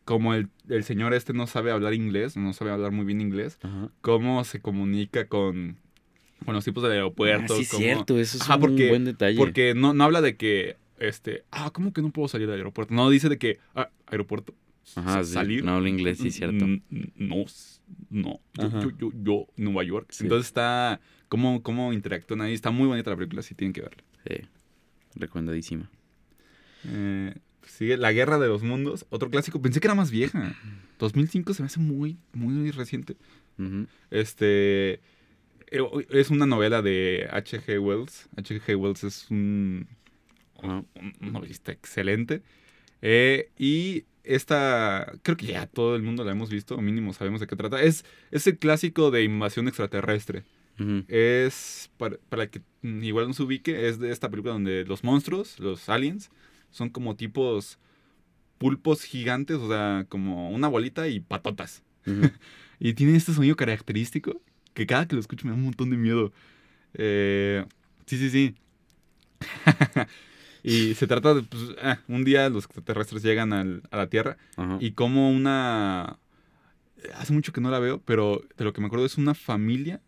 como 0.06 0.34
el, 0.34 0.50
el 0.70 0.84
señor 0.84 1.14
este 1.14 1.34
no 1.34 1.46
sabe 1.48 1.72
hablar 1.72 1.94
inglés, 1.94 2.38
no 2.38 2.54
sabe 2.54 2.72
hablar 2.72 2.92
muy 2.92 3.06
bien 3.06 3.22
inglés, 3.22 3.58
ajá. 3.62 3.90
cómo 4.02 4.44
se 4.44 4.62
comunica 4.62 5.28
con, 5.28 5.78
con 6.50 6.56
los 6.56 6.66
tipos 6.66 6.84
del 6.84 6.92
aeropuerto. 6.94 7.54
Ah, 7.54 7.58
sí, 7.58 7.62
es 7.64 7.70
cómo- 7.70 7.84
cierto, 7.84 8.20
eso 8.20 8.38
es 8.38 8.44
Ajá, 8.44 8.56
un 8.56 8.62
porque- 8.62 8.90
buen 8.90 9.06
detalle. 9.06 9.38
Porque 9.38 9.74
no, 9.76 9.94
no 9.94 10.04
habla 10.04 10.22
de 10.22 10.36
que, 10.36 10.78
este, 11.00 11.44
ah, 11.52 11.72
¿cómo 11.72 11.94
que 11.94 12.02
no 12.02 12.10
puedo 12.12 12.28
salir 12.28 12.48
del 12.48 12.58
aeropuerto? 12.58 12.94
No, 12.94 13.10
dice 13.10 13.30
de 13.30 13.38
que, 13.38 13.60
ah, 13.76 13.90
aeropuerto. 14.08 14.54
Ajá, 14.96 15.24
sí, 15.24 15.34
salir. 15.34 15.64
no 15.64 15.74
habla 15.76 15.88
inglés, 15.90 16.18
sí, 16.18 16.32
cierto. 16.32 16.66
Mm, 16.66 16.82
No, 17.16 17.46
no. 18.10 18.40
Yo, 18.56 18.82
yo, 18.82 18.92
yo, 18.98 19.12
yo, 19.24 19.48
Nueva 19.56 19.84
York. 19.84 20.08
Sí. 20.12 20.24
Entonces 20.24 20.48
está, 20.48 21.00
cómo, 21.28 21.62
cómo 21.62 21.94
interactúan 21.94 22.42
ahí. 22.42 22.54
Está 22.54 22.72
muy 22.72 22.88
bonita 22.88 23.12
la 23.12 23.16
película, 23.18 23.44
sí 23.44 23.54
tienen 23.54 23.74
que 23.74 23.82
verla. 23.82 24.04
Sí, 24.28 24.48
recomendadísima. 25.16 25.90
Eh, 26.88 27.36
sigue 27.68 27.98
La 27.98 28.12
Guerra 28.12 28.40
de 28.40 28.48
los 28.48 28.64
Mundos, 28.64 29.06
otro 29.10 29.30
clásico. 29.30 29.62
Pensé 29.62 29.80
que 29.80 29.88
era 29.88 29.96
más 29.96 30.10
vieja. 30.10 30.56
2005 31.00 31.54
se 31.54 31.62
me 31.62 31.68
hace 31.68 31.80
muy, 31.80 32.18
muy 32.34 32.72
reciente. 32.72 33.16
Este 34.10 35.00
es 36.10 36.30
una 36.30 36.46
novela 36.46 36.82
de 36.82 37.28
H.G. 37.32 37.80
Wells. 37.80 38.28
H.G. 38.38 38.76
Wells 38.76 39.04
es 39.04 39.28
un, 39.30 39.88
Ajá. 40.62 40.84
un- 40.96 41.14
un 41.22 41.34
novelista 41.34 41.72
excelente. 41.72 42.42
Eh, 43.02 43.50
y 43.58 44.06
esta, 44.24 45.12
creo 45.24 45.38
que 45.38 45.48
ya 45.48 45.66
todo 45.68 45.96
el 45.96 46.02
mundo 46.04 46.24
la 46.24 46.32
hemos 46.32 46.50
visto, 46.50 46.76
o 46.76 46.82
mínimo 46.82 47.14
sabemos 47.14 47.40
de 47.40 47.48
qué 47.48 47.56
trata. 47.56 47.82
Es, 47.82 48.04
es 48.32 48.46
el 48.48 48.58
clásico 48.58 49.12
de 49.12 49.24
invasión 49.24 49.68
extraterrestre. 49.68 50.44
Es, 51.10 51.90
para, 51.98 52.16
para 52.30 52.48
que 52.50 52.62
igual 52.84 53.28
no 53.28 53.34
se 53.34 53.44
ubique, 53.44 53.90
es 53.90 54.00
de 54.00 54.12
esta 54.12 54.30
película 54.30 54.54
donde 54.54 54.86
los 54.86 55.04
monstruos, 55.04 55.60
los 55.60 55.90
aliens, 55.90 56.32
son 56.72 56.90
como 56.90 57.18
tipos 57.18 57.78
pulpos 58.58 59.04
gigantes, 59.04 59.58
o 59.58 59.68
sea, 59.68 60.06
como 60.08 60.50
una 60.52 60.68
bolita 60.70 61.08
y 61.08 61.20
patotas. 61.20 61.84
Y 62.82 62.94
tienen 62.94 63.18
este 63.18 63.34
sonido 63.34 63.58
característico 63.58 64.42
que 64.80 64.88
cada 64.88 65.06
que 65.08 65.16
lo 65.16 65.20
escucho 65.20 65.46
me 65.46 65.52
da 65.52 65.58
un 65.58 65.66
montón 65.66 65.90
de 65.90 65.98
miedo. 65.98 66.32
Eh, 66.94 67.66
sí, 68.06 68.18
sí, 68.18 68.30
sí. 68.30 68.56
y 70.64 70.94
se 70.96 71.06
trata 71.06 71.34
de, 71.34 71.44
pues, 71.44 71.62
ah, 71.82 72.00
un 72.08 72.24
día 72.24 72.50
los 72.50 72.64
extraterrestres 72.66 73.22
llegan 73.24 73.52
al- 73.54 73.84
a 73.92 73.98
la 73.98 74.08
Tierra 74.08 74.38
Ajá. 74.56 74.78
y 74.80 74.92
como 74.92 75.30
una... 75.32 76.18
Hace 77.16 77.34
mucho 77.34 77.52
que 77.54 77.62
no 77.62 77.70
la 77.72 77.80
veo, 77.80 78.02
pero 78.04 78.42
de 78.58 78.64
lo 78.66 78.74
que 78.74 78.82
me 78.82 78.88
acuerdo 78.88 79.06
es 79.06 79.18
una 79.18 79.34
familia 79.34 80.02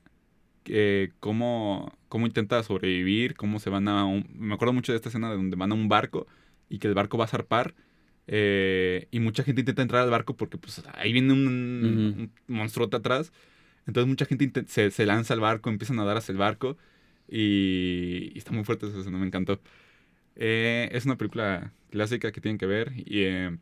que 0.64 1.12
cómo, 1.20 1.94
cómo 2.10 2.28
intenta 2.28 2.62
sobrevivir, 2.64 3.36
cómo 3.36 3.60
se 3.60 3.70
van 3.70 3.88
a... 3.90 4.06
un- 4.06 4.28
me 4.34 4.54
acuerdo 4.54 4.74
mucho 4.74 4.92
de 4.94 4.98
esta 4.98 5.10
escena 5.10 5.30
de 5.30 5.36
donde 5.36 5.56
van 5.58 5.72
a 5.72 5.76
un 5.76 5.90
barco 5.90 6.28
y 6.70 6.80
que 6.80 6.88
el 6.88 6.94
barco 6.94 7.18
va 7.18 7.26
a 7.26 7.28
zarpar 7.28 7.74
eh, 8.28 9.08
y 9.12 9.20
mucha 9.20 9.44
gente 9.44 9.62
intenta 9.62 9.82
entrar 9.82 10.04
al 10.04 10.10
barco 10.10 10.36
porque 10.38 10.58
pues 10.58 10.82
ahí 10.94 11.12
viene 11.12 11.34
un, 11.34 11.46
Ujú. 11.48 12.22
un 12.24 12.32
monstruote 12.56 12.96
atrás. 12.98 13.34
Entonces 13.88 14.08
mucha 14.08 14.26
gente 14.26 14.64
se, 14.68 14.92
se 14.92 15.06
lanza 15.06 15.34
al 15.34 15.40
barco, 15.40 15.70
empiezan 15.70 16.00
a 16.00 16.06
dar 16.06 16.18
hacia 16.18 16.32
el 16.32 16.38
barco 16.38 16.78
y, 17.28 18.32
y 18.34 18.38
está 18.38 18.52
muy 18.52 18.64
fuerte 18.64 18.88
escena, 18.88 19.18
me 19.18 19.26
encantó. 19.26 19.60
Eh, 20.36 20.90
es 20.92 21.06
una 21.06 21.18
película 21.18 21.74
clásica 21.90 22.32
que 22.32 22.42
tienen 22.42 22.58
que 22.58 22.66
ver 22.66 22.94
y 22.96 23.24
eh, 23.24 23.58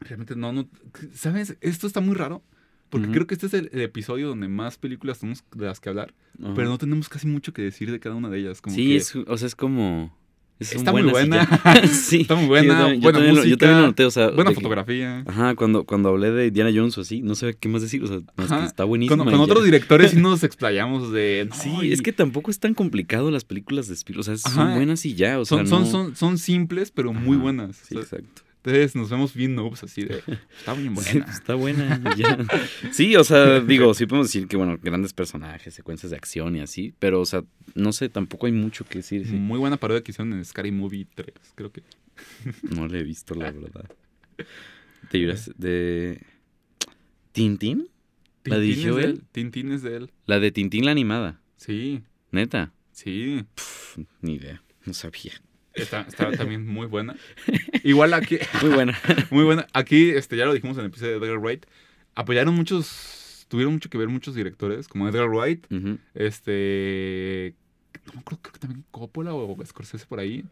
realmente 0.00 0.36
no, 0.36 0.52
no, 0.52 0.68
¿sabes? 1.14 1.56
Esto 1.60 1.86
está 1.86 2.00
muy 2.00 2.14
raro 2.14 2.42
porque 2.90 3.08
creo 3.08 3.26
que 3.26 3.34
este 3.34 3.46
es 3.46 3.54
el, 3.54 3.70
el 3.72 3.82
episodio 3.82 4.28
donde 4.28 4.48
más 4.48 4.76
películas 4.76 5.20
tenemos 5.20 5.44
de 5.54 5.66
las 5.66 5.78
que 5.78 5.88
hablar, 5.88 6.12
Ajá. 6.42 6.54
pero 6.54 6.68
no 6.68 6.76
tenemos 6.76 7.08
casi 7.08 7.28
mucho 7.28 7.52
que 7.52 7.62
decir 7.62 7.90
de 7.90 8.00
cada 8.00 8.16
una 8.16 8.28
de 8.28 8.38
ellas. 8.38 8.60
Como 8.60 8.74
sí, 8.74 8.88
que 8.88 8.96
es, 8.96 9.14
o 9.14 9.36
sea, 9.36 9.46
es 9.46 9.54
como... 9.54 10.18
es 10.60 10.72
Está 10.74 10.92
muy 10.92 11.02
buena. 11.02 11.44
sí. 11.90 12.20
Está 12.22 12.34
muy 12.36 12.44
Sí, 12.44 12.48
buena, 12.48 12.66
yo 12.66 12.78
también, 12.78 13.00
yo 13.00 13.02
buena 13.02 13.18
también 13.18 13.36
lo- 13.36 13.44
yo 13.44 13.56
también 13.58 13.78
lo 13.80 13.86
música, 13.86 13.86
noté, 13.88 14.04
o 14.04 14.10
sea, 14.10 14.30
buena 14.30 14.50
que- 14.50 14.54
fotografía. 14.54 15.24
Ajá, 15.26 15.54
cuando, 15.56 15.84
cuando 15.84 16.10
hablé 16.10 16.30
de 16.30 16.50
Diana 16.50 16.70
Jones 16.74 16.96
o 16.98 17.00
así, 17.00 17.22
no 17.22 17.34
sé 17.34 17.56
qué 17.58 17.68
más 17.68 17.82
decir, 17.82 18.02
o 18.04 18.06
sea, 18.06 18.20
más 18.36 18.52
que 18.52 18.64
está 18.66 18.84
buenísima. 18.84 19.24
Con, 19.24 19.34
otros 19.34 19.64
directores 19.64 20.12
sí 20.12 20.16
nos 20.20 20.44
explayamos 20.44 21.10
de... 21.12 21.46
no, 21.48 21.56
Sí, 21.56 21.70
y 21.82 21.92
es 21.92 22.02
que 22.02 22.12
tampoco 22.12 22.50
es 22.50 22.58
tan 22.60 22.74
complicado 22.74 23.30
las 23.30 23.44
películas 23.44 23.88
de 23.88 23.94
Spielberg, 23.94 24.20
o 24.20 24.22
sea, 24.22 24.36
son 24.36 24.62
Ajá. 24.68 24.74
buenas 24.76 25.04
y 25.06 25.14
ya, 25.14 25.38
o 25.40 25.44
sea, 25.44 25.58
son, 25.58 25.66
son, 25.66 25.86
son, 25.86 26.16
son 26.16 26.38
simples, 26.38 26.90
pero 26.90 27.12
muy 27.12 27.34
Ajá, 27.36 27.42
buenas. 27.42 27.76
Sí, 27.76 27.96
O 27.96 28.02
sea, 28.04 28.18
exacto. 28.18 28.42
Entonces 28.62 28.94
nos 28.94 29.08
vemos 29.10 29.34
bien 29.34 29.54
noobs 29.54 29.82
así 29.84 30.04
de... 30.04 30.22
Está 30.58 30.74
bien 30.74 30.94
buena. 30.94 31.24
pues, 31.24 31.36
está 31.36 31.54
buena. 31.54 32.14
ya. 32.16 32.38
Sí, 32.92 33.16
o 33.16 33.24
sea, 33.24 33.60
digo, 33.66 33.94
sí 33.94 34.06
podemos 34.06 34.28
decir 34.28 34.46
que, 34.48 34.56
bueno, 34.56 34.78
grandes 34.82 35.12
personajes, 35.12 35.72
secuencias 35.74 36.10
de 36.10 36.16
acción 36.16 36.56
y 36.56 36.60
así, 36.60 36.94
pero, 36.98 37.20
o 37.20 37.26
sea, 37.26 37.42
no 37.74 37.92
sé, 37.92 38.08
tampoco 38.08 38.46
hay 38.46 38.52
mucho 38.52 38.84
que 38.84 38.98
decir. 38.98 39.26
sí. 39.26 39.32
Muy 39.32 39.58
buena 39.58 39.76
parodia 39.78 40.02
que 40.02 40.12
hicieron 40.12 40.32
en 40.34 40.44
Scary 40.44 40.70
Movie 40.72 41.06
3, 41.14 41.34
creo 41.54 41.72
que. 41.72 41.82
No 42.76 42.86
le 42.86 43.00
he 43.00 43.02
visto, 43.02 43.34
la 43.34 43.50
verdad. 43.50 43.90
¿Te 45.10 45.18
dirás 45.18 45.50
de 45.56 46.20
Tintín? 47.32 47.88
¿La 48.44 48.58
dirigió 48.58 48.94
de 48.96 49.04
él? 49.04 49.22
Tintín 49.32 49.72
es 49.72 49.82
de 49.82 49.96
él. 49.96 50.10
La 50.26 50.38
de 50.40 50.50
Tintín 50.50 50.84
la 50.84 50.90
animada, 50.90 51.40
Sí, 51.56 52.02
neta. 52.30 52.72
sí. 52.92 53.44
Pff, 53.54 53.98
ni 54.22 54.34
idea, 54.34 54.62
no 54.84 54.92
sabía. 54.94 55.32
Está, 55.74 56.02
está 56.02 56.30
también 56.36 56.66
muy 56.66 56.86
buena. 56.86 57.16
Igual 57.84 58.12
aquí, 58.14 58.38
Muy 58.62 58.70
buena. 58.70 58.98
muy 59.30 59.44
buena. 59.44 59.66
Aquí, 59.72 60.10
este, 60.10 60.36
ya 60.36 60.44
lo 60.46 60.52
dijimos 60.54 60.76
en 60.76 60.84
el 60.84 60.90
episodio 60.90 61.18
de 61.20 61.26
Edgar 61.26 61.38
Wright. 61.38 61.64
Apoyaron 62.14 62.54
muchos, 62.54 63.46
tuvieron 63.48 63.72
mucho 63.74 63.88
que 63.88 63.96
ver 63.98 64.08
muchos 64.08 64.34
directores, 64.34 64.88
como 64.88 65.08
Edgar 65.08 65.28
Wright, 65.28 65.64
este, 66.44 67.54
no 68.14 68.22
creo 68.22 68.40
que 68.42 68.58
también 68.58 68.84
Coppola 68.90 69.32
o 69.34 69.56
Scorsese 69.64 70.06
por 70.06 70.18
ahí. 70.20 70.44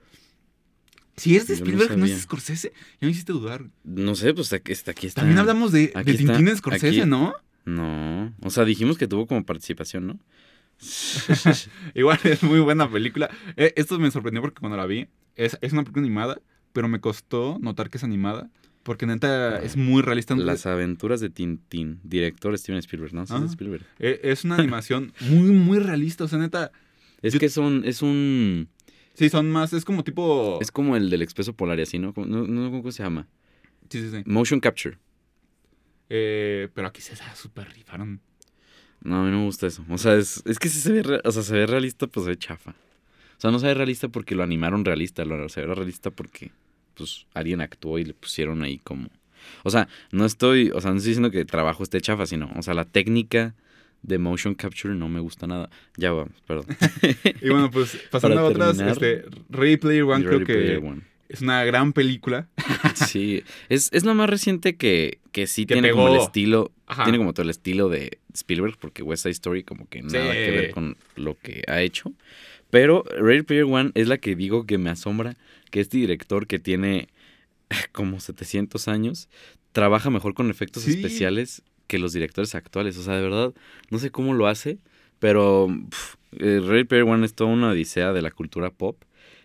Si 1.16 1.34
es 1.36 1.48
de 1.48 1.56
Yo 1.56 1.64
no 1.64 1.70
Spielberg, 1.72 1.98
no, 1.98 2.06
es. 2.06 2.20
Scorsese, 2.22 2.72
ya 3.00 3.06
me 3.06 3.10
hiciste 3.10 3.32
dudar. 3.32 3.64
No 3.82 4.14
sé, 4.14 4.32
pues 4.34 4.52
aquí 4.52 4.70
está. 4.70 4.92
Aquí 4.92 5.08
está. 5.08 5.22
También 5.22 5.38
hablamos 5.40 5.72
de, 5.72 5.88
de 5.88 6.14
Tintín 6.14 6.56
Scorsese, 6.56 7.00
aquí- 7.00 7.06
¿no? 7.10 7.34
No, 7.64 8.32
o 8.40 8.50
sea, 8.50 8.64
dijimos 8.64 8.96
que 8.96 9.08
tuvo 9.08 9.26
como 9.26 9.44
participación, 9.44 10.06
¿no? 10.06 10.18
Igual 11.94 12.18
es 12.24 12.42
muy 12.42 12.60
buena 12.60 12.90
película. 12.90 13.30
Eh, 13.56 13.72
esto 13.76 13.98
me 13.98 14.10
sorprendió 14.10 14.40
porque 14.42 14.60
cuando 14.60 14.76
la 14.76 14.86
vi, 14.86 15.08
es, 15.36 15.58
es 15.60 15.72
una 15.72 15.82
película 15.82 16.04
animada, 16.04 16.40
pero 16.72 16.88
me 16.88 17.00
costó 17.00 17.58
notar 17.60 17.90
que 17.90 17.98
es 17.98 18.04
animada. 18.04 18.50
Porque 18.84 19.04
neta 19.06 19.56
Ah. 19.56 19.60
es 19.62 19.76
muy 19.76 20.00
realista. 20.02 20.34
Las 20.36 20.64
aventuras 20.64 21.20
de 21.20 21.28
Tintín, 21.28 22.00
director 22.04 22.56
Steven 22.56 22.78
Spielberg, 22.78 23.12
¿no? 23.12 23.24
Ah. 23.28 23.44
Spielberg. 23.50 23.84
Eh, 23.98 24.20
es 24.22 24.44
una 24.44 24.56
animación 24.58 25.12
muy, 25.20 25.50
muy 25.50 25.78
realista. 25.78 26.24
O 26.24 26.28
sea, 26.28 26.38
neta. 26.38 26.72
Es 27.20 27.34
Yo- 27.34 27.40
que 27.40 27.48
son, 27.50 27.82
es 27.84 28.00
un, 28.00 28.68
Sí, 29.14 29.28
son 29.28 29.50
más. 29.50 29.72
Es 29.72 29.84
como 29.84 30.04
tipo. 30.04 30.58
es 30.62 30.70
como 30.70 30.96
el 30.96 31.10
del 31.10 31.20
expreso 31.22 31.52
polar 31.52 31.78
y 31.80 31.82
así, 31.82 31.98
¿no? 31.98 32.14
No, 32.16 32.46
no, 32.46 32.70
¿cómo 32.70 32.90
se 32.92 33.02
llama? 33.02 33.26
Sí, 33.90 34.00
sí, 34.00 34.10
sí. 34.10 34.22
Motion 34.24 34.60
capture. 34.60 34.96
Eh, 36.08 36.68
pero 36.72 36.88
aquí 36.88 37.02
se 37.02 37.14
da 37.14 37.34
súper 37.34 37.68
rifaron. 37.74 38.20
No, 39.02 39.20
a 39.20 39.24
mí 39.24 39.30
no 39.30 39.38
me 39.38 39.44
gusta 39.44 39.66
eso. 39.66 39.84
O 39.88 39.98
sea, 39.98 40.16
es, 40.16 40.42
es 40.44 40.58
que 40.58 40.68
si 40.68 40.80
se 40.80 40.92
ve, 40.92 41.02
re- 41.02 41.20
o 41.24 41.32
sea, 41.32 41.42
se 41.42 41.54
ve 41.54 41.66
realista, 41.66 42.06
pues 42.06 42.24
se 42.24 42.30
ve 42.30 42.36
chafa. 42.36 42.70
O 42.70 43.40
sea, 43.40 43.50
no 43.50 43.58
se 43.58 43.66
ve 43.66 43.74
realista 43.74 44.08
porque 44.08 44.34
lo 44.34 44.42
animaron 44.42 44.84
realista, 44.84 45.24
lo, 45.24 45.48
se 45.48 45.60
ve 45.64 45.74
realista 45.74 46.10
porque 46.10 46.50
pues 46.94 47.26
alguien 47.34 47.60
actuó 47.60 47.98
y 47.98 48.04
le 48.04 48.14
pusieron 48.14 48.62
ahí 48.62 48.78
como... 48.78 49.08
O 49.62 49.70
sea, 49.70 49.88
no 50.10 50.24
estoy, 50.24 50.70
o 50.74 50.80
sea, 50.80 50.90
no 50.90 50.96
estoy 50.96 51.10
diciendo 51.10 51.30
que 51.30 51.40
el 51.40 51.46
trabajo 51.46 51.82
esté 51.84 52.00
chafa, 52.00 52.26
sino, 52.26 52.50
o 52.56 52.62
sea, 52.62 52.74
la 52.74 52.84
técnica 52.84 53.54
de 54.02 54.18
motion 54.18 54.54
capture 54.54 54.94
no 54.94 55.08
me 55.08 55.20
gusta 55.20 55.46
nada. 55.46 55.70
Ya 55.96 56.10
vamos, 56.12 56.34
perdón. 56.46 56.66
Y 57.40 57.48
bueno, 57.50 57.70
pues 57.70 57.96
pasando 58.10 58.40
a 58.40 58.44
otras, 58.44 58.78
este, 58.80 59.24
Ready 59.48 59.76
Player 59.76 60.02
One 60.02 60.24
creo 60.24 60.38
Ready 60.40 60.44
que 60.44 60.54
Player 60.54 60.78
One. 60.78 61.02
Es 61.28 61.40
una 61.42 61.64
gran 61.64 61.92
película. 61.92 62.48
Sí, 62.94 63.42
es, 63.68 63.90
es 63.92 64.04
lo 64.04 64.14
más 64.14 64.28
reciente 64.28 64.76
que, 64.76 65.18
que 65.32 65.46
sí 65.46 65.66
Que 65.66 65.74
tiene 65.74 65.90
como 65.92 66.08
el 66.08 66.14
pegó. 66.14 66.24
estilo, 66.24 66.72
Ajá. 66.86 67.04
tiene 67.04 67.18
como 67.18 67.32
todo 67.32 67.44
el 67.44 67.50
estilo 67.50 67.88
de 67.88 68.18
Spielberg, 68.34 68.76
porque 68.78 69.02
West 69.02 69.22
Side 69.22 69.32
Story 69.32 69.62
como 69.62 69.88
que 69.88 70.02
nada 70.02 70.32
que 70.32 70.50
ver 70.50 70.70
con 70.72 70.96
lo 71.16 71.36
que 71.38 71.62
ha 71.68 71.80
hecho. 71.82 72.12
Pero 72.70 73.04
Ready 73.18 73.42
Player 73.42 73.64
One 73.64 73.92
es 73.94 74.08
la 74.08 74.18
que 74.18 74.34
digo 74.36 74.66
que 74.66 74.78
me 74.78 74.90
asombra, 74.90 75.36
que 75.70 75.80
este 75.80 75.98
director 75.98 76.46
que 76.46 76.58
tiene 76.58 77.08
como 77.92 78.20
700 78.20 78.88
años, 78.88 79.28
trabaja 79.72 80.10
mejor 80.10 80.34
con 80.34 80.50
efectos 80.50 80.82
Sí. 80.82 80.90
especiales 80.92 81.62
que 81.86 81.98
los 81.98 82.12
directores 82.12 82.54
actuales. 82.54 82.96
O 82.98 83.02
sea, 83.02 83.14
de 83.16 83.22
verdad, 83.22 83.54
no 83.90 83.98
sé 83.98 84.10
cómo 84.10 84.34
lo 84.34 84.46
hace, 84.48 84.78
pero 85.18 85.68
pf, 85.90 86.16
eh, 86.38 86.60
Ready 86.64 86.84
Player 86.84 87.04
One 87.06 87.24
es 87.24 87.34
toda 87.34 87.50
una 87.50 87.70
odisea 87.70 88.12
de 88.12 88.22
la 88.22 88.30
cultura 88.30 88.70
pop. 88.70 89.02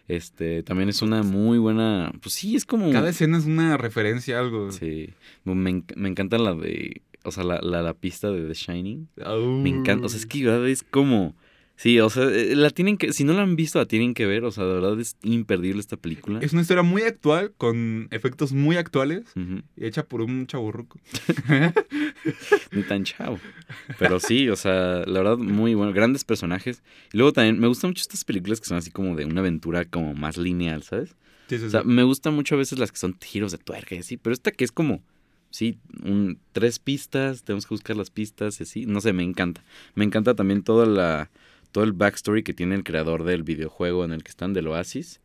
Este, 0.07 0.63
también 0.63 0.89
es 0.89 1.01
una 1.01 1.23
muy 1.23 1.57
buena, 1.57 2.11
pues 2.21 2.35
sí, 2.35 2.55
es 2.55 2.65
como... 2.65 2.91
Cada 2.91 3.09
escena 3.09 3.37
es 3.37 3.45
una 3.45 3.77
referencia 3.77 4.37
a 4.37 4.41
algo. 4.41 4.71
Sí, 4.71 5.11
me, 5.45 5.71
enc- 5.71 5.95
me 5.95 6.09
encanta 6.09 6.37
la 6.37 6.53
de, 6.53 7.01
o 7.23 7.31
sea, 7.31 7.43
la, 7.45 7.59
la, 7.61 7.81
la 7.81 7.93
pista 7.93 8.29
de 8.29 8.45
The 8.45 8.53
Shining. 8.53 9.07
Me 9.63 9.69
encanta, 9.69 10.05
o 10.05 10.09
sea, 10.09 10.19
es 10.19 10.25
que 10.25 10.43
verdad 10.45 10.67
es 10.67 10.83
como, 10.83 11.35
sí, 11.75 11.99
o 11.99 12.09
sea, 12.09 12.23
eh, 12.25 12.55
la 12.55 12.69
tienen 12.69 12.97
que, 12.97 13.13
si 13.13 13.23
no 13.23 13.33
la 13.33 13.41
han 13.41 13.55
visto, 13.55 13.79
la 13.79 13.85
tienen 13.85 14.13
que 14.13 14.25
ver, 14.25 14.43
o 14.43 14.51
sea, 14.51 14.65
de 14.65 14.73
verdad 14.73 14.99
es 14.99 15.17
imperdible 15.23 15.79
esta 15.79 15.97
película. 15.97 16.39
Es 16.41 16.53
una 16.53 16.61
historia 16.61 16.83
muy 16.83 17.03
actual, 17.03 17.53
con 17.57 18.07
efectos 18.11 18.53
muy 18.53 18.77
actuales, 18.77 19.25
y 19.75 19.85
hecha 19.85 20.05
por 20.05 20.21
un 20.21 20.47
chaburruco. 20.47 20.99
Ni 22.71 22.83
tan 22.83 23.03
chavo. 23.03 23.39
Pero 23.99 24.19
sí, 24.19 24.49
o 24.49 24.55
sea, 24.55 25.03
la 25.05 25.19
verdad, 25.19 25.37
muy 25.37 25.73
bueno, 25.73 25.93
grandes 25.93 26.23
personajes. 26.23 26.83
Y 27.11 27.17
luego 27.17 27.33
también, 27.33 27.59
me 27.59 27.67
gustan 27.67 27.89
mucho 27.89 28.01
estas 28.01 28.23
películas 28.23 28.59
que 28.59 28.67
son 28.67 28.77
así 28.77 28.91
como 28.91 29.15
de 29.15 29.25
una 29.25 29.41
aventura 29.41 29.85
como 29.85 30.13
más 30.13 30.37
lineal, 30.37 30.83
¿sabes? 30.83 31.15
Sí, 31.49 31.57
sí, 31.57 31.65
O 31.65 31.69
sea, 31.69 31.81
sí. 31.81 31.87
me 31.87 32.03
gustan 32.03 32.33
mucho 32.33 32.55
a 32.55 32.57
veces 32.57 32.79
las 32.79 32.91
que 32.91 32.97
son 32.97 33.17
giros 33.19 33.51
de 33.51 33.57
tuerca 33.57 33.95
y 33.95 33.99
así, 33.99 34.17
pero 34.17 34.33
esta 34.33 34.51
que 34.51 34.63
es 34.63 34.71
como, 34.71 35.03
sí, 35.49 35.77
un, 36.03 36.39
tres 36.51 36.79
pistas, 36.79 37.43
tenemos 37.43 37.65
que 37.65 37.73
buscar 37.73 37.95
las 37.95 38.09
pistas 38.09 38.59
y 38.59 38.63
así, 38.63 38.85
no 38.85 39.01
sé, 39.01 39.13
me 39.13 39.23
encanta. 39.23 39.63
Me 39.93 40.03
encanta 40.05 40.35
también 40.35 40.63
toda 40.63 40.85
la, 40.85 41.29
todo 41.73 41.83
el 41.83 41.91
backstory 41.91 42.43
que 42.43 42.53
tiene 42.53 42.75
el 42.75 42.85
creador 42.85 43.25
del 43.25 43.43
videojuego 43.43 44.05
en 44.05 44.13
el 44.13 44.23
que 44.23 44.29
están, 44.29 44.53
del 44.53 44.67
Oasis, 44.67 45.19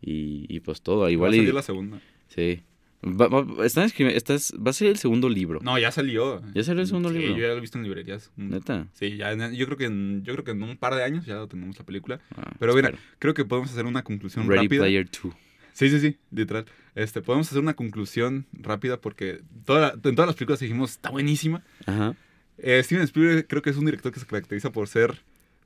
y, 0.00 0.46
y 0.48 0.60
pues 0.60 0.80
todo, 0.82 1.00
Va 1.00 1.08
a 1.08 1.10
igual 1.10 1.34
y... 1.34 1.38
salir 1.38 1.54
la 1.54 1.62
segunda. 1.62 2.00
Sí. 2.28 2.62
Va, 3.04 3.28
va- 3.28 3.66
están 3.66 3.84
escribiendo, 3.84 4.16
estás, 4.16 4.54
va 4.64 4.70
a 4.70 4.72
ser 4.72 4.88
el 4.88 4.96
segundo 4.96 5.28
libro. 5.28 5.60
No, 5.62 5.78
ya 5.78 5.90
salió. 5.90 6.42
¿Ya 6.54 6.62
salió 6.64 6.80
el 6.82 6.86
segundo 6.86 7.10
Sí, 7.10 7.18
libro? 7.18 7.34
yo 7.36 7.42
ya 7.42 7.48
lo 7.48 7.58
he 7.58 7.60
visto 7.60 7.76
en 7.76 7.84
librerías. 7.84 8.30
Mm. 8.36 8.48
Neta. 8.50 8.86
Sí, 8.94 9.16
ya, 9.18 9.34
yo 9.50 9.66
creo 9.66 9.76
que 9.76 9.84
en, 9.86 10.22
yo 10.24 10.32
creo 10.32 10.44
que 10.44 10.52
en 10.52 10.62
un 10.62 10.76
par 10.78 10.94
de 10.94 11.02
años 11.04 11.26
ya 11.26 11.46
tenemos 11.46 11.78
la 11.78 11.84
película. 11.84 12.20
Ah, 12.36 12.52
Pero 12.58 12.74
mira, 12.74 12.88
espero. 12.88 13.02
creo 13.18 13.34
que 13.34 13.44
podemos 13.44 13.70
hacer 13.72 13.84
una 13.84 14.02
conclusión 14.04 14.48
Ready 14.48 14.62
rápida. 14.62 14.82
Player 14.84 15.06
2. 15.22 15.34
Sí, 15.74 15.90
sí, 15.90 16.00
sí, 16.00 16.16
literal. 16.30 16.64
Este, 16.94 17.20
podemos 17.20 17.48
hacer 17.48 17.60
una 17.60 17.74
conclusión 17.74 18.46
rápida 18.52 18.98
porque 19.00 19.40
toda 19.66 19.92
en 19.94 20.14
todas 20.14 20.26
las 20.28 20.36
películas 20.36 20.60
dijimos, 20.60 20.92
está 20.92 21.10
buenísima. 21.10 21.62
Ajá. 21.84 22.14
Eh, 22.58 22.80
Steven 22.84 23.02
Spielberg 23.04 23.46
creo 23.48 23.60
que 23.60 23.70
es 23.70 23.76
un 23.76 23.84
director 23.84 24.12
que 24.12 24.20
se 24.20 24.26
caracteriza 24.26 24.70
por 24.70 24.86
ser, 24.88 25.22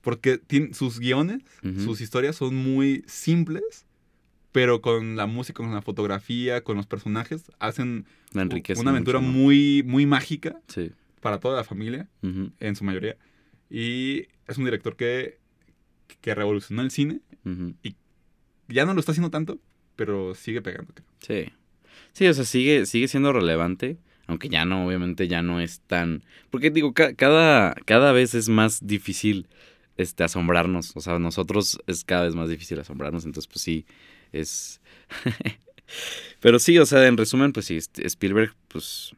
porque 0.09 0.39
tiene, 0.39 0.73
sus 0.73 1.01
guiones, 1.01 1.43
sus 1.85 2.01
historias 2.01 2.35
son 2.35 2.55
muy 2.55 3.05
simples, 3.07 3.85
pero 4.53 4.81
con 4.81 5.17
la 5.17 5.27
música, 5.27 5.63
con 5.63 5.75
la 5.75 5.83
fotografía, 5.83 6.65
con 6.65 6.79
los 6.79 6.87
personajes, 6.87 7.53
hacen 7.59 8.07
una 8.33 8.91
aventura 8.91 9.21
mucho, 9.21 9.31
¿no? 9.33 9.39
muy, 9.45 9.83
muy 9.85 10.07
mágica 10.07 10.59
Sí. 10.67 10.93
para 11.21 11.41
toda 11.41 11.57
la 11.59 11.65
familia, 11.65 12.09
en 12.23 12.75
su 12.75 12.85
mayoría. 12.85 13.19
Y 13.69 14.29
es 14.47 14.57
un 14.57 14.65
director 14.65 14.97
que, 14.97 15.37
que 16.23 16.35
revolucionó 16.35 16.81
el 16.81 16.91
cine. 16.91 17.21
ujú. 17.45 17.75
Ya 18.69 18.87
no 18.87 18.95
lo 18.95 19.01
está 19.01 19.13
haciendo 19.13 19.31
tanto, 19.31 19.59
pero 19.95 20.35
sigue 20.35 20.63
pegando. 20.63 20.95
Sí. 21.21 21.53
Sí, 22.15 22.27
o 22.29 22.33
sea, 22.33 22.45
sigue, 22.45 22.87
sigue 22.87 23.09
siendo 23.09 23.31
relevante. 23.35 23.99
Aunque 24.27 24.49
ya 24.49 24.65
no, 24.65 24.87
obviamente 24.87 25.29
ya 25.29 25.43
no 25.43 25.61
es 25.61 25.81
tan. 25.81 26.23
Porque 26.49 26.71
digo, 26.71 26.95
ca- 26.95 27.13
cada, 27.15 27.75
cada 27.85 28.13
vez 28.13 28.35
es 28.35 28.49
más 28.49 28.87
difícil 28.87 29.47
este, 29.99 30.25
asombrarnos. 30.25 30.97
O 30.97 31.01
sea, 31.03 31.19
nosotros 31.19 31.79
es 31.87 32.03
cada 32.05 32.25
vez 32.25 32.35
más 32.35 32.49
difícil 32.49 32.79
asombrarnos. 32.81 33.27
Entonces, 33.27 33.47
pues 33.47 33.61
sí, 33.61 33.85
es. 34.33 34.81
Pero 36.41 36.59
sí, 36.59 36.79
o 36.79 36.87
sea, 36.87 37.07
en 37.07 37.17
resumen, 37.17 37.53
pues 37.53 37.67
sí, 37.67 37.77
este, 37.77 38.07
Spielberg, 38.07 38.55
pues 38.69 39.15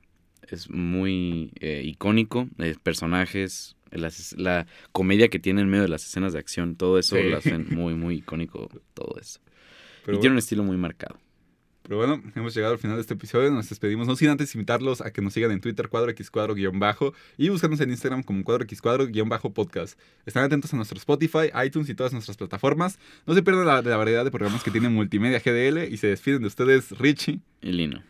es 0.49 0.71
muy 0.71 1.53
eh, 1.61 1.83
icónico. 1.85 2.49
eh, 2.59 2.75
personajes, 2.83 3.77
las- 3.91 4.33
la 4.35 4.67
comedia 4.93 5.29
que 5.29 5.39
tiene 5.39 5.61
en 5.63 5.69
medio 5.69 5.83
de 5.83 5.89
las 5.89 6.05
escenas 6.07 6.33
de 6.33 6.39
acción, 6.39 6.77
todo 6.77 6.99
eso 6.99 7.17
Sí. 7.17 7.23
lo 7.29 7.37
hacen 7.39 7.67
muy, 7.71 7.95
muy 7.95 8.17
icónico, 8.17 8.69
todo 8.95 9.17
eso. 9.21 9.41
Pero 10.05 10.17
y 10.17 10.21
tiene 10.21 10.35
un 10.35 10.39
estilo 10.39 10.63
muy 10.63 10.77
marcado. 10.77 11.19
Pero 11.91 12.07
bueno, 12.07 12.23
hemos 12.37 12.55
llegado 12.55 12.75
al 12.75 12.79
final 12.79 12.99
de 12.99 13.01
este 13.01 13.15
episodio. 13.15 13.51
Nos 13.51 13.69
despedimos. 13.69 14.07
No 14.07 14.15
sin 14.15 14.29
antes 14.29 14.55
invitarlos 14.55 15.01
a 15.01 15.11
que 15.11 15.21
nos 15.23 15.33
sigan 15.33 15.51
en 15.51 15.61
Twitter, 15.61 15.89
cuadro 15.89 16.13
x 16.13 16.31
cuadro 16.31 16.55
guion 16.55 16.79
bajo, 16.79 17.15
y 17.37 17.49
buscarnos 17.49 17.81
en 17.81 17.91
Instagram 17.91 18.23
como 18.23 18.45
cuadro 18.45 18.63
x 18.63 18.81
cuadro 18.81 19.09
guion 19.09 19.29
bajo 19.29 19.53
podcast. 19.53 19.99
Están 20.25 20.45
atentos 20.45 20.73
a 20.73 20.77
nuestro 20.77 20.99
Spotify, 20.99 21.51
iTunes 21.67 21.89
y 21.89 21.97
todas 21.97 22.13
nuestras 22.13 22.37
plataformas. 22.37 23.01
No 23.27 23.35
se 23.35 23.43
pierdan 23.43 23.67
la, 23.67 23.83
la 23.83 23.97
variedad 23.97 24.25
de 24.25 24.31
programas 24.31 24.63
que 24.63 24.71
tiene 24.71 24.89
Multimedia 24.89 25.41
GDL 25.41 25.93
y 25.93 25.97
se 25.97 26.07
despiden 26.07 26.43
de 26.43 26.47
ustedes, 26.47 26.97
Richie. 26.97 27.41
Y 27.61 27.73
Lino. 27.73 28.05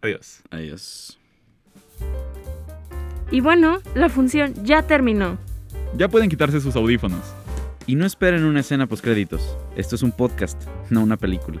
Adiós. 0.00 0.42
Adiós. 0.50 1.16
Y 3.30 3.40
bueno, 3.40 3.82
la 3.94 4.08
función 4.08 4.52
ya 4.64 4.82
terminó. 4.88 5.38
Ya 5.96 6.08
pueden 6.08 6.28
quitarse 6.28 6.60
sus 6.60 6.74
audífonos. 6.74 7.22
Y 7.86 7.94
no 7.94 8.04
esperen 8.04 8.42
una 8.42 8.58
escena 8.58 8.88
postcréditos. 8.88 9.56
Esto 9.76 9.94
es 9.94 10.02
un 10.02 10.10
podcast, 10.10 10.60
no 10.90 11.04
una 11.04 11.16
película. 11.16 11.60